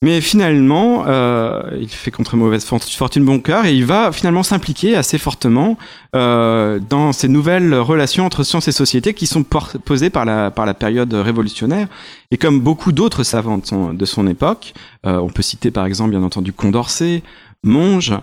Mais 0.01 0.21
finalement, 0.21 1.03
euh, 1.07 1.62
il 1.77 1.89
fait 1.89 2.09
contre 2.09 2.38
mauvaise 2.38 2.63
fortune 2.63 3.25
bon 3.25 3.41
cœur 3.41 3.65
et 3.65 3.75
il 3.75 3.85
va 3.85 4.13
finalement 4.13 4.43
s'impliquer 4.43 4.95
assez 4.95 5.17
fortement 5.17 5.77
euh, 6.15 6.79
dans 6.79 7.12
ces 7.12 7.27
nouvelles 7.27 7.75
relations 7.75 8.25
entre 8.25 8.43
science 8.43 8.69
et 8.69 8.71
société 8.71 9.13
qui 9.13 9.27
sont 9.27 9.43
posées 9.43 10.09
par 10.09 10.23
la, 10.23 10.51
par 10.51 10.65
la 10.65 10.73
période 10.73 11.13
révolutionnaire. 11.13 11.89
Et 12.31 12.38
comme 12.38 12.62
beaucoup 12.62 12.93
d'autres 12.93 13.23
savants 13.23 13.57
de 13.57 13.65
son, 13.65 13.93
de 13.93 14.05
son 14.05 14.25
époque, 14.27 14.73
euh, 15.05 15.17
on 15.17 15.29
peut 15.29 15.41
citer 15.41 15.69
par 15.69 15.85
exemple 15.85 16.12
bien 16.12 16.23
entendu 16.23 16.53
Condorcet, 16.53 17.21
Monge, 17.63 18.13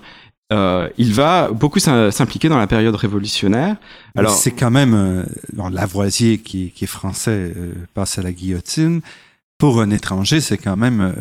euh, 0.53 0.89
il 0.97 1.13
va 1.13 1.51
beaucoup 1.51 1.81
s'impliquer 1.81 2.49
dans 2.49 2.59
la 2.59 2.69
période 2.69 2.95
révolutionnaire. 2.95 3.77
Alors 4.17 4.33
c'est 4.33 4.53
quand 4.53 4.71
même 4.71 4.95
euh, 4.95 5.71
Lavoisier 5.71 6.39
qui, 6.39 6.71
qui, 6.71 6.85
est 6.85 6.89
français 6.89 7.53
euh, 7.57 7.73
passe 7.95 8.19
à 8.19 8.23
la 8.23 8.33
guillotine. 8.33 9.01
Pour 9.59 9.81
un 9.81 9.91
étranger, 9.91 10.41
c'est 10.41 10.59
quand 10.59 10.77
même 10.77 11.01
euh, 11.01 11.13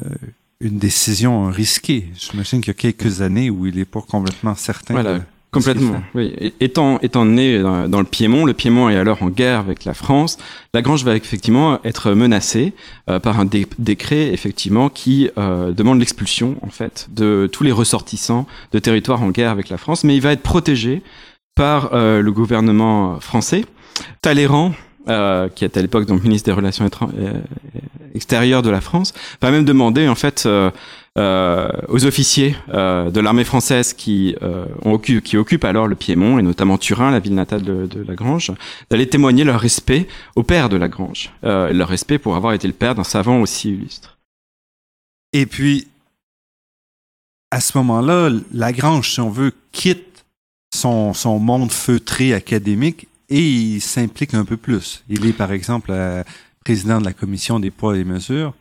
une 0.60 0.78
décision 0.78 1.50
risquée. 1.50 2.10
J'imagine 2.18 2.62
qu'il 2.62 2.74
y 2.74 2.78
a 2.78 2.80
quelques 2.80 3.22
années 3.22 3.50
où 3.50 3.66
il 3.66 3.78
est 3.80 3.86
pas 3.86 4.02
complètement 4.02 4.56
certain. 4.56 4.94
Voilà. 4.94 5.20
Complètement, 5.52 6.04
oui. 6.16 6.54
Étant, 6.60 7.00
étant 7.00 7.24
né 7.24 7.62
dans, 7.62 8.00
le 8.00 8.04
Piémont, 8.04 8.44
le 8.44 8.54
Piémont 8.54 8.90
est 8.90 8.98
alors 8.98 9.24
en 9.24 9.30
guerre 9.30 9.60
avec 9.60 9.86
la 9.86 9.94
France. 9.94 10.38
Lagrange 10.74 11.06
va 11.06 11.16
effectivement 11.16 11.80
être 11.86 12.12
menacé 12.12 12.74
euh, 13.10 13.20
par 13.20 13.40
un 13.40 13.46
décret 13.46 14.34
effectivement 14.34 14.90
qui 14.90 15.30
euh, 15.38 15.72
demande 15.72 16.00
l'expulsion 16.00 16.58
en 16.62 16.70
fait 16.70 17.08
de 17.10 17.48
tous 17.50 17.64
les 17.64 17.72
ressortissants 17.72 18.48
de 18.74 18.80
territoires 18.80 19.24
en 19.24 19.30
guerre 19.30 19.52
avec 19.52 19.70
la 19.70 19.78
France, 19.78 20.04
mais 20.04 20.18
il 20.18 20.22
va 20.22 20.34
être 20.34 20.44
protégé 20.44 21.02
par 21.56 21.94
euh, 21.94 22.22
le 22.22 22.32
gouvernement 22.34 23.22
français. 23.22 23.64
Talleyrand, 24.22 24.74
euh, 25.08 25.48
qui 25.48 25.64
est 25.64 25.78
à 25.78 25.82
l'époque 25.82 26.06
donc 26.06 26.24
ministre 26.24 26.48
des 26.48 26.52
Relations 26.52 26.90
extérieures 28.16 28.62
de 28.62 28.70
la 28.70 28.82
France, 28.82 29.14
va 29.42 29.52
même 29.52 29.66
demander 29.66 30.08
en 30.08 30.16
fait 30.16 30.48
euh, 31.18 31.70
aux 31.88 32.06
officiers 32.06 32.58
euh, 32.74 33.10
de 33.10 33.22
l'armée 33.22 33.46
française 33.46 33.94
qui, 33.94 34.36
euh, 34.44 34.66
occupent 34.84 35.64
alors 35.64 35.88
le 35.88 35.96
Piémont 35.96 36.40
et 36.40 36.42
notamment 36.42 36.78
Turin, 36.78 37.10
la 37.12 37.20
ville 37.20 37.36
natale 37.36 37.64
de, 37.64 38.04
Lagrange, 38.06 38.52
d'aller 38.90 39.08
témoigner 39.08 39.46
leur 39.46 39.62
respect 39.62 40.08
au 40.36 40.44
père 40.44 40.68
de 40.68 40.76
Lagrange, 40.76 41.32
euh, 41.46 41.72
leur 41.72 41.88
respect 41.88 42.18
pour 42.18 42.36
avoir 42.36 42.52
été 42.52 42.68
le 42.68 42.74
père 42.74 42.96
d'un 42.96 43.06
savant 43.06 43.40
aussi 43.40 43.70
illustre. 43.70 44.18
Et 45.32 45.46
puis, 45.46 45.88
à 47.52 47.62
ce 47.62 47.78
moment-là, 47.78 48.30
Lagrange, 48.52 49.14
si 49.14 49.22
on 49.22 49.30
veut, 49.30 49.54
quitte 49.72 50.26
son, 50.74 51.14
son 51.14 51.40
monde 51.40 51.72
feutré 51.72 52.34
académique 52.34 53.08
et 53.30 53.40
il 53.40 53.82
s'implique 53.82 54.34
un 54.34 54.44
peu 54.44 54.58
plus. 54.58 55.04
Il 55.08 55.26
est, 55.26 55.34
par 55.34 55.54
exemple, 55.54 55.94
président 56.66 57.00
de 57.00 57.06
la 57.06 57.14
commission 57.14 57.60
des 57.60 57.70
poids 57.70 57.96
et 57.96 58.04
mesures 58.04 58.52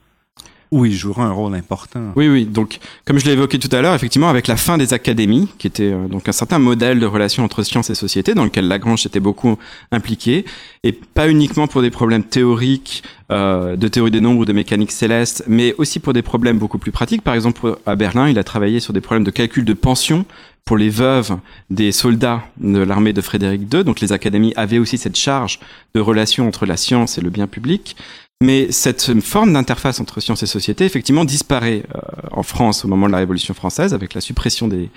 où 0.75 0.85
il 0.85 0.93
jouera 0.93 1.25
un 1.25 1.31
rôle 1.31 1.55
important. 1.55 2.13
Oui, 2.17 2.29
oui. 2.29 2.47
Donc, 2.47 2.81
comme 3.05 3.21
je 3.21 3.25
l'ai 3.25 3.33
évoqué 3.35 3.61
tout 3.61 3.69
à 3.71 3.81
l'heure, 3.81 3.95
effectivement, 3.95 4.29
avec 4.29 4.49
la 4.49 4.57
fin 4.57 4.77
des 4.77 4.93
académies, 4.93 5.49
qui 5.57 5.69
était 5.69 5.93
euh, 5.93 6.09
donc 6.09 6.29
un 6.29 6.33
certain 6.33 6.59
modèle 6.59 6.99
de 6.99 7.07
relation 7.07 7.45
entre 7.45 7.63
sciences 7.63 7.91
et 7.91 7.95
société, 7.95 8.35
dans 8.35 8.43
lequel 8.43 8.67
Lagrange 8.67 9.07
était 9.07 9.21
beaucoup 9.21 9.57
impliqué, 9.93 10.45
et 10.83 10.91
pas 10.91 11.31
uniquement 11.31 11.69
pour 11.69 11.81
des 11.81 11.93
problèmes 11.93 12.25
théoriques, 12.25 13.05
euh, 13.31 13.77
de 13.77 13.87
théorie 13.87 14.11
des 14.11 14.21
nombres 14.21 14.41
ou 14.41 14.45
de 14.45 14.53
mécanique 14.53 14.91
céleste, 14.91 15.45
mais 15.47 15.77
aussi 15.79 16.01
pour 16.01 16.13
des 16.13 16.23
problèmes 16.23 16.59
beaucoup 16.59 16.79
plus 16.79 16.91
pratiques. 16.91 17.23
Par 17.23 17.35
exemple, 17.35 17.79
à 17.87 17.95
Berlin, 17.95 18.29
il 18.29 18.37
a 18.41 18.43
travaillé 18.43 18.81
sur 18.81 18.93
des 18.93 19.01
problèmes 19.01 19.25
de 19.25 19.31
calcul 19.31 19.65
de 19.65 19.75
pension 19.75 20.27
pour 20.65 20.77
les 20.79 20.89
veuves 20.89 21.37
des 21.71 21.93
soldats 21.93 22.43
de 22.57 22.79
l'armée 22.79 23.13
de 23.13 23.21
Frédéric 23.21 23.63
II. 23.73 23.85
Donc 23.85 24.01
les 24.01 24.13
académies 24.13 24.55
avaient 24.57 24.79
aussi 24.79 24.99
cette 24.99 25.17
charge 25.17 25.61
de 25.95 26.01
relation 26.01 26.49
entre 26.49 26.67
la 26.67 26.77
science 26.77 27.19
et 27.19 27.21
le 27.21 27.31
bien 27.31 27.47
public. 27.47 27.97
Mais 28.43 28.71
cette 28.73 29.21
forme 29.21 29.53
d'interface 29.53 30.01
entre 30.01 30.21
science 30.21 30.43
et 30.43 30.47
société, 30.47 30.85
effectivement, 30.85 31.25
disparaît 31.25 31.85
euh, 31.95 32.01
en 32.33 32.43
France 32.43 32.85
au 32.85 32.89
moment 32.89 33.07
de 33.07 33.13
la 33.13 33.19
Révolution 33.19 33.55
française, 33.55 33.95
avec 33.95 34.15
la 34.15 34.21
suppression 34.21 34.69
des, 34.69 34.91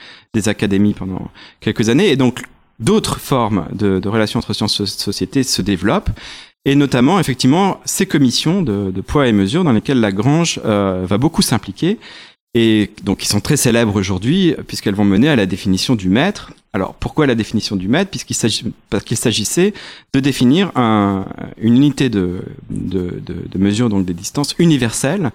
académies 0.48 0.94
pendant 0.94 1.32
quelques 1.60 1.90
années. 1.90 2.10
Et 2.10 2.16
donc, 2.16 2.44
d'autres 2.80 3.20
formes 3.20 3.68
de, 3.74 4.08
relations 4.08 4.40
entre 4.40 4.54
science 4.54 4.80
et 4.82 4.86
société 4.86 5.44
se 5.44 5.62
développent 5.62 6.12
et 6.66 6.76
notamment 6.76 7.20
effectivement 7.20 7.80
ces 7.86 8.06
commissions 8.06 8.62
de, 8.62 8.92
de, 8.92 9.02
poids 9.02 9.28
et 9.28 9.32
mesure 9.32 9.64
dans 9.64 9.72
lesquelles 9.72 10.00
Lagrange 10.00 10.60
euh, 10.66 11.06
va 11.08 11.18
beaucoup 11.18 11.42
s'impliquer 11.42 11.98
et 12.58 12.90
donc 13.04 13.20
qui 13.20 13.28
sont 13.28 13.40
très 13.40 13.56
célèbres 13.56 13.96
aujourd'hui 13.96 14.56
puisqu'elles 14.66 14.96
vont 14.96 15.06
mener 15.06 15.30
à 15.30 15.36
la 15.36 15.46
définition 15.46 15.94
du 15.94 16.10
mètre. 16.10 16.54
Alors 16.74 16.96
pourquoi 16.96 17.28
la 17.28 17.36
définition 17.36 17.76
du 17.76 17.88
mètre 17.88 18.10
Puisqu'il 18.10 18.36
s'agissait 19.16 19.74
de 20.14 20.20
définir 20.20 20.72
un, 20.76 21.26
une 21.62 21.76
unité 21.76 22.10
de, 22.10 22.42
mesure 23.56 23.90
donc 23.90 24.06
des 24.06 24.16
distances 24.16 24.56
universelles 24.58 25.30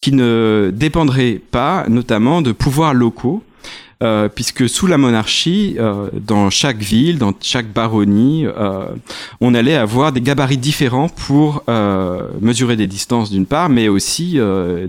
qui 0.00 0.12
ne 0.12 0.72
dépendrait 0.74 1.42
pas 1.50 1.84
notamment 1.88 2.40
de 2.40 2.52
pouvoirs 2.52 2.94
locaux. 2.94 3.42
Euh, 4.02 4.28
puisque 4.28 4.68
sous 4.68 4.88
la 4.88 4.98
monarchie, 4.98 5.76
euh, 5.78 6.08
dans 6.12 6.50
chaque 6.50 6.78
ville, 6.78 7.18
dans 7.18 7.32
chaque 7.40 7.72
baronnie, 7.72 8.46
euh, 8.46 8.86
on 9.40 9.54
allait 9.54 9.76
avoir 9.76 10.10
des 10.10 10.20
gabarits 10.20 10.58
différents 10.58 11.08
pour 11.08 11.62
mesurer 12.40 12.74
des 12.74 12.88
distances 12.88 13.30
d'une 13.30 13.46
part, 13.46 13.68
mais 13.68 13.86
aussi 13.88 14.40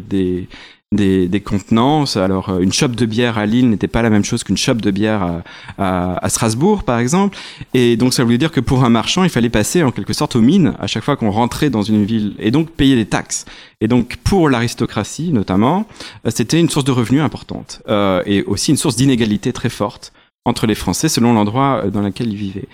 des, 0.09 0.47
des, 0.95 1.27
des 1.27 1.41
contenances. 1.41 2.17
Alors, 2.17 2.49
euh, 2.49 2.59
une 2.59 2.73
chope 2.73 2.95
de 2.95 3.05
bière 3.05 3.37
à 3.37 3.45
Lille 3.45 3.69
n'était 3.69 3.87
pas 3.87 4.01
la 4.01 4.09
même 4.09 4.23
chose 4.23 4.43
qu'une 4.43 4.57
chope 4.57 4.81
de 4.81 4.91
bière 4.91 5.21
à, 5.21 5.43
à, 5.77 6.25
à, 6.25 6.29
Strasbourg, 6.29 6.83
par 6.83 6.99
exemple. 6.99 7.37
Et 7.73 7.97
donc, 7.97 8.13
ça 8.13 8.23
voulait 8.23 8.37
dire 8.37 8.51
que 8.51 8.59
pour 8.59 8.83
un 8.83 8.89
marchand, 8.89 9.23
il 9.23 9.29
fallait 9.29 9.49
passer 9.49 9.83
en 9.83 9.91
quelque 9.91 10.13
sorte 10.13 10.35
aux 10.35 10.41
mines 10.41 10.73
à 10.79 10.87
chaque 10.87 11.03
fois 11.03 11.15
qu'on 11.15 11.31
rentrait 11.31 11.69
dans 11.69 11.83
une 11.83 12.05
ville 12.05 12.35
et 12.39 12.51
donc 12.51 12.69
payer 12.71 12.95
des 12.95 13.05
taxes. 13.05 13.45
Et 13.83 13.87
donc, 13.87 14.15
pour 14.23 14.49
l'aristocratie, 14.49 15.31
notamment, 15.33 15.85
euh, 16.25 16.31
c'était 16.33 16.59
une 16.59 16.69
source 16.69 16.85
de 16.85 16.91
revenus 16.91 17.21
importante 17.21 17.81
euh, 17.89 18.23
et 18.25 18.43
aussi 18.43 18.71
une 18.71 18.77
source 18.77 18.95
d'inégalité 18.95 19.51
très 19.51 19.69
forte 19.69 20.13
entre 20.45 20.67
les 20.67 20.75
Français 20.75 21.09
selon 21.09 21.33
l'endroit 21.33 21.83
euh, 21.83 21.89
dans 21.89 22.01
lequel 22.01 22.29
ils 22.29 22.37
vivaient. 22.37 22.67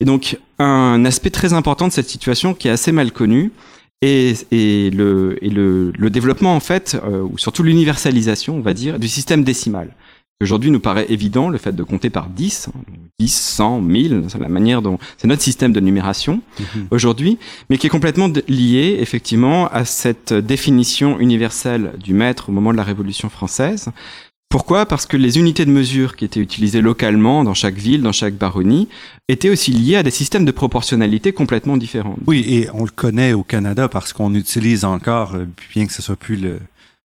Et 0.00 0.04
donc, 0.04 0.38
un 0.58 1.04
aspect 1.04 1.30
très 1.30 1.52
important 1.52 1.88
de 1.88 1.92
cette 1.92 2.08
situation 2.08 2.52
qui 2.52 2.68
est 2.68 2.72
assez 2.72 2.92
mal 2.92 3.12
connu, 3.12 3.52
et, 4.02 4.34
et, 4.50 4.90
le, 4.90 5.38
et 5.42 5.50
le, 5.50 5.92
le, 5.96 6.10
développement, 6.10 6.54
en 6.54 6.60
fait, 6.60 6.96
euh, 7.04 7.22
ou 7.22 7.38
surtout 7.38 7.62
l'universalisation, 7.62 8.56
on 8.56 8.60
va 8.60 8.74
dire, 8.74 8.98
du 8.98 9.08
système 9.08 9.42
décimal. 9.42 9.94
Aujourd'hui, 10.42 10.70
nous 10.70 10.80
paraît 10.80 11.06
évident 11.08 11.48
le 11.48 11.56
fait 11.56 11.74
de 11.74 11.82
compter 11.82 12.10
par 12.10 12.28
10, 12.28 12.68
10, 13.18 13.34
100, 13.34 13.80
1000, 13.80 14.24
c'est 14.28 14.38
la 14.38 14.50
manière 14.50 14.82
dont 14.82 14.98
c'est 15.16 15.28
notre 15.28 15.40
système 15.40 15.72
de 15.72 15.80
numération 15.80 16.42
mhm. 16.60 16.88
aujourd'hui, 16.90 17.38
mais 17.70 17.78
qui 17.78 17.86
est 17.86 17.90
complètement 17.90 18.28
lié 18.46 18.98
effectivement 19.00 19.68
à 19.68 19.86
cette 19.86 20.34
définition 20.34 21.18
universelle 21.18 21.92
du 21.98 22.12
maître 22.12 22.50
au 22.50 22.52
moment 22.52 22.72
de 22.72 22.76
la 22.76 22.82
Révolution 22.82 23.30
française, 23.30 23.88
pourquoi? 24.56 24.86
Parce 24.86 25.04
que 25.04 25.18
les 25.18 25.38
unités 25.38 25.66
de 25.66 25.70
mesure 25.70 26.16
qui 26.16 26.24
étaient 26.24 26.40
utilisées 26.40 26.80
localement 26.80 27.44
dans 27.44 27.52
chaque 27.52 27.74
ville, 27.74 28.00
dans 28.00 28.12
chaque 28.12 28.36
baronnie, 28.36 28.88
étaient 29.28 29.50
aussi 29.50 29.70
liées 29.70 29.96
à 29.96 30.02
des 30.02 30.10
systèmes 30.10 30.46
de 30.46 30.50
proportionnalité 30.50 31.32
complètement 31.32 31.76
différents. 31.76 32.16
Oui, 32.26 32.42
et 32.48 32.70
on 32.72 32.84
le 32.84 32.90
connaît 32.90 33.34
au 33.34 33.42
Canada 33.42 33.86
parce 33.88 34.14
qu'on 34.14 34.32
utilise 34.34 34.86
encore, 34.86 35.34
euh, 35.34 35.46
bien 35.74 35.84
que 35.84 35.92
ce 35.92 36.00
soit 36.00 36.16
plus 36.16 36.36
le, 36.36 36.58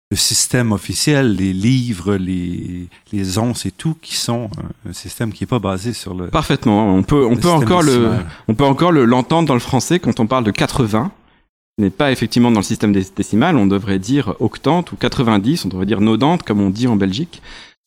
le 0.10 0.18
système 0.18 0.72
officiel, 0.72 1.36
les 1.36 1.54
livres, 1.54 2.16
les, 2.16 2.88
les 3.14 3.38
onces 3.38 3.68
et 3.68 3.72
tout, 3.72 3.96
qui 4.02 4.16
sont 4.16 4.50
un 4.90 4.94
système 4.94 5.32
qui 5.32 5.44
n'est 5.44 5.48
pas 5.48 5.60
basé 5.60 5.94
sur 5.94 6.16
le. 6.16 6.30
Parfaitement. 6.30 6.96
On 6.96 7.04
peut, 7.04 7.28
on 7.28 7.36
peut 7.36 7.50
encore 7.50 7.84
le, 7.84 8.10
on 8.48 8.56
peut 8.56 8.66
encore 8.66 8.92
l'entendre 8.92 9.48
dans 9.48 9.54
le 9.54 9.60
français 9.60 10.00
quand 10.00 10.20
on 10.20 10.26
parle 10.26 10.46
de 10.46 10.52
80 10.52 11.12
n'est 11.78 11.90
pas 11.90 12.12
effectivement 12.12 12.52
dans 12.52 12.62
le 12.62 12.66
système 12.66 12.94
décimal, 12.94 13.58
on 13.58 13.68
devrait 13.68 14.00
dire 14.00 14.36
octante 14.40 14.92
ou 14.92 14.96
90, 14.96 15.66
on 15.66 15.70
devrait 15.70 15.86
dire 15.86 16.02
nodante 16.02 16.44
comme 16.44 16.62
on 16.62 16.70
dit 16.70 16.88
en 16.88 16.96
Belgique, 16.96 17.42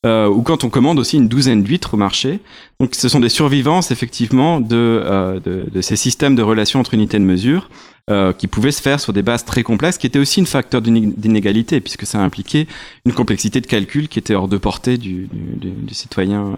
euh, 0.07 0.29
ou 0.29 0.43
quand 0.43 0.63
on 0.63 0.71
commande 0.71 0.99
aussi 0.99 1.17
une 1.17 1.27
douzaine 1.29 1.63
d'huîtres 1.63 1.95
au 1.95 1.97
marché. 1.97 2.41
Donc 2.81 2.95
ce 2.95 3.09
sont 3.09 3.19
des 3.19 3.29
survivances 3.29 3.91
effectivement 3.91 4.61
de, 4.61 4.77
euh, 4.77 5.41
de, 5.41 5.69
de, 5.71 5.81
ces 5.81 5.97
systèmes 5.97 6.37
de 6.37 6.43
relations 6.43 6.81
entre 6.81 6.95
unités 6.95 7.19
de 7.19 7.25
mesure 7.25 7.71
euh, 8.11 8.33
qui 8.33 8.47
pouvaient 8.47 8.73
se 8.73 8.83
faire 8.83 9.01
sur 9.01 9.13
des 9.13 9.23
bases 9.23 9.45
très 9.45 9.63
complexes, 9.63 9.99
qui 9.99 10.07
étaient 10.07 10.19
aussi 10.19 10.39
une 10.39 10.47
facteur 10.47 10.83
d'inégalité 10.83 11.81
puisque 11.81 12.07
ça 12.07 12.21
impliquait 12.21 12.67
une 13.07 13.13
complexité 13.13 13.61
de 13.61 13.67
calcul 13.67 14.09
qui 14.09 14.19
était 14.19 14.35
hors 14.35 14.49
de 14.49 14.59
portée 14.59 14.99
du, 14.99 15.29
du, 15.33 15.71
du 15.71 15.95
citoyen. 15.95 16.57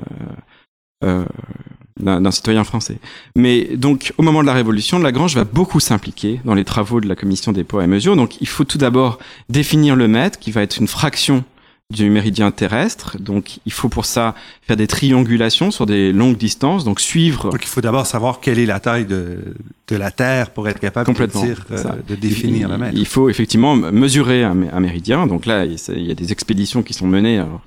D'un 2.01 2.31
citoyen 2.31 2.65
français. 2.65 2.99
Mais 3.37 3.77
donc, 3.77 4.13
au 4.17 4.23
moment 4.23 4.41
de 4.41 4.47
la 4.47 4.55
Révolution, 4.55 4.99
Lagrange 4.99 5.35
va 5.35 5.45
beaucoup 5.45 5.81
s'impliquer 5.81 6.41
dans 6.45 6.55
les 6.55 6.65
travaux 6.65 7.01
de 7.01 7.09
la 7.09 7.15
commission 7.15 7.53
des 7.53 7.63
poids 7.63 7.85
et 7.85 7.87
mesures. 7.87 8.17
Donc, 8.17 8.41
il 8.41 8.49
faut 8.49 8.65
tout 8.65 8.79
d'abord 8.79 9.19
définir 9.49 9.97
le 9.97 10.09
mètre, 10.09 10.39
qui 10.39 10.51
va 10.51 10.63
être 10.63 10.79
une 10.79 10.89
fraction 10.89 11.45
du 11.91 12.09
méridien 12.11 12.51
terrestre. 12.51 13.17
Donc, 13.21 13.59
il 13.67 13.73
faut 13.73 13.89
pour 13.89 14.05
ça 14.05 14.35
faire 14.63 14.77
des 14.77 14.87
triangulations 14.87 15.71
sur 15.71 15.87
des 15.87 16.13
longues 16.13 16.37
distances, 16.37 16.85
donc 16.85 17.01
suivre. 17.01 17.51
Donc, 17.51 17.63
il 17.65 17.69
faut 17.69 17.81
d'abord 17.81 18.07
savoir 18.07 18.41
quelle 18.41 18.59
est 18.59 18.67
la 18.67 18.81
taille 18.81 19.07
de, 19.07 19.55
de 19.89 19.97
la 19.97 20.11
Terre 20.11 20.51
pour 20.51 20.69
être 20.69 20.81
capable 20.81 21.13
de, 21.13 21.27
dire, 21.27 21.65
euh, 21.73 21.85
de 22.09 22.15
définir 22.15 22.69
il, 22.69 22.73
le 22.73 22.79
mètre. 22.79 22.97
Il 22.97 23.07
faut 23.07 23.29
effectivement 23.29 23.75
mesurer 23.75 24.45
un, 24.45 24.57
un 24.73 24.81
méridien. 24.81 25.27
Donc 25.27 25.47
là, 25.47 25.65
il 25.65 26.07
y 26.07 26.11
a 26.11 26.15
des 26.15 26.33
expéditions 26.33 26.83
qui 26.83 26.95
sont 26.95 27.07
menées. 27.07 27.39
Alors, 27.39 27.63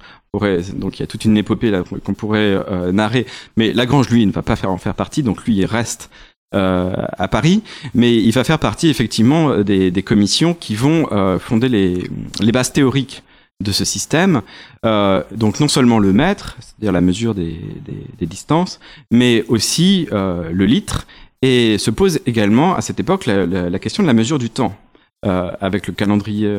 donc 0.74 0.98
il 0.98 1.02
y 1.02 1.04
a 1.04 1.08
toute 1.08 1.26
une 1.26 1.38
épopée 1.38 1.70
là 1.70 1.84
qu'on 2.04 2.14
pourrait 2.16 2.58
euh, 2.68 2.92
narrer, 2.92 3.28
mais 3.56 3.72
Lagrange 3.72 4.10
lui 4.10 4.26
ne 4.26 4.32
va 4.32 4.42
pas 4.42 4.56
faire 4.56 4.72
en 4.72 4.80
faire 4.80 4.96
partie, 4.96 5.22
donc 5.22 5.46
lui 5.46 5.58
il 5.58 5.66
reste 5.66 6.10
euh, 6.56 6.92
à 7.20 7.28
Paris, 7.28 7.62
mais 7.94 8.16
il 8.16 8.32
va 8.32 8.44
faire 8.44 8.58
partie 8.58 8.90
effectivement 8.90 9.60
des, 9.60 9.92
des 9.92 10.02
commissions 10.04 10.56
qui 10.56 10.74
vont 10.74 11.08
euh, 11.12 11.38
fonder 11.38 11.70
les, 11.70 12.10
les 12.40 12.52
bases 12.52 12.74
théoriques 12.74 13.22
de 13.62 13.72
ce 13.72 13.86
système. 13.86 14.42
Euh, 14.86 15.24
donc 15.32 15.60
non 15.60 15.68
seulement 15.68 16.00
le 16.00 16.14
mètre, 16.14 16.58
c'est-à-dire 16.60 16.92
la 16.92 17.02
mesure 17.02 17.34
des, 17.34 17.60
distances, 18.22 18.80
mais 19.12 19.44
aussi 19.48 20.08
euh, 20.12 20.50
le 20.52 20.66
litre, 20.66 21.08
et 21.42 21.78
se 21.78 21.92
pose 21.92 22.20
également 22.26 22.76
à 22.76 22.82
cette 22.82 23.00
époque 23.00 23.26
la, 23.26 23.80
question 23.80 24.04
de 24.04 24.08
la 24.08 24.14
mesure 24.14 24.40
du 24.40 24.50
temps 24.50 24.76
euh, 25.26 25.52
avec 25.60 25.88
le 25.88 25.94
calendrier 25.94 26.50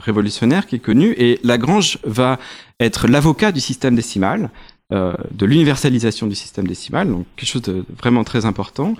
révolutionnaire 0.00 0.66
qui 0.66 0.76
est 0.76 0.80
connu. 0.80 1.14
Et 1.18 1.38
Lagrange 1.44 1.98
va 2.04 2.38
être 2.80 3.06
l'avocat 3.06 3.52
du 3.52 3.60
système 3.60 3.94
décimal, 3.94 4.50
de 4.90 5.46
l'universalisation 5.46 6.26
du 6.28 6.36
système 6.36 6.68
décimal, 6.68 7.08
donc 7.08 7.26
quelque 7.36 7.48
chose 7.48 7.62
de 7.62 7.84
vraiment 7.98 8.22
très 8.22 8.44
important, 8.44 8.94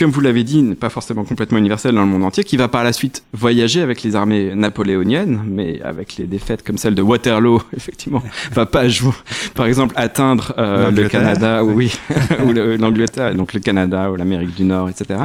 comme 0.00 0.10
vous 0.10 0.22
l'avez 0.22 0.44
dit, 0.44 0.62
pas 0.80 0.88
forcément 0.88 1.24
complètement 1.24 1.58
universel 1.58 1.94
dans 1.94 2.00
le 2.00 2.06
monde 2.06 2.24
entier, 2.24 2.42
qui 2.42 2.56
va 2.56 2.68
par 2.68 2.84
la 2.84 2.94
suite 2.94 3.22
voyager 3.34 3.82
avec 3.82 4.02
les 4.02 4.16
armées 4.16 4.54
napoléoniennes, 4.54 5.42
mais 5.46 5.82
avec 5.82 6.16
les 6.16 6.24
défaites 6.24 6.62
comme 6.64 6.78
celle 6.78 6.94
de 6.94 7.02
Waterloo, 7.02 7.60
effectivement, 7.76 8.22
va 8.52 8.64
pas 8.64 8.88
jouer, 8.88 9.12
par 9.54 9.66
exemple 9.66 9.94
atteindre 9.96 10.54
euh, 10.56 10.90
le 10.90 11.06
Canada, 11.06 11.62
oui, 11.62 11.92
ou 12.46 12.52
l'Angleterre, 12.52 13.34
donc 13.34 13.52
le 13.52 13.60
Canada 13.60 14.10
ou 14.10 14.16
l'Amérique 14.16 14.54
du 14.54 14.64
Nord, 14.64 14.88
etc. 14.88 15.20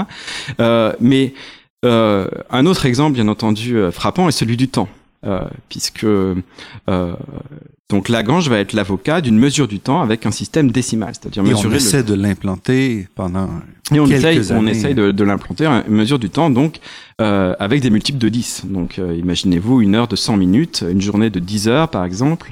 Euh, 0.60 0.92
mais 1.00 1.34
euh, 1.86 2.28
un 2.50 2.66
autre 2.66 2.86
exemple, 2.86 3.14
bien 3.14 3.30
entendu, 3.30 3.78
euh, 3.78 3.92
frappant 3.92 4.28
est 4.28 4.34
celui 4.34 4.58
du 4.58 4.68
temps. 4.68 4.90
Euh, 5.26 5.42
puisque 5.70 6.04
euh, 6.04 6.36
donc 7.90 8.10
Lagrange 8.10 8.48
va 8.48 8.60
être 8.60 8.74
l'avocat 8.74 9.22
d'une 9.22 9.40
mesure 9.40 9.68
du 9.68 9.80
temps 9.80 10.02
avec 10.02 10.28
un 10.28 10.32
système 10.32 10.70
décimal, 10.70 11.14
c'est-à-dire 11.14 11.42
mesurer. 11.42 11.74
On 11.74 11.78
essaie 11.78 12.04
de 12.04 12.14
l'implanter 12.14 13.08
pendant 13.16 13.50
et 13.92 14.00
on 14.00 14.06
essaye, 14.06 14.40
on 14.52 14.68
essaye 14.68 14.94
de, 14.94 15.12
de 15.12 15.24
l'implanter 15.24 15.66
une 15.66 15.96
mesure 15.96 16.20
du 16.20 16.30
temps 16.30 16.52
donc 16.52 16.80
euh, 17.22 17.56
avec 17.60 17.82
des 17.82 17.90
multiples 17.90 18.20
de 18.20 18.30
10. 18.30 18.66
Donc 18.66 18.98
imaginez-vous 18.98 19.82
une 19.82 19.96
heure 19.96 20.08
de 20.08 20.16
100 20.16 20.38
minutes, 20.38 20.86
une 20.88 21.02
journée 21.02 21.32
de 21.32 21.40
10 21.40 21.70
heures 21.70 21.90
par 21.90 22.06
exemple. 22.06 22.52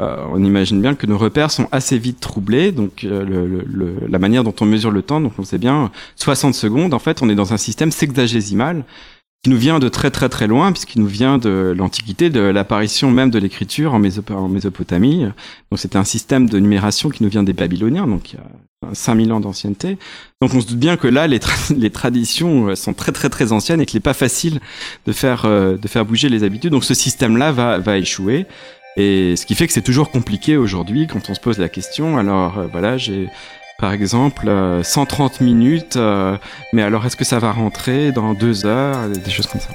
on 0.00 0.44
imagine 0.44 0.82
bien 0.82 0.94
que 0.94 1.06
nos 1.06 1.16
repères 1.16 1.50
sont 1.50 1.68
assez 1.72 1.96
vite 1.96 2.20
troublés. 2.20 2.70
Donc 2.70 3.02
le, 3.02 3.24
le, 3.24 3.94
la 4.08 4.18
manière 4.18 4.44
dont 4.44 4.54
on 4.60 4.66
mesure 4.66 4.90
le 4.90 5.00
temps, 5.00 5.22
donc 5.22 5.32
on 5.38 5.44
sait 5.44 5.58
bien 5.58 5.90
60 6.16 6.54
secondes. 6.54 6.92
En 6.92 6.98
fait, 6.98 7.22
on 7.22 7.30
est 7.30 7.34
dans 7.34 7.54
un 7.54 7.58
système 7.58 7.90
sexagésimal 7.90 8.84
qui 9.42 9.50
nous 9.50 9.56
vient 9.56 9.78
de 9.78 9.88
très 9.88 10.10
très 10.10 10.28
très 10.28 10.46
loin, 10.46 10.70
puisqu'il 10.72 11.00
nous 11.00 11.08
vient 11.08 11.38
de 11.38 11.74
l'Antiquité, 11.76 12.28
de 12.28 12.40
l'apparition 12.40 13.10
même 13.10 13.30
de 13.30 13.38
l'écriture 13.38 13.94
en, 13.94 13.98
Mésopotamie. 13.98 15.24
Donc 15.70 15.78
c'était 15.78 15.96
un 15.96 16.04
système 16.04 16.48
de 16.48 16.58
numération 16.58 17.08
qui 17.08 17.22
nous 17.22 17.30
vient 17.30 17.42
des 17.42 17.54
Babyloniens, 17.54 18.06
donc 18.06 18.32
il 18.32 18.36
y 18.36 18.38
a 18.38 18.94
5000 18.94 19.32
ans 19.32 19.40
d'ancienneté. 19.40 19.96
Donc 20.42 20.52
on 20.54 20.60
se 20.60 20.66
doute 20.66 20.78
bien 20.78 20.96
que 20.96 21.08
là, 21.08 21.26
les, 21.26 21.40
les 21.76 21.90
traditions 21.90 22.68
euh, 22.68 22.74
sont 22.74 22.92
très 22.92 23.12
très 23.12 23.30
très 23.30 23.52
anciennes 23.52 23.80
et 23.80 23.86
qu'il 23.86 23.96
n'est 23.96 24.02
pas 24.02 24.14
facile 24.14 24.60
de 25.06 25.12
faire, 25.12 25.44
euh, 25.46 25.78
de 25.78 25.88
faire 25.88 26.04
bouger 26.04 26.28
les 26.28 26.44
habitudes. 26.44 26.72
Donc 26.72 26.84
ce 26.84 26.94
système-là 26.94 27.52
va, 27.52 27.78
va 27.78 27.96
échouer. 27.96 28.46
Et 28.96 29.36
ce 29.36 29.46
qui 29.46 29.54
fait 29.54 29.66
que 29.66 29.72
c'est 29.72 29.82
toujours 29.82 30.10
compliqué 30.10 30.56
aujourd'hui 30.56 31.06
quand 31.06 31.30
on 31.30 31.34
se 31.34 31.40
pose 31.40 31.58
la 31.58 31.68
question. 31.68 32.18
Alors 32.18 32.58
euh, 32.58 32.66
voilà, 32.70 32.98
j'ai 32.98 33.28
par 33.80 33.92
exemple, 33.92 34.46
130 34.82 35.40
euh, 35.40 35.44
minutes, 35.44 35.96
euh, 35.96 36.36
mais 36.74 36.82
alors 36.82 37.06
est-ce 37.06 37.16
que 37.16 37.24
ça 37.24 37.38
va 37.38 37.50
rentrer 37.50 38.12
dans 38.12 38.34
deux 38.34 38.66
heures, 38.66 39.08
des 39.08 39.30
choses 39.30 39.46
comme 39.46 39.60
ça. 39.60 39.70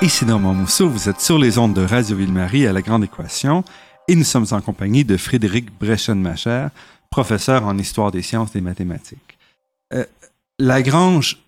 Ici 0.00 0.24
dans 0.24 0.38
Mousseau, 0.38 0.88
vous 0.88 1.08
êtes 1.08 1.20
sur 1.20 1.38
les 1.38 1.58
ondes 1.58 1.74
de 1.74 1.84
Radio 1.84 2.14
Ville-Marie 2.16 2.66
à 2.66 2.72
la 2.72 2.82
Grande 2.82 3.04
Équation 3.04 3.64
et 4.06 4.14
nous 4.14 4.24
sommes 4.24 4.46
en 4.52 4.60
compagnie 4.60 5.04
de 5.04 5.16
Frédéric 5.16 5.76
Breschen-Macher, 5.80 6.68
professeur 7.10 7.64
en 7.64 7.76
histoire 7.78 8.12
des 8.12 8.22
sciences 8.22 8.52
des 8.52 8.60
mathématiques. 8.60 9.33
Euh, 9.94 10.04
Lagrange 10.58 11.38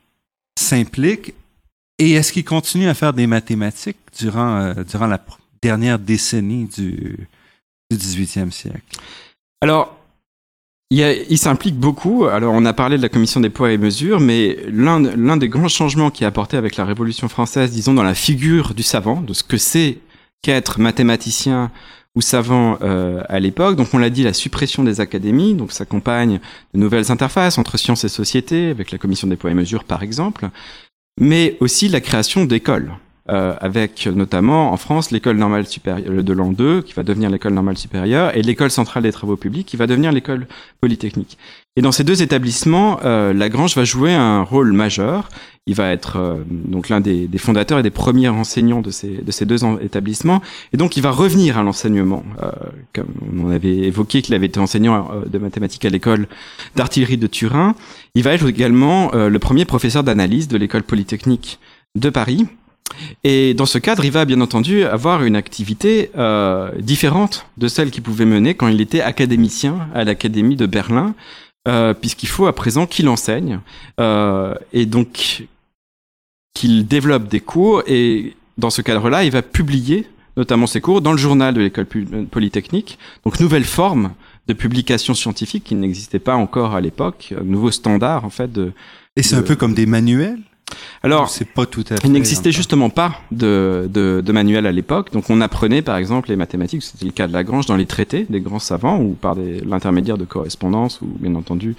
s'implique 0.58 1.34
et 1.98 2.12
est-ce 2.12 2.32
qu'il 2.32 2.44
continue 2.44 2.88
à 2.88 2.94
faire 2.94 3.12
des 3.12 3.26
mathématiques 3.26 3.98
durant, 4.18 4.56
euh, 4.56 4.74
durant 4.84 5.06
la 5.06 5.24
dernière 5.62 5.98
décennie 5.98 6.66
du, 6.66 7.28
du 7.90 7.96
18e 7.96 8.50
siècle? 8.50 8.82
Alors, 9.60 9.96
il, 10.90 11.00
il 11.28 11.38
s'implique 11.38 11.76
beaucoup. 11.76 12.26
Alors, 12.26 12.54
on 12.54 12.64
a 12.64 12.72
parlé 12.72 12.96
de 12.96 13.02
la 13.02 13.08
commission 13.08 13.40
des 13.40 13.50
poids 13.50 13.72
et 13.72 13.78
mesures, 13.78 14.20
mais 14.20 14.56
l'un, 14.68 15.36
des 15.36 15.48
grands 15.48 15.68
changements 15.68 16.10
qui 16.10 16.24
a 16.24 16.28
apporté 16.28 16.56
avec 16.56 16.76
la 16.76 16.84
Révolution 16.84 17.28
française, 17.28 17.70
disons, 17.70 17.94
dans 17.94 18.02
la 18.02 18.14
figure 18.14 18.74
du 18.74 18.82
savant, 18.82 19.20
de 19.20 19.32
ce 19.32 19.42
que 19.42 19.56
c'est 19.56 19.98
qu'être 20.42 20.78
mathématicien 20.78 21.70
ou 22.16 22.20
savants 22.20 22.78
euh, 22.82 23.22
à 23.28 23.38
l'époque. 23.38 23.76
Donc 23.76 23.88
on 23.92 23.98
l'a 23.98 24.10
dit, 24.10 24.24
la 24.24 24.32
suppression 24.32 24.82
des 24.82 25.00
académies, 25.00 25.54
donc 25.54 25.70
s'accompagne 25.70 26.40
de 26.74 26.80
nouvelles 26.80 27.12
interfaces 27.12 27.58
entre 27.58 27.76
sciences 27.76 28.04
et 28.04 28.08
société, 28.08 28.70
avec 28.70 28.90
la 28.90 28.98
commission 28.98 29.28
des 29.28 29.36
poids 29.36 29.50
et 29.50 29.54
mesures 29.54 29.84
par 29.84 30.02
exemple, 30.02 30.48
mais 31.20 31.56
aussi 31.60 31.88
la 31.88 32.00
création 32.00 32.44
d'écoles. 32.44 32.92
Euh, 33.28 33.56
avec 33.60 34.06
notamment 34.06 34.72
en 34.72 34.76
France 34.76 35.10
l'école 35.10 35.36
normale 35.36 35.66
supérieure 35.66 36.22
de 36.22 36.32
l'an 36.32 36.52
2 36.52 36.82
qui 36.82 36.92
va 36.92 37.02
devenir 37.02 37.28
l'école 37.28 37.54
normale 37.54 37.76
supérieure 37.76 38.36
et 38.36 38.42
l'école 38.42 38.70
centrale 38.70 39.02
des 39.02 39.10
travaux 39.10 39.34
publics 39.36 39.66
qui 39.66 39.76
va 39.76 39.88
devenir 39.88 40.12
l'école 40.12 40.46
polytechnique. 40.80 41.36
Et 41.74 41.82
dans 41.82 41.90
ces 41.90 42.04
deux 42.04 42.22
établissements, 42.22 43.00
euh, 43.04 43.32
Lagrange 43.32 43.74
va 43.74 43.82
jouer 43.82 44.14
un 44.14 44.42
rôle 44.42 44.72
majeur. 44.72 45.28
Il 45.68 45.74
va 45.74 45.90
être 45.90 46.16
euh, 46.16 46.36
donc 46.48 46.88
l'un 46.88 47.00
des, 47.00 47.26
des, 47.26 47.38
fondateurs 47.38 47.80
et 47.80 47.82
des 47.82 47.90
premiers 47.90 48.28
enseignants 48.28 48.82
de 48.82 48.90
ces, 48.90 49.18
de 49.18 49.32
ces 49.32 49.46
deux 49.46 49.58
établissements. 49.80 50.40
Et 50.72 50.76
donc 50.76 50.96
il 50.96 51.02
va 51.02 51.10
revenir 51.10 51.58
à 51.58 51.62
l'enseignement. 51.62 52.22
Euh, 52.42 52.50
comme 52.94 53.08
on 53.36 53.50
avait 53.50 53.76
évoqué 53.78 54.22
qu'il 54.22 54.34
avait 54.34 54.46
été 54.46 54.60
enseignant 54.60 55.10
euh, 55.12 55.24
de 55.26 55.38
mathématiques 55.38 55.84
à 55.84 55.90
l'école 55.90 56.28
d'artillerie 56.76 57.18
de 57.18 57.26
Turin. 57.26 57.74
Il 58.14 58.22
va 58.22 58.32
être 58.32 58.46
également 58.46 59.12
euh, 59.14 59.28
le 59.28 59.38
premier 59.40 59.64
professeur 59.64 60.04
d'analyse 60.04 60.46
de 60.46 60.56
l'école 60.56 60.84
polytechnique 60.84 61.58
de 61.96 62.10
Paris. 62.10 62.46
Et 63.24 63.54
dans 63.54 63.66
ce 63.66 63.78
cadre, 63.78 64.04
il 64.04 64.10
va 64.10 64.24
bien 64.24 64.40
entendu 64.40 64.84
avoir 64.84 65.24
une 65.24 65.36
activité 65.36 66.10
euh, 66.16 66.70
différente 66.78 67.46
de 67.56 67.68
celle 67.68 67.90
qu'il 67.90 68.02
pouvait 68.02 68.24
mener 68.24 68.54
quand 68.54 68.68
il 68.68 68.80
était 68.80 69.00
académicien 69.00 69.88
à 69.94 70.04
l'Académie 70.04 70.56
de 70.56 70.66
Berlin, 70.66 71.14
euh, 71.68 71.94
puisqu'il 71.94 72.28
faut 72.28 72.46
à 72.46 72.54
présent 72.54 72.86
qu'il 72.86 73.08
enseigne 73.08 73.60
euh, 74.00 74.54
et 74.72 74.86
donc 74.86 75.44
qu'il 76.56 76.86
développe 76.86 77.28
des 77.28 77.40
cours. 77.40 77.82
Et 77.86 78.34
dans 78.58 78.70
ce 78.70 78.82
cadre-là, 78.82 79.22
il 79.22 79.30
va 79.30 79.42
publier 79.42 80.06
notamment 80.36 80.66
ses 80.66 80.80
cours 80.80 81.00
dans 81.00 81.12
le 81.12 81.18
journal 81.18 81.54
de 81.54 81.60
l'école 81.60 81.86
polytechnique, 82.30 82.98
donc 83.24 83.40
nouvelle 83.40 83.64
forme 83.64 84.12
de 84.48 84.54
publication 84.54 85.14
scientifique 85.14 85.64
qui 85.64 85.74
n'existait 85.74 86.18
pas 86.18 86.36
encore 86.36 86.74
à 86.74 86.80
l'époque, 86.80 87.34
nouveau 87.42 87.70
standard 87.70 88.24
en 88.24 88.30
fait 88.30 88.52
de. 88.52 88.72
Et 89.16 89.22
c'est 89.22 89.36
un 89.36 89.42
peu 89.42 89.56
comme 89.56 89.72
des 89.72 89.86
manuels? 89.86 90.40
Alors, 91.02 91.30
c'est 91.30 91.48
pas 91.48 91.64
tout 91.64 91.84
à 91.90 91.96
fait. 91.96 92.06
Il 92.06 92.12
n'existait 92.12 92.52
justement 92.52 92.90
pas 92.90 93.20
de, 93.30 93.88
de, 93.88 94.20
de 94.24 94.32
manuel 94.32 94.66
à 94.66 94.72
l'époque. 94.72 95.12
Donc, 95.12 95.30
on 95.30 95.40
apprenait, 95.40 95.80
par 95.80 95.96
exemple, 95.96 96.28
les 96.28 96.36
mathématiques. 96.36 96.82
C'était 96.82 97.04
le 97.04 97.12
cas 97.12 97.28
de 97.28 97.32
Lagrange 97.32 97.66
dans 97.66 97.76
les 97.76 97.86
traités 97.86 98.26
des 98.28 98.40
grands 98.40 98.58
savants 98.58 98.98
ou 99.00 99.12
par 99.12 99.36
l'intermédiaire 99.36 100.18
de 100.18 100.24
correspondance 100.24 101.00
ou, 101.02 101.06
bien 101.06 101.34
entendu, 101.36 101.70
euh, 101.70 101.72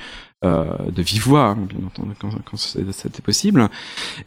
de 0.44 1.02
vive 1.02 1.34
hein, 1.36 1.58
bien 1.68 1.80
entendu, 1.86 2.12
quand, 2.20 2.30
quand 2.46 2.58
c'était 2.58 3.22
possible. 3.24 3.68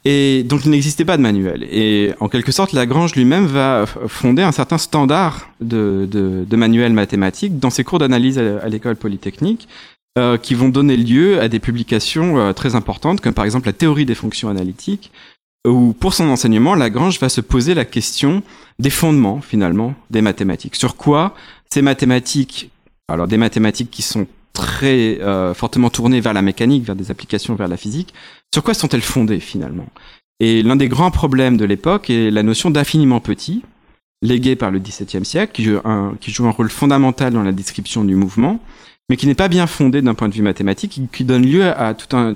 Et 0.05 0.43
donc, 0.43 0.65
il 0.65 0.71
n'existait 0.71 1.05
pas 1.05 1.17
de 1.17 1.23
manuel. 1.23 1.63
Et 1.71 2.13
en 2.21 2.29
quelque 2.29 2.53
sorte, 2.53 2.73
Lagrange 2.73 3.15
lui-même 3.15 3.47
va 3.47 3.87
fonder 3.87 4.43
un 4.43 4.53
certain 4.53 4.79
standard 4.79 5.49
de, 5.61 6.09
de, 6.11 6.45
de 6.49 6.57
manuel 6.57 6.93
mathématique 6.93 7.59
dans 7.59 7.71
ses 7.71 7.85
cours 7.85 8.01
d'analyse 8.01 8.39
à 8.39 8.69
l'école 8.69 8.97
polytechnique 8.97 9.69
euh, 10.19 10.37
qui 10.37 10.55
vont 10.55 10.69
donner 10.69 10.97
lieu 10.97 11.41
à 11.41 11.49
des 11.49 11.61
publications 11.61 12.39
euh, 12.39 12.53
très 12.53 12.75
importantes, 12.75 13.21
comme 13.21 13.33
par 13.33 13.45
exemple 13.45 13.67
la 13.67 13.73
théorie 13.73 14.05
des 14.05 14.17
fonctions 14.17 14.49
analytiques, 14.49 15.13
où 15.65 15.93
pour 15.93 16.15
son 16.15 16.29
enseignement, 16.29 16.75
Lagrange 16.75 17.21
va 17.21 17.29
se 17.29 17.41
poser 17.41 17.75
la 17.75 17.85
question 17.85 18.43
des 18.81 18.91
fondements, 18.91 19.41
finalement, 19.41 19.95
des 20.11 20.21
mathématiques. 20.23 20.75
Sur 20.75 20.97
quoi 20.97 21.37
ces 21.73 21.83
mathématiques, 21.83 22.71
alors 23.07 23.29
des 23.29 23.37
mathématiques 23.37 23.93
qui 23.93 24.03
sont 24.03 24.27
très 24.53 25.21
euh, 25.21 25.55
fortement 25.55 25.91
tournées 25.91 26.21
vers 26.21 26.33
la 26.33 26.43
mécanique, 26.43 26.85
vers 26.85 26.97
des 26.97 27.11
applications 27.11 27.55
vers 27.55 27.69
la 27.69 27.77
physique, 27.77 28.15
sur 28.53 28.63
quoi 28.63 28.75
sont-elles 28.75 29.03
fondées 29.03 29.41
finalement? 29.41 29.87
Et 30.41 30.63
l'un 30.63 30.77
des 30.77 30.89
grands 30.89 31.11
problèmes 31.11 31.57
de 31.57 31.65
l'époque 31.65 32.11
est 32.11 32.31
la 32.31 32.43
notion 32.43 32.71
d'infiniment 32.71 33.21
petit, 33.21 33.63
léguée 34.23 34.57
par 34.57 34.71
le 34.71 34.79
XVIIe 34.79 35.25
siècle, 35.25 35.53
qui 35.53 35.69
un, 35.85 36.15
qui 36.21 36.31
joue 36.31 36.47
un 36.47 36.51
rôle 36.51 36.71
fondamental 36.71 37.33
dans 37.33 37.43
la 37.43 37.53
description 37.53 38.05
du 38.05 38.15
mouvement, 38.15 38.59
mais 39.09 39.17
qui 39.17 39.27
n'est 39.27 39.35
pas 39.35 39.49
bien 39.49 39.67
fondé 39.67 40.03
d'un 40.03 40.15
point 40.15 40.29
de 40.29 40.35
vue 40.35 40.43
mathématique, 40.43 41.01
qui 41.13 41.25
donne 41.25 41.45
lieu 41.45 41.67
à 41.67 41.95
tout 41.95 42.17
un, 42.17 42.35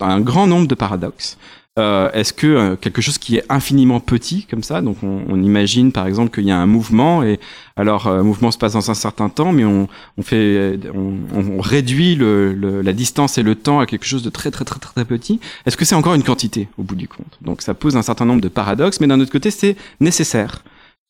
un 0.00 0.20
grand 0.20 0.46
nombre 0.46 0.68
de 0.68 0.74
paradoxes. 0.74 1.38
Euh, 1.78 2.10
Est-ce 2.12 2.34
que 2.34 2.46
euh, 2.46 2.76
quelque 2.76 3.00
chose 3.00 3.16
qui 3.16 3.36
est 3.36 3.44
infiniment 3.48 3.98
petit 3.98 4.44
comme 4.44 4.62
ça, 4.62 4.82
donc 4.82 4.98
on, 5.02 5.22
on 5.26 5.42
imagine 5.42 5.90
par 5.90 6.06
exemple 6.06 6.30
qu'il 6.30 6.44
y 6.44 6.50
a 6.50 6.58
un 6.58 6.66
mouvement 6.66 7.22
et 7.22 7.40
alors 7.76 8.08
euh, 8.08 8.22
mouvement 8.22 8.50
se 8.50 8.58
passe 8.58 8.74
dans 8.74 8.90
un 8.90 8.94
certain 8.94 9.30
temps, 9.30 9.52
mais 9.52 9.64
on, 9.64 9.88
on 10.18 10.22
fait, 10.22 10.78
on, 10.94 11.14
on 11.34 11.60
réduit 11.62 12.14
le, 12.14 12.52
le, 12.52 12.82
la 12.82 12.92
distance 12.92 13.38
et 13.38 13.42
le 13.42 13.54
temps 13.54 13.80
à 13.80 13.86
quelque 13.86 14.04
chose 14.04 14.22
de 14.22 14.28
très 14.28 14.50
très 14.50 14.66
très 14.66 14.78
très, 14.78 14.92
très 14.92 15.04
petit. 15.06 15.40
Est-ce 15.64 15.78
que 15.78 15.86
c'est 15.86 15.94
encore 15.94 16.12
une 16.12 16.24
quantité 16.24 16.68
au 16.76 16.82
bout 16.82 16.94
du 16.94 17.08
compte? 17.08 17.38
Donc 17.40 17.62
ça 17.62 17.72
pose 17.72 17.96
un 17.96 18.02
certain 18.02 18.26
nombre 18.26 18.42
de 18.42 18.48
paradoxes, 18.48 19.00
mais 19.00 19.06
d'un 19.06 19.18
autre 19.18 19.32
côté 19.32 19.50
c'est 19.50 19.74
nécessaire 19.98 20.62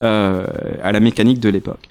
euh, 0.05 0.47
à 0.81 0.93
la 0.93 1.01
mécanique 1.01 1.41
de 1.41 1.49
l'époque. 1.49 1.89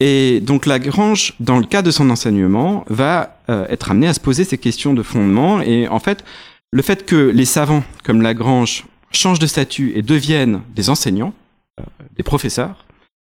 Et 0.00 0.40
donc 0.40 0.66
Lagrange, 0.66 1.34
dans 1.38 1.60
le 1.60 1.66
cas 1.66 1.82
de 1.82 1.92
son 1.92 2.10
enseignement, 2.10 2.84
va 2.88 3.36
euh, 3.48 3.64
être 3.68 3.92
amené 3.92 4.08
à 4.08 4.14
se 4.14 4.20
poser 4.20 4.42
ces 4.42 4.58
questions 4.58 4.92
de 4.92 5.04
fondement. 5.04 5.60
Et 5.60 5.86
en 5.86 6.00
fait, 6.00 6.24
le 6.72 6.82
fait 6.82 7.06
que 7.06 7.16
les 7.16 7.44
savants 7.44 7.84
comme 8.04 8.22
Lagrange 8.22 8.84
changent 9.10 9.38
de 9.38 9.46
statut 9.46 9.92
et 9.94 10.02
deviennent 10.02 10.60
des 10.74 10.90
enseignants, 10.90 11.32
euh, 11.80 11.84
des 12.16 12.22
professeurs, 12.22 12.84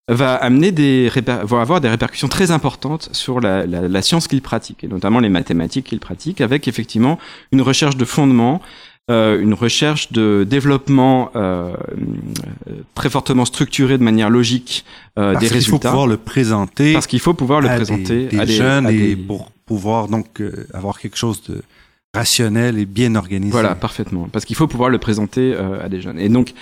va 0.09 0.35
amener 0.35 0.71
des 0.71 1.11
va 1.25 1.61
avoir 1.61 1.81
des 1.81 1.89
répercussions 1.89 2.29
très 2.29 2.51
importantes 2.51 3.09
sur 3.11 3.41
la, 3.41 3.65
la, 3.65 3.87
la 3.89 4.01
science 4.01 4.27
qu'il 4.29 4.41
pratique, 4.41 4.83
et 4.83 4.87
notamment 4.87 5.19
les 5.19 5.29
mathématiques 5.29 5.87
qu'il 5.87 5.99
pratique, 5.99 6.39
avec 6.39 6.67
effectivement 6.67 7.19
une 7.51 7.61
recherche 7.61 7.97
de 7.97 8.05
fondement, 8.05 8.61
euh, 9.09 9.39
une 9.41 9.53
recherche 9.53 10.11
de 10.11 10.45
développement 10.45 11.31
euh, 11.37 11.73
très 12.93 13.09
fortement 13.09 13.45
structuré 13.45 13.97
de 13.97 14.03
manière 14.03 14.29
logique 14.29 14.83
euh, 15.17 15.33
des 15.37 15.47
résultats. 15.47 15.53
Parce 15.53 15.63
qu'il 15.63 15.71
faut 15.71 15.79
pouvoir 15.79 16.07
le 16.07 16.17
présenter. 16.17 16.93
Parce 16.93 17.07
qu'il 17.07 17.19
faut 17.21 17.33
pouvoir 17.33 17.61
le 17.61 17.69
à 17.69 17.75
présenter 17.75 18.27
des, 18.27 18.39
à 18.39 18.45
des 18.45 18.53
jeunes 18.53 18.85
à 18.85 18.91
et 18.91 19.15
pour 19.15 19.51
pouvoir 19.65 20.09
donc 20.09 20.41
avoir 20.73 20.99
quelque 20.99 21.17
chose 21.17 21.41
de 21.43 21.63
rationnel 22.13 22.77
et 22.77 22.85
bien 22.85 23.15
organisé. 23.15 23.51
Voilà, 23.51 23.75
parfaitement. 23.75 24.27
Parce 24.31 24.45
qu'il 24.45 24.55
faut 24.55 24.67
pouvoir 24.67 24.89
le 24.89 24.97
présenter 24.97 25.53
euh, 25.53 25.83
à 25.83 25.89
des 25.89 26.01
jeunes. 26.01 26.19
Et 26.19 26.29
donc, 26.29 26.53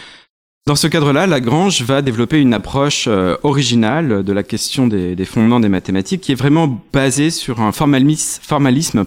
dans 0.68 0.76
ce 0.76 0.88
cadre-là, 0.88 1.28
Lagrange 1.28 1.82
va 1.84 2.02
développer 2.02 2.42
une 2.42 2.54
approche 2.54 3.06
euh, 3.08 3.38
originale 3.44 4.24
de 4.24 4.34
la 4.34 4.44
question 4.44 4.88
des, 4.88 5.16
fondements 5.26 5.60
des 5.60 5.70
mathématiques 5.70 6.22
qui 6.22 6.32
est 6.32 6.36
vraiment 6.36 6.82
basée 6.92 7.30
sur 7.30 7.62
un 7.62 7.72
formalisme, 7.72 9.06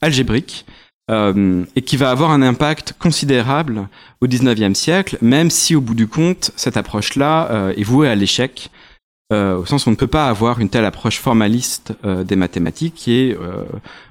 algébrique 0.00 0.66
euh, 1.10 1.64
et 1.76 1.82
qui 1.82 1.96
va 1.96 2.10
avoir 2.10 2.32
un 2.32 2.42
impact 2.42 2.94
considérable 2.98 3.88
au 4.20 4.26
19e 4.26 4.74
siècle, 4.74 5.16
même 5.22 5.50
si 5.50 5.76
au 5.76 5.80
bout 5.80 5.94
du 5.94 6.08
compte, 6.08 6.50
cette 6.56 6.76
approche-là 6.76 7.72
est 7.76 7.84
vouée 7.84 8.08
à 8.08 8.16
l'échec. 8.16 8.70
Euh, 9.32 9.56
au 9.58 9.66
sens 9.66 9.84
où 9.86 9.88
on 9.88 9.92
ne 9.92 9.96
peut 9.96 10.06
pas 10.06 10.28
avoir 10.28 10.58
une 10.60 10.68
telle 10.70 10.84
approche 10.84 11.18
formaliste 11.18 11.92
euh, 12.04 12.24
des 12.24 12.36
mathématiques 12.36 12.94
qui 12.94 13.12
est, 13.12 13.36
euh, 13.36 13.64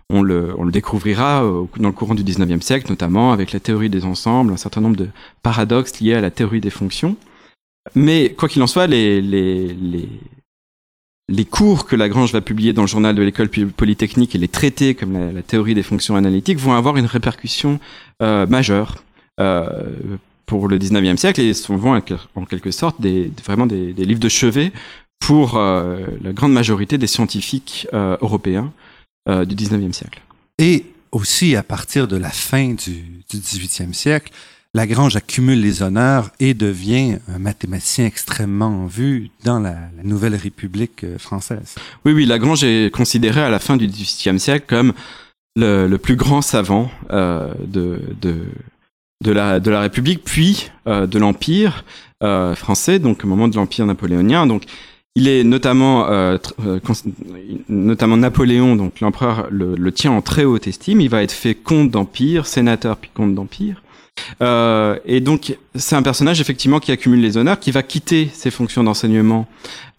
on, 0.09 0.21
le, 0.21 0.53
on 0.57 0.63
le 0.63 0.71
découvrira 0.71 1.41
dans 1.41 1.87
le 1.87 1.91
courant 1.91 2.15
du 2.15 2.23
19e 2.23 2.61
siècle, 2.61 2.87
notamment 2.89 3.31
avec 3.31 3.51
la 3.51 3.59
théorie 3.59 3.89
des 3.89 4.05
ensembles, 4.05 4.53
un 4.53 4.57
certain 4.57 4.81
nombre 4.81 4.95
de 4.97 5.09
paradoxes 5.43 5.99
liés 5.99 6.13
à 6.13 6.21
la 6.21 6.31
théorie 6.31 6.61
des 6.61 6.69
fonctions. 6.69 7.15
Mais 7.95 8.33
quoi 8.37 8.47
qu'il 8.49 8.61
en 8.61 8.67
soit, 8.67 8.85
les, 8.87 9.21
les, 9.21 9.67
les, 9.73 10.09
les 11.29 11.45
cours 11.45 11.85
que 11.85 11.95
Lagrange 11.95 12.31
va 12.31 12.41
publier 12.41 12.73
dans 12.73 12.83
le 12.83 12.87
journal 12.87 13.15
de 13.15 13.21
l'école 13.21 13.47
poly- 13.47 13.65
polytechnique 13.71 14.35
et 14.35 14.37
les 14.37 14.47
traités 14.47 14.95
comme 14.95 15.13
la, 15.13 15.31
la 15.31 15.41
théorie 15.41 15.73
des 15.73 15.83
fonctions 15.83 16.15
analytiques 16.15 16.59
vont 16.59 16.73
avoir 16.73 16.97
une 16.97 17.05
répercussion 17.05 17.79
euh, 18.21 18.45
majeure 18.47 19.03
euh, 19.39 19.67
pour 20.45 20.67
le 20.67 20.77
19e 20.79 21.17
siècle 21.17 21.41
et 21.41 21.53
sont 21.53 21.75
vont 21.75 22.01
en 22.35 22.45
quelque 22.45 22.71
sorte 22.71 23.01
des, 23.01 23.31
vraiment 23.45 23.65
des, 23.67 23.93
des 23.93 24.05
livres 24.05 24.19
de 24.21 24.29
chevet 24.29 24.71
pour 25.19 25.57
euh, 25.57 26.05
la 26.21 26.33
grande 26.33 26.53
majorité 26.53 26.97
des 26.97 27.07
scientifiques 27.07 27.87
euh, 27.93 28.17
européens 28.21 28.71
euh, 29.29 29.45
du 29.45 29.55
19e 29.55 29.93
siècle. 29.93 30.21
Et 30.57 30.85
aussi, 31.11 31.55
à 31.55 31.63
partir 31.63 32.07
de 32.07 32.17
la 32.17 32.29
fin 32.29 32.69
du, 32.69 33.23
du 33.29 33.37
18e 33.37 33.93
siècle, 33.93 34.31
Lagrange 34.73 35.15
accumule 35.15 35.61
les 35.61 35.81
honneurs 35.81 36.29
et 36.39 36.53
devient 36.53 37.17
un 37.33 37.39
mathématicien 37.39 38.05
extrêmement 38.05 38.83
en 38.83 38.85
vue 38.85 39.29
dans 39.43 39.59
la, 39.59 39.75
la 39.95 40.03
Nouvelle 40.03 40.35
République 40.35 41.05
française. 41.17 41.75
Oui, 42.05 42.11
oui, 42.11 42.25
Lagrange 42.25 42.63
est 42.63 42.93
considéré 42.93 43.41
à 43.41 43.49
la 43.49 43.59
fin 43.59 43.77
du 43.77 43.87
XVIIIe 43.87 44.39
siècle 44.39 44.65
comme 44.67 44.93
le, 45.57 45.87
le 45.87 45.97
plus 45.97 46.15
grand 46.15 46.41
savant 46.41 46.89
euh, 47.09 47.51
de, 47.65 47.99
de, 48.21 48.45
de, 49.23 49.31
la, 49.31 49.59
de 49.59 49.71
la 49.71 49.81
République, 49.81 50.23
puis 50.23 50.69
euh, 50.87 51.07
de 51.07 51.17
l'Empire 51.19 51.83
euh, 52.23 52.55
français, 52.55 52.99
donc 52.99 53.23
au 53.23 53.27
moment 53.27 53.47
de 53.47 53.55
l'Empire 53.55 53.85
napoléonien. 53.85 54.45
Donc, 54.45 54.63
il 55.17 55.27
est 55.27 55.43
notamment, 55.43 56.07
euh, 56.09 56.37
euh, 56.63 56.79
notamment 57.69 58.17
Napoléon, 58.17 58.75
donc 58.75 58.99
l'empereur 58.99 59.47
le, 59.49 59.73
le 59.75 59.91
tient 59.91 60.11
en 60.11 60.21
très 60.21 60.45
haute 60.45 60.67
estime. 60.67 61.01
Il 61.01 61.09
va 61.09 61.23
être 61.23 61.31
fait 61.31 61.55
comte 61.55 61.89
d'empire, 61.89 62.45
sénateur 62.45 62.97
puis 62.97 63.09
comte 63.11 63.33
d'empire. 63.33 63.81
Euh, 64.43 64.97
et 65.05 65.19
donc, 65.19 65.57
c'est 65.73 65.95
un 65.95 66.03
personnage 66.03 66.39
effectivement 66.39 66.79
qui 66.79 66.91
accumule 66.91 67.19
les 67.19 67.35
honneurs, 67.35 67.59
qui 67.59 67.71
va 67.71 67.81
quitter 67.81 68.29
ses 68.31 68.51
fonctions 68.51 68.83
d'enseignement 68.83 69.47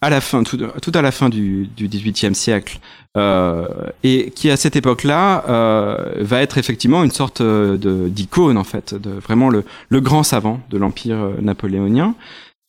à 0.00 0.10
la 0.10 0.20
fin, 0.20 0.44
tout, 0.44 0.56
tout 0.56 0.92
à 0.94 1.02
la 1.02 1.10
fin 1.10 1.28
du, 1.28 1.68
du 1.76 1.88
XVIIIe 1.88 2.34
siècle, 2.36 2.78
euh, 3.16 3.66
et 4.04 4.30
qui 4.30 4.50
à 4.50 4.56
cette 4.56 4.76
époque-là 4.76 5.44
euh, 5.48 6.14
va 6.18 6.42
être 6.42 6.58
effectivement 6.58 7.02
une 7.02 7.10
sorte 7.10 7.40
euh, 7.40 8.08
d'icône 8.08 8.56
en 8.56 8.64
fait, 8.64 8.94
de 8.94 9.10
vraiment 9.10 9.48
le, 9.48 9.64
le 9.88 10.00
grand 10.00 10.22
savant 10.22 10.60
de 10.70 10.78
l'empire 10.78 11.16
euh, 11.16 11.32
napoléonien. 11.40 12.14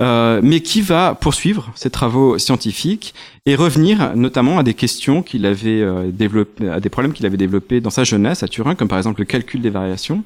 Euh, 0.01 0.39
mais 0.41 0.61
qui 0.61 0.81
va 0.81 1.13
poursuivre 1.13 1.73
ses 1.75 1.89
travaux 1.89 2.37
scientifiques 2.37 3.13
et 3.45 3.55
revenir 3.55 4.15
notamment 4.15 4.57
à 4.57 4.63
des 4.63 4.73
questions 4.73 5.21
qu'il 5.21 5.45
avait 5.45 5.81
euh, 5.81 6.09
développées, 6.09 6.69
à 6.69 6.79
des 6.79 6.87
problèmes 6.87 7.11
qu'il 7.11 7.25
avait 7.25 7.35
développés 7.35 7.81
dans 7.81 7.89
sa 7.89 8.05
jeunesse 8.05 8.41
à 8.41 8.47
Turin, 8.47 8.75
comme 8.75 8.87
par 8.87 8.97
exemple 8.97 9.19
le 9.19 9.25
calcul 9.25 9.61
des 9.61 9.69
variations. 9.69 10.23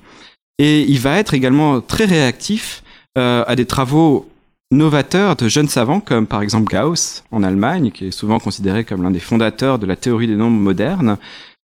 Et 0.59 0.83
il 0.83 0.99
va 0.99 1.17
être 1.17 1.33
également 1.33 1.81
très 1.81 2.05
réactif 2.05 2.83
euh, 3.17 3.43
à 3.47 3.55
des 3.55 3.65
travaux 3.65 4.29
novateurs 4.71 5.35
de 5.35 5.47
jeunes 5.47 5.67
savants 5.67 6.01
comme 6.01 6.27
par 6.27 6.43
exemple 6.43 6.71
Gauss 6.71 7.23
en 7.31 7.41
Allemagne, 7.41 7.89
qui 7.89 8.05
est 8.05 8.11
souvent 8.11 8.37
considéré 8.37 8.83
comme 8.83 9.01
l'un 9.01 9.09
des 9.09 9.19
fondateurs 9.19 9.79
de 9.79 9.87
la 9.87 9.95
théorie 9.95 10.27
des 10.27 10.35
nombres 10.35 10.59
modernes. 10.59 11.17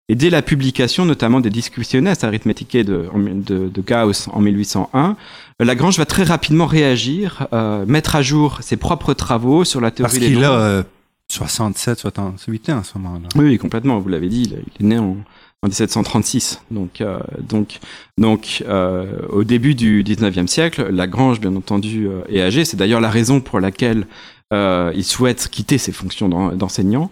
Et 0.07 0.15
dès 0.15 0.29
la 0.29 0.41
publication 0.41 1.03
notamment 1.03 1.41
des 1.41 1.49
Discussiones 1.49 2.05
de, 2.05 3.67
de 3.67 3.81
Gauss 3.81 4.29
en 4.31 4.39
1801, 4.39 5.17
Lagrange 5.63 5.97
va 5.97 6.05
très 6.05 6.23
rapidement 6.23 6.67
réagir, 6.67 7.47
euh, 7.51 7.85
mettre 7.87 8.15
à 8.15 8.21
jour 8.21 8.59
ses 8.61 8.77
propres 8.77 9.13
travaux 9.13 9.63
sur 9.63 9.81
la 9.81 9.89
théorie 9.91 10.11
Parce 10.11 10.19
des 10.19 10.27
qu'il 10.27 10.35
nombres. 10.39 10.47
a 10.53 10.59
euh, 10.61 10.83
67, 11.31 11.99
68 11.99 12.69
ans 12.69 12.79
à 12.79 12.83
ce 12.83 12.97
moment-là. 12.99 13.27
Oui, 13.35 13.45
oui, 13.45 13.57
complètement. 13.57 13.99
Vous 13.99 14.07
l'avez 14.09 14.29
dit, 14.29 14.43
il, 14.43 14.51
il 14.79 14.85
est 14.85 14.87
né 14.89 14.99
en, 14.99 15.17
en 15.63 15.67
1736. 15.67 16.61
Donc, 16.69 17.01
euh, 17.01 17.19
donc, 17.41 17.79
donc, 18.19 18.63
euh, 18.67 19.05
au 19.29 19.43
début 19.43 19.73
du 19.73 20.03
19e 20.03 20.45
siècle, 20.47 20.87
Lagrange, 20.91 21.39
bien 21.41 21.55
entendu, 21.55 22.07
euh, 22.07 22.21
est 22.29 22.41
âgé. 22.41 22.63
C'est 22.63 22.77
d'ailleurs 22.77 23.01
la 23.01 23.09
raison 23.09 23.41
pour 23.41 23.59
laquelle 23.59 24.05
euh, 24.53 24.91
il 24.95 25.03
souhaite 25.03 25.49
quitter 25.49 25.77
ses 25.79 25.91
fonctions 25.91 26.29
d'en- 26.29 26.51
d'enseignant. 26.53 27.09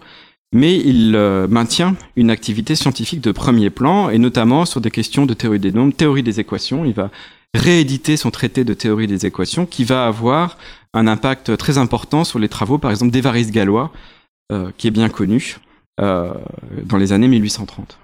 Mais 0.54 0.76
il 0.78 1.16
euh, 1.16 1.48
maintient 1.48 1.96
une 2.14 2.30
activité 2.30 2.76
scientifique 2.76 3.20
de 3.20 3.32
premier 3.32 3.68
plan, 3.68 4.08
et 4.08 4.18
notamment 4.18 4.64
sur 4.64 4.80
des 4.80 4.92
questions 4.92 5.26
de 5.26 5.34
théorie 5.34 5.58
des 5.58 5.72
nombres, 5.72 5.92
théorie 5.92 6.22
des 6.22 6.38
équations. 6.38 6.84
Il 6.84 6.94
va 6.94 7.10
rééditer 7.56 8.16
son 8.16 8.30
traité 8.30 8.64
de 8.64 8.74
théorie 8.74 9.06
des 9.06 9.26
équations, 9.26 9.66
qui 9.66 9.84
va 9.84 10.06
avoir 10.06 10.58
un 10.94 11.06
impact 11.06 11.56
très 11.56 11.78
important 11.78 12.24
sur 12.24 12.38
les 12.38 12.48
travaux, 12.48 12.78
par 12.78 12.90
exemple, 12.90 13.12
d'Évariste 13.12 13.50
Galois, 13.50 13.92
euh, 14.52 14.70
qui 14.78 14.86
est 14.86 14.92
bien 14.92 15.08
connu, 15.08 15.56
euh, 16.00 16.32
dans 16.84 16.96
les 16.96 17.12
années 17.12 17.28
1830. 17.28 17.98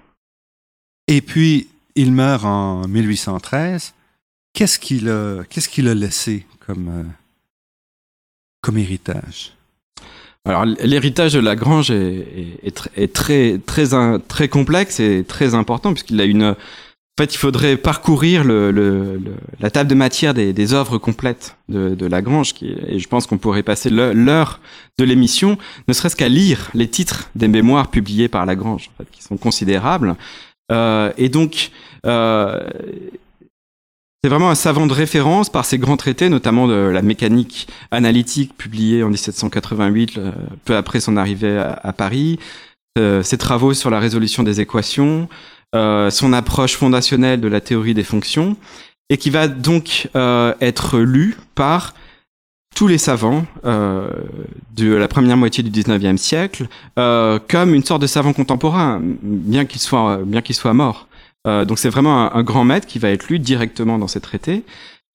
Et 1.08 1.20
puis, 1.20 1.68
il 1.94 2.12
meurt 2.12 2.44
en 2.44 2.86
1813. 2.88 3.94
Qu'est-ce 4.54 4.78
qu'il 4.78 5.08
a, 5.08 5.42
qu'est-ce 5.48 5.68
qu'il 5.68 5.88
a 5.88 5.94
laissé 5.94 6.46
comme, 6.66 6.88
euh, 6.88 7.02
comme 8.60 8.78
héritage? 8.78 9.54
Alors 10.44 10.64
l'héritage 10.64 11.34
de 11.34 11.38
Lagrange 11.38 11.92
est, 11.92 12.58
est, 12.64 12.66
est 12.66 12.76
tr- 12.76 12.88
est 12.96 13.12
très 13.12 13.58
très 13.58 13.86
très 14.26 14.48
complexe 14.48 14.98
et 14.98 15.24
très 15.26 15.54
important 15.54 15.92
puisqu'il 15.92 16.20
a 16.20 16.24
une 16.24 16.56
en 17.18 17.22
fait, 17.22 17.34
il 17.34 17.38
faudrait 17.38 17.76
parcourir 17.76 18.42
le, 18.42 18.70
le- 18.70 19.18
le- 19.18 19.34
la 19.60 19.70
table 19.70 19.90
de 19.90 19.94
matière 19.94 20.32
des, 20.32 20.54
des 20.54 20.72
œuvres 20.72 20.96
complètes 20.96 21.56
de, 21.68 21.94
de 21.94 22.06
Lagrange, 22.06 22.54
qui, 22.54 22.74
et 22.86 22.98
je 22.98 23.06
pense 23.08 23.26
qu'on 23.26 23.36
pourrait 23.36 23.62
passer 23.62 23.90
l'heure 23.90 24.60
de 24.98 25.04
l'émission, 25.04 25.58
ne 25.88 25.92
serait-ce 25.92 26.16
qu'à 26.16 26.28
lire 26.30 26.70
les 26.72 26.88
titres 26.88 27.28
des 27.34 27.48
mémoires 27.48 27.88
publiés 27.90 28.28
par 28.28 28.46
Lagrange, 28.46 28.90
qui 29.12 29.22
sont 29.22 29.36
considérables. 29.36 30.16
Euh, 30.70 31.12
et 31.18 31.28
donc, 31.28 31.70
euh, 32.06 32.66
c'est 34.24 34.30
vraiment 34.30 34.50
un 34.50 34.54
savant 34.54 34.86
de 34.86 34.92
référence 34.94 35.50
par 35.50 35.66
ses 35.66 35.76
grands 35.78 35.96
traités, 35.98 36.30
notamment 36.30 36.66
de 36.66 36.74
la 36.74 37.02
mécanique 37.02 37.66
analytique 37.90 38.56
publiée 38.56 39.02
en 39.02 39.08
1788, 39.10 40.16
euh, 40.16 40.32
peu 40.64 40.76
après 40.76 41.00
son 41.00 41.18
arrivée 41.18 41.58
à, 41.58 41.78
à 41.82 41.92
Paris, 41.92 42.38
euh, 42.98 43.22
ses 43.22 43.36
travaux 43.36 43.74
sur 43.74 43.90
la 43.90 43.98
résolution 44.00 44.42
des 44.44 44.60
équations, 44.62 45.28
euh, 45.74 46.10
son 46.10 46.32
approche 46.32 46.76
fondationnelle 46.76 47.40
de 47.40 47.48
la 47.48 47.60
théorie 47.60 47.94
des 47.94 48.04
fonctions, 48.04 48.56
et 49.10 49.16
qui 49.16 49.30
va 49.30 49.48
donc 49.48 50.08
euh, 50.16 50.54
être 50.60 50.98
lu 50.98 51.36
par 51.54 51.94
tous 52.74 52.88
les 52.88 52.98
savants 52.98 53.44
euh, 53.64 54.08
de 54.74 54.94
la 54.94 55.08
première 55.08 55.36
moitié 55.36 55.62
du 55.62 55.70
19e 55.70 56.16
siècle 56.16 56.66
euh, 56.98 57.38
comme 57.48 57.74
une 57.74 57.84
sorte 57.84 58.02
de 58.02 58.06
savant 58.06 58.32
contemporain, 58.32 59.00
bien 59.02 59.64
qu'il 59.64 59.80
soit, 59.80 60.20
bien 60.24 60.40
qu'il 60.40 60.54
soit 60.54 60.72
mort. 60.72 61.08
Euh, 61.46 61.64
donc 61.64 61.78
c'est 61.78 61.90
vraiment 61.90 62.22
un, 62.22 62.38
un 62.38 62.42
grand 62.42 62.64
maître 62.64 62.86
qui 62.86 62.98
va 62.98 63.10
être 63.10 63.28
lu 63.28 63.38
directement 63.38 63.98
dans 63.98 64.08
ces 64.08 64.20
traités. 64.20 64.62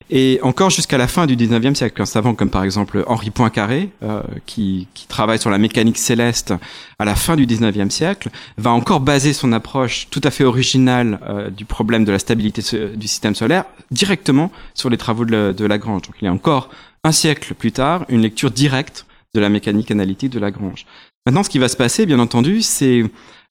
Et 0.10 0.39
encore 0.41 0.70
jusqu'à 0.70 0.97
la 0.97 1.08
fin 1.08 1.26
du 1.26 1.36
19e 1.36 1.76
siècle, 1.76 2.01
un 2.01 2.05
savant 2.05 2.34
comme 2.34 2.49
par 2.49 2.64
exemple 2.64 3.03
Henri 3.08 3.30
Poincaré, 3.30 3.89
euh, 4.03 4.22
qui, 4.45 4.88
qui 4.93 5.05
travaille 5.08 5.38
sur 5.38 5.49
la 5.49 5.58
mécanique 5.58 5.97
céleste 5.97 6.53
à 6.97 7.03
la 7.05 7.14
fin 7.16 7.36
du 7.36 7.45
19e 7.45 7.89
siècle, 7.89 8.30
va 8.58 8.72
encore 8.72 9.01
baser 9.01 9.34
son 9.34 9.51
approche 9.51 10.08
tout 10.10 10.22
à 10.24 10.32
fait 10.32 10.45
originale 10.45 11.20
euh, 11.28 11.49
du 11.49 11.66
problème 11.66 12.05
de 12.05 12.12
la 12.14 12.20
stabilité 12.20 12.62
du 12.95 13.08
système 13.08 13.36
solaire 13.36 13.66
directement 13.91 14.51
sur 14.74 14.89
les 14.89 14.97
travaux 14.97 15.26
de, 15.26 15.32
la- 15.32 15.53
de 15.53 15.66
Lagrange. 15.66 16.03
Donc 16.03 16.16
il 16.22 16.26
y 16.26 16.28
a 16.30 16.34
encore 16.34 16.70
un 17.03 17.12
siècle 17.12 17.53
plus 17.53 17.74
tard 17.74 18.05
une 18.08 18.22
lecture 18.22 18.51
directe 18.51 19.05
de 19.36 19.41
la 19.41 19.49
mécanique 19.49 19.91
analytique 19.91 20.32
de 20.32 20.39
Lagrange. 20.39 20.86
Maintenant, 21.26 21.43
ce 21.43 21.49
qui 21.49 21.60
va 21.60 21.68
se 21.68 21.76
passer, 21.76 22.05
bien 22.05 22.20
entendu, 22.20 22.62
c'est 22.62 23.03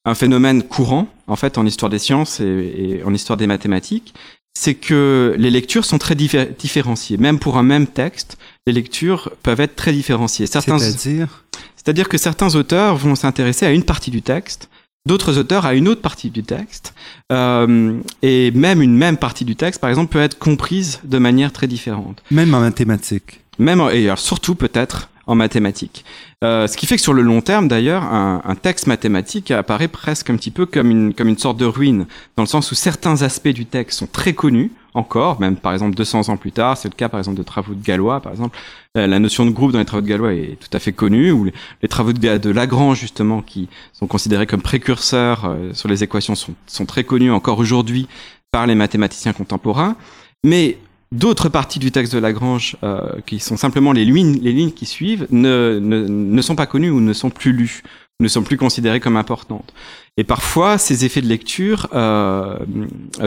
un 0.07 0.15
phénomène 0.15 0.63
courant 0.63 1.09
en 1.27 1.37
fait 1.37 1.59
en 1.59 1.67
histoire 1.67 1.91
des 1.91 1.99
sciences 1.99 2.41
et 2.41 3.03
en 3.05 3.13
histoire 3.13 3.37
des 3.37 3.47
mathématiques, 3.47 4.15
c'est 4.59 4.75
que 4.75 5.37
les 5.39 5.51
lectures 5.51 5.85
sont 5.85 5.99
très 5.99 6.15
différenciées. 6.15 7.19
Même 7.19 7.39
pour 7.39 7.59
un 7.59 7.63
même 7.63 7.87
texte, 7.87 8.39
les 8.67 8.73
lectures 8.73 9.31
peuvent 9.43 9.61
être 9.61 9.77
très 9.77 9.93
différenciées. 9.93 10.47
C'est-à-dire? 10.47 11.45
C'est-à-dire 11.77 12.09
que 12.09 12.17
certains 12.17 12.55
auteurs 12.55 12.97
vont 12.97 13.15
s'intéresser 13.15 13.67
à 13.67 13.73
une 13.73 13.83
partie 13.83 14.11
du 14.11 14.23
texte, 14.23 14.71
d'autres 15.07 15.37
auteurs 15.37 15.67
à 15.67 15.75
une 15.75 15.89
autre 15.89 16.01
partie 16.01 16.31
du 16.31 16.43
texte, 16.43 16.95
euh, 17.31 18.01
et 18.23 18.51
même 18.53 18.81
une 18.81 18.97
même 18.97 19.19
partie 19.19 19.45
du 19.45 19.57
texte, 19.57 19.79
par 19.79 19.91
exemple, 19.91 20.11
peut 20.11 20.23
être 20.23 20.39
comprise 20.39 21.01
de 21.05 21.19
manière 21.19 21.53
très 21.53 21.67
différente. 21.67 22.23
Même 22.31 22.55
en 22.55 22.61
mathématiques. 22.61 23.41
Même, 23.59 23.83
et 23.93 24.07
alors 24.07 24.19
surtout 24.19 24.55
peut-être 24.55 25.11
en 25.27 25.35
mathématiques. 25.35 26.05
Euh, 26.45 26.67
ce 26.67 26.77
qui 26.77 26.87
fait 26.87 26.97
que 26.97 27.03
sur 27.03 27.13
le 27.13 27.23
long 27.23 27.41
terme, 27.41 27.69
d'ailleurs, 27.69 28.05
un, 28.05 28.41
un, 28.45 28.55
texte 28.55 28.87
mathématique 28.87 29.51
apparaît 29.51 29.89
presque 29.89 30.31
un 30.31 30.37
petit 30.37 30.51
peu 30.51 30.67
comme 30.67 30.91
une, 30.91 31.15
comme 31.15 31.29
une 31.29 31.39
sorte 31.39 31.57
de 31.57 31.65
ruine, 31.65 32.07
dans 32.37 32.43
le 32.43 32.49
sens 32.49 32.71
où 32.71 32.75
certains 32.75 33.23
aspects 33.23 33.49
du 33.49 33.67
texte 33.67 33.99
sont 33.99 34.07
très 34.07 34.35
connus 34.35 34.71
encore, 34.97 35.41
même 35.41 35.57
par 35.57 35.73
exemple 35.75 35.95
200 35.95 36.31
ans 36.31 36.37
plus 36.37 36.53
tard, 36.53 36.77
c'est 36.77 36.89
le 36.89 36.95
cas 36.95 37.09
par 37.09 37.21
exemple 37.21 37.37
de 37.37 37.43
travaux 37.43 37.75
de 37.75 37.83
Galois, 37.83 38.21
par 38.21 38.33
exemple. 38.33 38.57
Euh, 38.97 39.07
la 39.07 39.19
notion 39.19 39.45
de 39.45 39.51
groupe 39.51 39.73
dans 39.73 39.79
les 39.79 39.85
travaux 39.85 40.03
de 40.03 40.09
Galois 40.09 40.33
est 40.33 40.59
tout 40.59 40.75
à 40.75 40.79
fait 40.79 40.93
connue, 40.93 41.31
ou 41.33 41.45
les, 41.83 41.89
travaux 41.89 42.13
de, 42.13 42.39
de, 42.39 42.51
Lagrange, 42.51 42.99
justement, 42.99 43.43
qui 43.43 43.69
sont 43.93 44.07
considérés 44.07 44.47
comme 44.47 44.63
précurseurs 44.63 45.45
euh, 45.45 45.73
sur 45.75 45.89
les 45.89 46.03
équations, 46.03 46.35
sont, 46.35 46.55
sont 46.67 46.87
très 46.87 47.05
connus 47.05 47.31
encore 47.31 47.59
aujourd'hui 47.59 48.09
par 48.51 48.67
les 48.67 48.75
mathématiciens 48.75 49.35
contemporains. 49.35 49.97
Mais 50.45 50.79
D'autres 51.13 51.49
parties 51.49 51.79
du 51.79 51.93
texte 51.93 52.13
de 52.13 52.19
Lagrange, 52.19 52.77
euh, 52.83 53.21
qui 53.27 53.39
sont 53.39 53.57
simplement 53.57 53.93
les 53.93 54.05
lignes, 54.05 54.41
les 54.43 54.53
lignes 54.53 54.73
qui 54.73 54.87
suivent, 54.87 55.27
ne, 55.31 55.79
ne, 55.81 56.07
ne, 56.09 56.43
sont 56.43 56.57
pas 56.57 56.67
connues 56.67 56.91
ou 56.91 57.01
ne 57.01 57.13
sont 57.13 57.31
plus 57.31 57.53
lues, 57.53 57.83
ne 58.19 58.29
sont 58.29 58.43
plus 58.43 58.57
considérées 58.57 58.99
comme 58.99 59.17
importantes. 59.17 59.73
Et 60.17 60.25
parfois, 60.25 60.79
ces 60.79 61.05
effets 61.05 61.21
de 61.21 61.29
lecture 61.29 61.89
euh, 61.93 62.57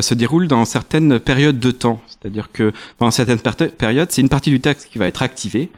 se 0.01 0.13
déroulent 0.15 0.47
dans 0.47 0.65
certaines 0.65 1.19
périodes 1.19 1.59
de 1.59 1.71
temps. 1.71 2.01
C'est-à-dire 2.07 2.51
que 2.51 2.73
pendant 2.97 3.11
certaines 3.11 3.39
périodes, 3.39 4.11
c'est 4.11 4.21
une 4.21 4.29
partie 4.29 4.49
du 4.49 4.59
texte 4.59 4.89
qui 4.91 4.97
va 4.97 5.07
être 5.07 5.21
activée, 5.21 5.69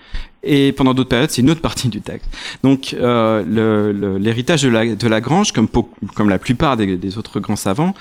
et 0.44 0.72
pendant 0.72 0.94
d'autres 0.94 1.10
périodes, 1.10 1.30
c'est 1.30 1.42
une 1.42 1.50
autre 1.50 1.62
partie 1.62 1.90
du 1.90 2.02
texte. 2.02 2.30
Donc, 2.64 2.96
euh, 2.98 4.18
l'héritage 4.18 4.64
de, 4.64 4.70
la, 4.70 4.96
de 4.96 5.08
Lagrange, 5.08 5.52
comme, 5.52 5.68
comme 5.68 6.30
la 6.30 6.40
plupart 6.40 6.78
des, 6.78 6.98
des, 6.98 7.18
autres 7.18 7.40
grands 7.40 7.56
savants, 7.56 7.94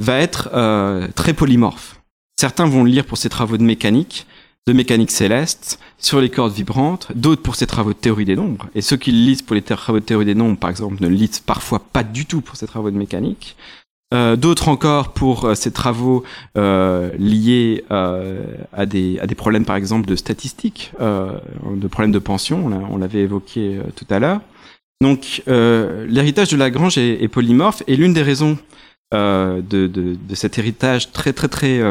va 0.00 0.18
être 0.18 0.50
euh, 0.54 1.06
très 1.14 1.34
polymorphe. 1.34 2.00
Certains 2.36 2.66
vont 2.66 2.84
le 2.84 2.90
lire 2.90 3.06
pour 3.06 3.18
ses 3.18 3.28
travaux 3.28 3.56
de 3.56 3.62
mécanique, 3.62 4.26
de 4.66 4.72
mécanique 4.72 5.10
céleste, 5.10 5.78
sur 5.98 6.20
les 6.20 6.30
cordes 6.30 6.52
vibrantes, 6.52 7.08
d'autres 7.14 7.42
pour 7.42 7.54
ses 7.54 7.66
travaux 7.66 7.92
de 7.92 7.98
théorie 7.98 8.24
des 8.24 8.36
nombres. 8.36 8.68
Et 8.74 8.80
ceux 8.80 8.96
qui 8.96 9.12
le 9.12 9.18
lisent 9.18 9.42
pour 9.42 9.54
les 9.54 9.62
travaux 9.62 10.00
de 10.00 10.04
théorie 10.04 10.24
des 10.24 10.34
nombres, 10.34 10.58
par 10.58 10.70
exemple, 10.70 11.02
ne 11.02 11.08
le 11.08 11.14
lisent 11.14 11.40
parfois 11.40 11.78
pas 11.78 12.02
du 12.02 12.26
tout 12.26 12.40
pour 12.40 12.56
ses 12.56 12.66
travaux 12.66 12.90
de 12.90 12.96
mécanique. 12.96 13.56
Euh, 14.12 14.36
d'autres 14.36 14.68
encore 14.68 15.12
pour 15.12 15.44
euh, 15.44 15.54
ses 15.54 15.72
travaux 15.72 16.22
euh, 16.56 17.10
liés 17.18 17.84
à, 17.90 18.86
des, 18.86 19.18
problèmes, 19.36 19.64
par 19.64 19.76
exemple, 19.76 20.06
de 20.06 20.14
statistiques, 20.14 20.92
de 21.00 21.88
problèmes 21.88 22.12
de 22.12 22.18
pension, 22.18 22.70
on 22.90 22.98
l'avait 22.98 23.20
évoqué 23.20 23.80
tout 23.96 24.06
à 24.10 24.18
l'heure. 24.18 24.40
Donc, 25.00 25.42
l'héritage 25.46 26.48
de 26.48 26.56
Lagrange 26.56 26.98
est, 26.98 27.28
polymorphe, 27.28 27.82
et 27.86 27.96
l'une 27.96 28.12
des 28.12 28.22
raisons 28.22 28.58
de, 29.12 30.16
cet 30.34 30.58
héritage 30.58 31.12
très, 31.12 31.32
très, 31.32 31.48
très 31.48 31.82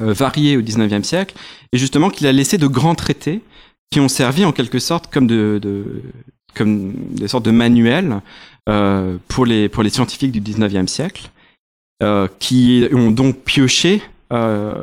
varié 0.00 0.56
au 0.56 0.62
XIXe 0.62 1.06
siècle, 1.06 1.34
et 1.72 1.78
justement 1.78 2.10
qu'il 2.10 2.26
a 2.26 2.32
laissé 2.32 2.58
de 2.58 2.66
grands 2.66 2.94
traités 2.94 3.42
qui 3.90 4.00
ont 4.00 4.08
servi 4.08 4.44
en 4.44 4.52
quelque 4.52 4.78
sorte 4.78 5.12
comme 5.12 5.26
de, 5.26 5.60
comme 6.54 6.92
des 7.10 7.28
sortes 7.28 7.44
de 7.44 7.50
manuels 7.50 8.20
euh, 8.68 9.16
pour 9.28 9.46
les 9.46 9.68
pour 9.68 9.82
les 9.82 9.90
scientifiques 9.90 10.32
du 10.32 10.40
XIXe 10.40 10.90
siècle, 10.90 11.30
euh, 12.02 12.28
qui 12.38 12.86
ont 12.92 13.10
donc 13.10 13.38
pioché 13.44 14.02
euh, 14.32 14.74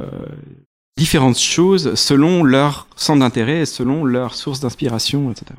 différentes 0.98 1.38
choses 1.38 1.96
selon 1.96 2.44
leur 2.44 2.88
centre 2.96 3.20
d'intérêt 3.20 3.60
et 3.60 3.66
selon 3.66 4.06
leur 4.06 4.34
source 4.34 4.60
d'inspiration, 4.60 5.32
etc. 5.32 5.52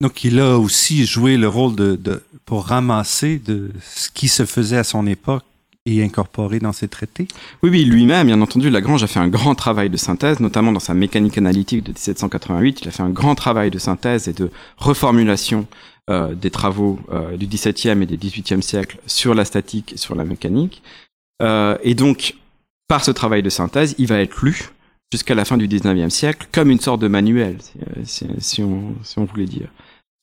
Donc, 0.00 0.24
il 0.24 0.40
a 0.40 0.58
aussi 0.58 1.06
joué 1.06 1.36
le 1.36 1.48
rôle 1.48 1.76
de, 1.76 1.94
de, 1.94 2.22
pour 2.44 2.66
ramasser 2.66 3.38
de 3.38 3.70
ce 3.84 4.10
qui 4.10 4.26
se 4.26 4.44
faisait 4.44 4.76
à 4.76 4.84
son 4.84 5.06
époque 5.06 5.44
et 5.86 6.02
incorporé 6.02 6.58
dans 6.58 6.72
ses 6.72 6.88
traités? 6.88 7.28
Oui, 7.62 7.70
oui, 7.70 7.84
lui-même, 7.84 8.26
bien 8.26 8.40
entendu, 8.40 8.70
Lagrange 8.70 9.02
a 9.02 9.06
fait 9.06 9.18
un 9.18 9.28
grand 9.28 9.54
travail 9.54 9.90
de 9.90 9.96
synthèse, 9.96 10.40
notamment 10.40 10.72
dans 10.72 10.80
sa 10.80 10.94
mécanique 10.94 11.38
analytique 11.38 11.82
de 11.84 11.90
1788. 11.90 12.82
Il 12.82 12.88
a 12.88 12.90
fait 12.90 13.02
un 13.02 13.10
grand 13.10 13.34
travail 13.34 13.70
de 13.70 13.78
synthèse 13.78 14.28
et 14.28 14.32
de 14.32 14.50
reformulation 14.76 15.66
euh, 16.10 16.34
des 16.34 16.50
travaux 16.50 16.98
euh, 17.12 17.36
du 17.36 17.46
XVIIe 17.46 18.02
et 18.02 18.06
du 18.06 18.16
XVIIIe 18.16 18.62
siècle 18.62 18.98
sur 19.06 19.34
la 19.34 19.44
statique 19.44 19.92
et 19.92 19.96
sur 19.96 20.14
la 20.14 20.24
mécanique. 20.24 20.82
Euh, 21.42 21.76
et 21.82 21.94
donc, 21.94 22.34
par 22.88 23.04
ce 23.04 23.10
travail 23.10 23.42
de 23.42 23.50
synthèse, 23.50 23.94
il 23.98 24.06
va 24.06 24.20
être 24.20 24.42
lu 24.42 24.70
jusqu'à 25.12 25.34
la 25.34 25.44
fin 25.44 25.56
du 25.56 25.68
XIXe 25.68 26.12
siècle 26.12 26.48
comme 26.52 26.70
une 26.70 26.80
sorte 26.80 27.00
de 27.00 27.08
manuel, 27.08 27.58
si, 28.04 28.26
si 28.38 28.62
on 28.62 29.24
voulait 29.24 29.46
dire. 29.46 29.68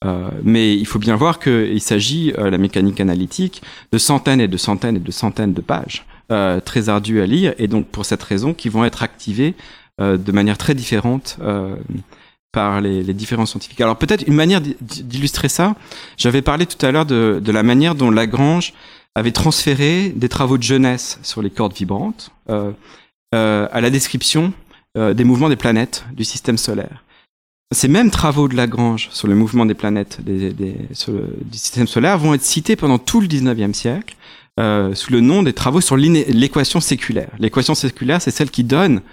Euh, 0.06 0.30
mais 0.44 0.76
il 0.78 0.86
faut 0.86 1.00
bien 1.00 1.16
voir 1.16 1.40
qu'il 1.40 1.82
s'agit, 1.82 2.34
euh, 2.38 2.50
la 2.50 2.58
mécanique 2.58 3.02
analytique, 3.02 3.62
de 3.92 3.98
centaines 3.98 4.40
et 4.40 4.48
de 4.48 4.58
centaines 4.58 4.96
et 4.96 5.00
de 5.00 5.12
centaines 5.12 5.54
de 5.54 5.62
pages, 5.62 6.06
euh, 6.32 6.60
très 6.60 6.90
ardues 6.90 7.22
à 7.22 7.26
lire, 7.26 7.56
et 7.58 7.68
donc 7.68 7.88
pour 7.88 8.06
cette 8.06 8.22
raison, 8.22 8.54
qui 8.54 8.70
vont 8.70 8.86
être 8.86 9.02
activées 9.02 9.56
euh, 10.00 10.16
de 10.16 10.32
manière 10.32 10.60
très 10.60 10.76
différente 10.76 11.40
euh, 11.42 11.76
par 12.52 12.82
les, 12.82 13.02
les, 13.02 13.14
différents 13.16 13.48
scientifiques. 13.48 13.82
Alors 13.82 13.98
peut-être 13.98 14.28
une 14.28 14.36
manière 14.36 14.62
d'illustrer 14.62 15.50
ça, 15.50 15.76
j'avais 16.18 16.44
parlé 16.44 16.68
tout 16.68 16.86
à 16.86 16.92
l'heure 16.92 17.08
de, 17.08 17.42
de, 17.44 17.52
la 17.52 17.64
manière 17.64 17.96
dont 17.96 18.12
Lagrange 18.12 18.74
avait 19.16 19.32
transféré 19.32 20.10
des 20.16 20.30
travaux 20.30 20.60
de 20.60 20.64
jeunesse 20.64 21.20
sur 21.24 21.42
les 21.42 21.50
cordes 21.50 21.74
vibrantes 21.74 22.32
à 23.32 23.82
la 23.82 23.90
description 23.90 24.54
des 24.96 25.24
mouvements 25.24 25.50
des 25.50 25.56
planètes 25.56 26.06
du 26.14 26.24
système 26.24 26.58
solaire. 26.58 27.04
Ces 27.72 27.88
mêmes 27.88 28.10
travaux 28.10 28.48
de 28.48 28.56
Lagrange 28.56 29.10
sur 29.12 29.28
le 29.28 29.36
mouvement 29.36 29.64
des 29.64 29.76
planètes 29.76 30.22
du 30.26 30.74
système 31.52 31.86
solaire 31.86 32.18
vont 32.18 32.34
être 32.34 32.42
cités 32.42 32.76
pendant 32.76 32.98
tout 32.98 33.22
le 33.22 33.28
19e 33.28 33.74
siècle 33.74 34.16
euh, 34.60 34.96
sous 34.96 35.12
le 35.12 35.22
nom 35.22 35.44
des 35.44 35.54
travaux 35.54 35.80
sur 35.80 35.96
l'équation 35.96 36.80
séculaire. 36.80 37.30
L'équation 37.38 37.76
séculaire, 37.76 38.24
c'est 38.24 38.32
celle 38.32 38.50
qui 38.50 38.64
donne 38.64 39.04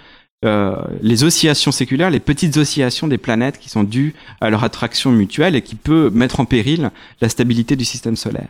euh, 0.43 0.75
les 1.03 1.23
oscillations 1.23 1.71
séculaires, 1.71 2.09
les 2.09 2.19
petites 2.19 2.57
oscillations 2.57 3.07
des 3.07 3.19
planètes 3.19 3.59
qui 3.59 3.69
sont 3.69 3.83
dues 3.83 4.15
à 4.41 4.49
leur 4.49 4.63
attraction 4.63 5.11
mutuelle 5.11 5.55
et 5.55 5.61
qui 5.61 5.75
peut 5.75 6.09
mettre 6.09 6.39
en 6.39 6.45
péril 6.45 6.89
la 7.21 7.29
stabilité 7.29 7.75
du 7.75 7.85
système 7.85 8.15
solaire. 8.15 8.49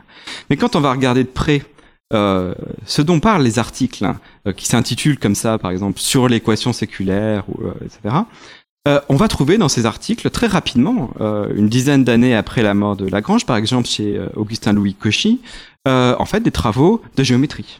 Mais 0.50 0.56
quand 0.56 0.78
on 0.78 0.80
va 0.80 0.92
regarder 0.94 1.26
de 1.26 1.30
près 1.30 1.64
euh, 2.14 2.56
ce 2.86 3.02
dont 3.02 3.20
parlent 3.20 3.44
les 3.44 3.60
articles, 3.60 4.06
hein, 4.06 4.20
euh, 4.48 4.54
qui 4.54 4.66
s'intitulent 4.66 5.20
comme 5.20 5.36
ça, 5.36 5.58
par 5.58 5.72
exemple, 5.72 6.00
sur 6.00 6.30
l'équation 6.30 6.72
séculaire, 6.72 7.44
ou, 7.50 7.66
euh, 7.66 7.74
etc., 7.84 8.16
euh, 8.88 9.02
on 9.10 9.16
va 9.16 9.28
trouver 9.28 9.58
dans 9.58 9.68
ces 9.68 9.86
articles 9.86 10.30
très 10.30 10.48
rapidement, 10.48 11.12
euh, 11.20 11.54
une 11.56 11.68
dizaine 11.68 12.06
d'années 12.06 12.36
après 12.36 12.62
la 12.62 12.74
mort 12.74 12.96
de 12.96 13.06
Lagrange, 13.06 13.46
par 13.46 13.58
exemple 13.58 13.88
chez 13.88 14.18
euh, 14.18 14.30
Augustin 14.36 14.72
Louis 14.72 14.94
Cauchy, 14.94 15.42
en 15.86 16.26
fait 16.26 16.42
des 16.42 16.52
travaux 16.52 17.02
de 17.16 17.24
géométrie, 17.24 17.80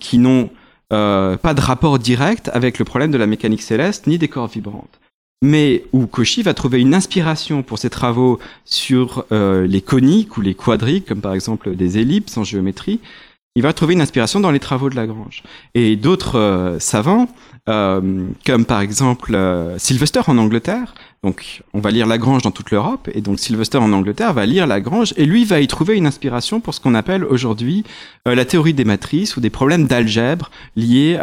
qui 0.00 0.18
n'ont 0.18 0.50
pas 0.88 1.54
de 1.54 1.60
rapport 1.60 2.00
direct 2.00 2.50
avec 2.52 2.80
le 2.80 2.84
problème 2.84 3.12
de 3.12 3.18
la 3.18 3.28
mécanique 3.28 3.62
céleste 3.62 4.08
ni 4.08 4.18
des 4.18 4.26
corps 4.26 4.48
vibrantes. 4.48 4.98
Mais 5.40 5.84
où 5.92 6.08
Cauchy 6.08 6.42
va 6.42 6.54
trouver 6.54 6.80
une 6.80 6.92
inspiration 6.92 7.62
pour 7.62 7.78
ses 7.78 7.88
travaux 7.88 8.40
sur 8.64 9.26
les 9.30 9.80
coniques 9.80 10.38
ou 10.38 10.40
les 10.40 10.54
quadriques, 10.54 11.06
comme 11.06 11.20
par 11.20 11.34
exemple 11.34 11.76
des 11.76 11.98
ellipses 11.98 12.36
en 12.36 12.42
géométrie, 12.42 12.98
il 13.56 13.62
va 13.62 13.72
trouver 13.72 13.94
une 13.94 14.00
inspiration 14.00 14.40
dans 14.40 14.50
les 14.50 14.60
travaux 14.60 14.90
de 14.90 14.96
Lagrange. 14.96 15.42
Et 15.74 15.96
d'autres 15.96 16.76
savants 16.78 17.28
euh, 17.68 18.26
comme 18.46 18.64
par 18.64 18.80
exemple 18.80 19.34
euh, 19.34 19.78
Sylvester 19.78 20.22
en 20.26 20.38
Angleterre. 20.38 20.94
Donc, 21.22 21.62
on 21.74 21.80
va 21.80 21.90
lire 21.90 22.06
Lagrange 22.06 22.42
dans 22.42 22.50
toute 22.50 22.70
l'Europe, 22.70 23.10
et 23.12 23.20
donc 23.20 23.38
Sylvester 23.38 23.76
en 23.76 23.92
Angleterre 23.92 24.32
va 24.32 24.46
lire 24.46 24.66
Lagrange, 24.66 25.12
et 25.18 25.26
lui 25.26 25.44
va 25.44 25.60
y 25.60 25.66
trouver 25.66 25.96
une 25.96 26.06
inspiration 26.06 26.60
pour 26.60 26.72
ce 26.72 26.80
qu'on 26.80 26.94
appelle 26.94 27.24
aujourd'hui 27.24 27.84
euh, 28.26 28.34
la 28.34 28.46
théorie 28.46 28.72
des 28.72 28.84
matrices 28.86 29.36
ou 29.36 29.40
des 29.40 29.50
problèmes 29.50 29.86
d'algèbre 29.86 30.50
liés 30.76 31.18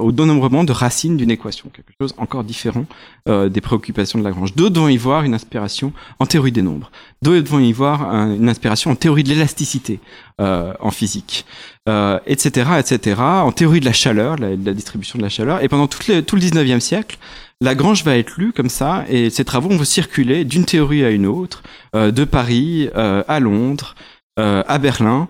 au 0.00 0.12
dénombrement 0.12 0.64
de 0.64 0.72
racines 0.72 1.16
d'une 1.16 1.30
équation, 1.30 1.70
quelque 1.72 1.92
chose 2.00 2.14
encore 2.18 2.44
différent 2.44 2.86
des 3.26 3.60
préoccupations 3.60 4.18
de 4.18 4.24
Lagrange. 4.24 4.54
D'autres 4.54 4.80
vont 4.80 4.88
y 4.88 4.96
voir 4.96 5.22
une 5.22 5.34
inspiration 5.34 5.92
en 6.18 6.26
théorie 6.26 6.50
des 6.50 6.62
nombres. 6.62 6.90
D'autres 7.22 7.48
vont 7.48 7.60
y 7.60 7.72
voir 7.72 8.02
une 8.12 8.48
inspiration 8.48 8.90
en 8.90 8.96
théorie 8.96 9.22
de 9.22 9.28
l'élasticité 9.28 10.00
en 10.38 10.90
physique 10.90 11.44
euh, 11.88 12.20
etc., 12.26 12.70
etc., 12.78 13.20
en 13.20 13.50
théorie 13.50 13.80
de 13.80 13.84
la 13.84 13.92
chaleur, 13.92 14.36
la, 14.36 14.50
la 14.50 14.72
distribution 14.72 15.18
de 15.18 15.24
la 15.24 15.28
chaleur. 15.28 15.64
Et 15.64 15.68
pendant 15.68 15.88
tout 15.88 15.98
le, 16.06 16.22
tout 16.22 16.36
le 16.36 16.42
19e 16.42 16.78
siècle, 16.78 17.18
Lagrange 17.62 18.02
va 18.02 18.18
être 18.18 18.38
lu 18.38 18.52
comme 18.52 18.68
ça, 18.68 19.04
et 19.08 19.30
ses 19.30 19.44
travaux 19.44 19.68
vont 19.68 19.84
circuler 19.84 20.44
d'une 20.44 20.64
théorie 20.64 21.04
à 21.04 21.10
une 21.10 21.26
autre, 21.26 21.62
euh, 21.94 22.10
de 22.10 22.24
Paris 22.24 22.88
euh, 22.96 23.22
à 23.28 23.38
Londres, 23.38 23.94
euh, 24.40 24.64
à 24.66 24.78
Berlin, 24.78 25.28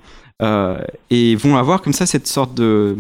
et 1.11 1.37
vont 1.37 1.57
avoir 1.57 1.83
comme 1.83 1.93
ça 1.93 2.05
cette 2.05 2.27
sorte 2.27 2.53
de, 2.53 2.97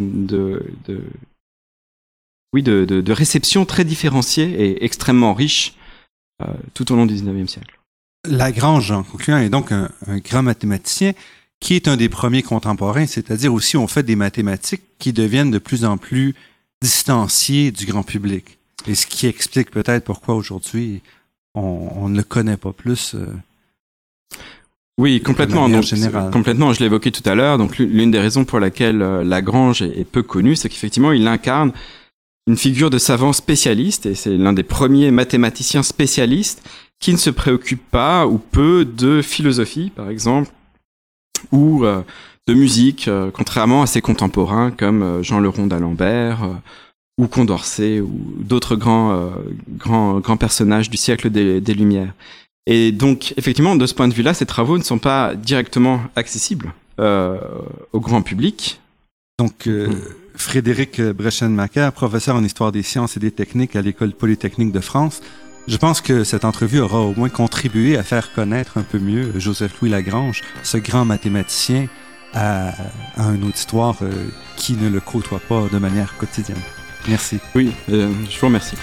oui, 2.52 2.62
de, 2.62 3.12
réception 3.12 3.64
très 3.64 3.84
différenciée 3.84 4.44
et 4.44 4.84
extrêmement 4.84 5.34
riche 5.34 5.74
tout 6.72 6.92
au 6.92 6.94
long 6.94 7.04
du 7.04 7.14
19e 7.14 7.48
siècle. 7.48 7.80
Lagrange, 8.28 8.92
en 8.92 9.02
concluant, 9.02 9.38
est 9.38 9.48
donc 9.48 9.72
un, 9.72 9.90
grand 10.18 10.44
mathématicien 10.44 11.14
qui 11.58 11.74
est 11.74 11.88
un 11.88 11.96
des 11.96 12.08
premiers 12.08 12.44
contemporains, 12.44 13.06
c'est-à-dire 13.06 13.52
aussi 13.52 13.76
on 13.76 13.88
fait 13.88 14.04
des 14.04 14.14
mathématiques 14.14 14.84
qui 15.00 15.12
deviennent 15.12 15.50
de 15.50 15.58
plus 15.58 15.84
en 15.84 15.96
plus 15.96 16.36
distancié 16.80 17.72
du 17.72 17.86
grand 17.86 18.04
public. 18.04 18.56
Et 18.86 18.94
ce 18.94 19.06
qui 19.06 19.26
explique 19.26 19.70
peut-être 19.70 20.04
pourquoi 20.04 20.34
aujourd'hui 20.34 21.02
on, 21.54 22.08
ne 22.08 22.16
le 22.16 22.22
connaît 22.22 22.56
pas 22.56 22.72
plus. 22.72 23.14
Euh, 23.14 23.26
oui, 24.98 25.20
complètement. 25.20 25.68
Donc, 25.68 25.84
complètement. 26.32 26.72
Je 26.72 26.84
évoqué 26.84 27.10
tout 27.10 27.28
à 27.28 27.34
l'heure. 27.34 27.58
Donc, 27.58 27.78
l'une 27.78 28.10
des 28.10 28.20
raisons 28.20 28.44
pour 28.44 28.60
laquelle 28.60 29.02
euh, 29.02 29.24
Lagrange 29.24 29.82
est, 29.82 30.04
peu 30.04 30.22
connu, 30.22 30.54
c'est 30.54 30.68
qu'effectivement, 30.68 31.12
il 31.12 31.26
incarne 31.26 31.72
une 32.46 32.56
figure 32.56 32.90
de 32.90 32.98
savant 32.98 33.32
spécialiste, 33.32 34.06
et 34.06 34.14
c'est 34.14 34.36
l'un 34.36 34.52
des 34.52 34.64
premiers 34.64 35.10
mathématiciens 35.10 35.82
spécialistes 35.82 36.62
qui 36.98 37.12
ne 37.12 37.16
se 37.16 37.30
préoccupe 37.30 37.82
pas 37.90 38.26
ou 38.26 38.38
peu 38.38 38.84
de 38.84 39.22
philosophie, 39.22 39.90
par 39.94 40.10
exemple, 40.10 40.50
ou 41.52 41.84
euh, 41.84 42.02
de 42.46 42.54
musique, 42.54 43.08
euh, 43.08 43.30
contrairement 43.32 43.82
à 43.82 43.86
ses 43.86 44.00
contemporains 44.00 44.70
comme 44.70 45.22
Jean 45.22 45.40
Leron 45.40 45.66
d'Alembert 45.66 46.48
ou 47.18 47.26
Condorcet 47.26 48.00
ou 48.00 48.20
d'autres 48.38 48.74
grands, 48.76 49.32
grands, 49.68 50.18
grands 50.20 50.36
personnages 50.36 50.88
du 50.88 50.96
siècle 50.96 51.30
des 51.30 51.74
Lumières. 51.74 52.14
Et 52.66 52.92
donc, 52.92 53.34
effectivement, 53.36 53.76
de 53.76 53.86
ce 53.86 53.94
point 53.94 54.08
de 54.08 54.14
vue-là, 54.14 54.34
ces 54.34 54.46
travaux 54.46 54.78
ne 54.78 54.82
sont 54.82 54.98
pas 54.98 55.34
directement 55.34 56.00
accessibles 56.14 56.72
euh, 57.00 57.38
au 57.92 58.00
grand 58.00 58.22
public. 58.22 58.80
Donc, 59.38 59.66
euh, 59.66 59.88
hmm. 59.88 60.00
Frédéric 60.36 61.00
Brechenmacher, 61.00 61.90
professeur 61.94 62.36
en 62.36 62.44
histoire 62.44 62.72
des 62.72 62.82
sciences 62.82 63.16
et 63.16 63.20
des 63.20 63.30
techniques 63.30 63.76
à 63.76 63.82
l'École 63.82 64.12
polytechnique 64.12 64.72
de 64.72 64.80
France, 64.80 65.20
je 65.68 65.76
pense 65.76 66.00
que 66.00 66.24
cette 66.24 66.44
entrevue 66.44 66.80
aura 66.80 67.00
au 67.00 67.14
moins 67.14 67.28
contribué 67.28 67.96
à 67.96 68.02
faire 68.02 68.32
connaître 68.32 68.78
un 68.78 68.82
peu 68.82 68.98
mieux 68.98 69.38
Joseph-Louis 69.38 69.90
Lagrange, 69.90 70.42
ce 70.62 70.78
grand 70.78 71.04
mathématicien, 71.04 71.86
à, 72.34 72.72
un 73.16 73.42
auditoire 73.42 73.96
euh, 74.02 74.10
qui 74.56 74.72
ne 74.72 74.88
le 74.88 75.00
côtoie 75.00 75.40
pas 75.40 75.68
de 75.70 75.78
manière 75.78 76.16
quotidienne. 76.16 76.56
Merci. 77.08 77.38
Oui, 77.54 77.72
je 77.88 78.40
vous 78.40 78.46
remercie. 78.46 78.76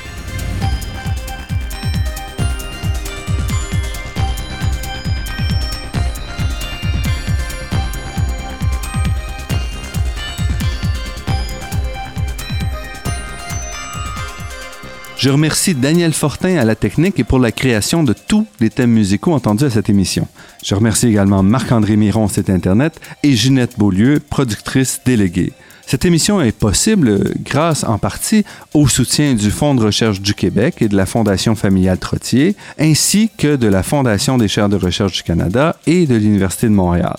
Je 15.19 15.29
remercie 15.29 15.75
Daniel 15.75 16.13
Fortin 16.13 16.55
à 16.55 16.63
la 16.63 16.75
technique 16.75 17.19
et 17.19 17.25
pour 17.25 17.39
la 17.39 17.51
création 17.51 18.03
de 18.03 18.13
tous 18.13 18.47
les 18.61 18.69
thèmes 18.69 18.91
musicaux 18.91 19.33
entendus 19.33 19.65
à 19.65 19.69
cette 19.69 19.89
émission. 19.89 20.29
Je 20.63 20.73
remercie 20.75 21.09
également 21.09 21.43
Marc-André 21.43 21.97
Miron, 21.97 22.29
site 22.29 22.49
Internet, 22.49 23.01
et 23.21 23.35
Ginette 23.35 23.77
Beaulieu, 23.77 24.21
productrice 24.21 25.01
déléguée. 25.05 25.51
Cette 25.89 26.05
émission 26.05 26.39
est 26.39 26.51
possible 26.51 27.33
grâce 27.43 27.83
en 27.83 27.97
partie 27.97 28.45
au 28.75 28.87
soutien 28.87 29.33
du 29.33 29.49
Fonds 29.49 29.73
de 29.73 29.83
recherche 29.83 30.21
du 30.21 30.35
Québec 30.35 30.83
et 30.83 30.87
de 30.87 30.95
la 30.95 31.07
Fondation 31.07 31.55
familiale 31.55 31.97
Trottier, 31.97 32.55
ainsi 32.77 33.31
que 33.35 33.55
de 33.55 33.67
la 33.67 33.81
Fondation 33.81 34.37
des 34.37 34.47
chaires 34.47 34.69
de 34.69 34.75
recherche 34.75 35.13
du 35.13 35.23
Canada 35.23 35.77
et 35.87 36.05
de 36.05 36.13
l'Université 36.13 36.67
de 36.67 36.73
Montréal. 36.73 37.15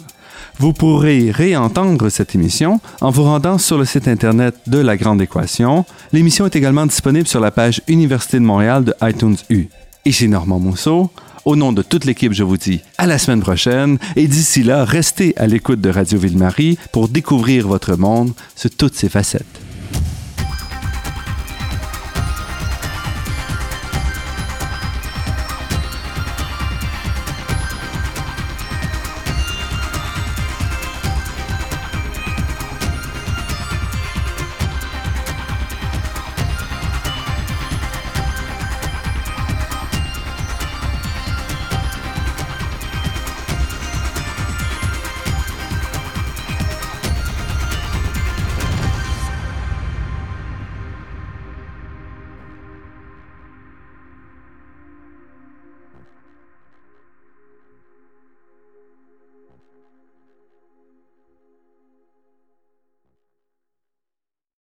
Vous 0.60 0.72
pourrez 0.72 1.32
réentendre 1.32 2.08
cette 2.10 2.36
émission 2.36 2.80
en 3.00 3.10
vous 3.10 3.24
rendant 3.24 3.58
sur 3.58 3.76
le 3.76 3.84
site 3.84 4.06
Internet 4.06 4.54
de 4.68 4.78
La 4.78 4.96
Grande 4.96 5.20
Équation. 5.20 5.84
L'émission 6.12 6.46
est 6.46 6.54
également 6.54 6.86
disponible 6.86 7.26
sur 7.26 7.40
la 7.40 7.50
page 7.50 7.82
Université 7.88 8.38
de 8.38 8.44
Montréal 8.44 8.84
de 8.84 8.94
iTunes 9.02 9.36
U. 9.48 9.66
Ici 10.04 10.28
Normand 10.28 10.60
Mousseau. 10.60 11.10
Au 11.44 11.56
nom 11.56 11.72
de 11.72 11.82
toute 11.82 12.04
l'équipe, 12.04 12.32
je 12.32 12.44
vous 12.44 12.58
dis 12.58 12.80
à 12.98 13.06
la 13.06 13.18
semaine 13.18 13.40
prochaine 13.40 13.98
et 14.14 14.28
d'ici 14.28 14.62
là, 14.62 14.84
restez 14.84 15.34
à 15.38 15.46
l'écoute 15.46 15.80
de 15.80 15.88
Radio 15.88 16.18
Ville-Marie 16.18 16.78
pour 16.92 17.08
découvrir 17.08 17.66
votre 17.66 17.96
monde 17.96 18.32
sous 18.54 18.68
toutes 18.68 18.94
ses 18.94 19.08
facettes. 19.08 19.69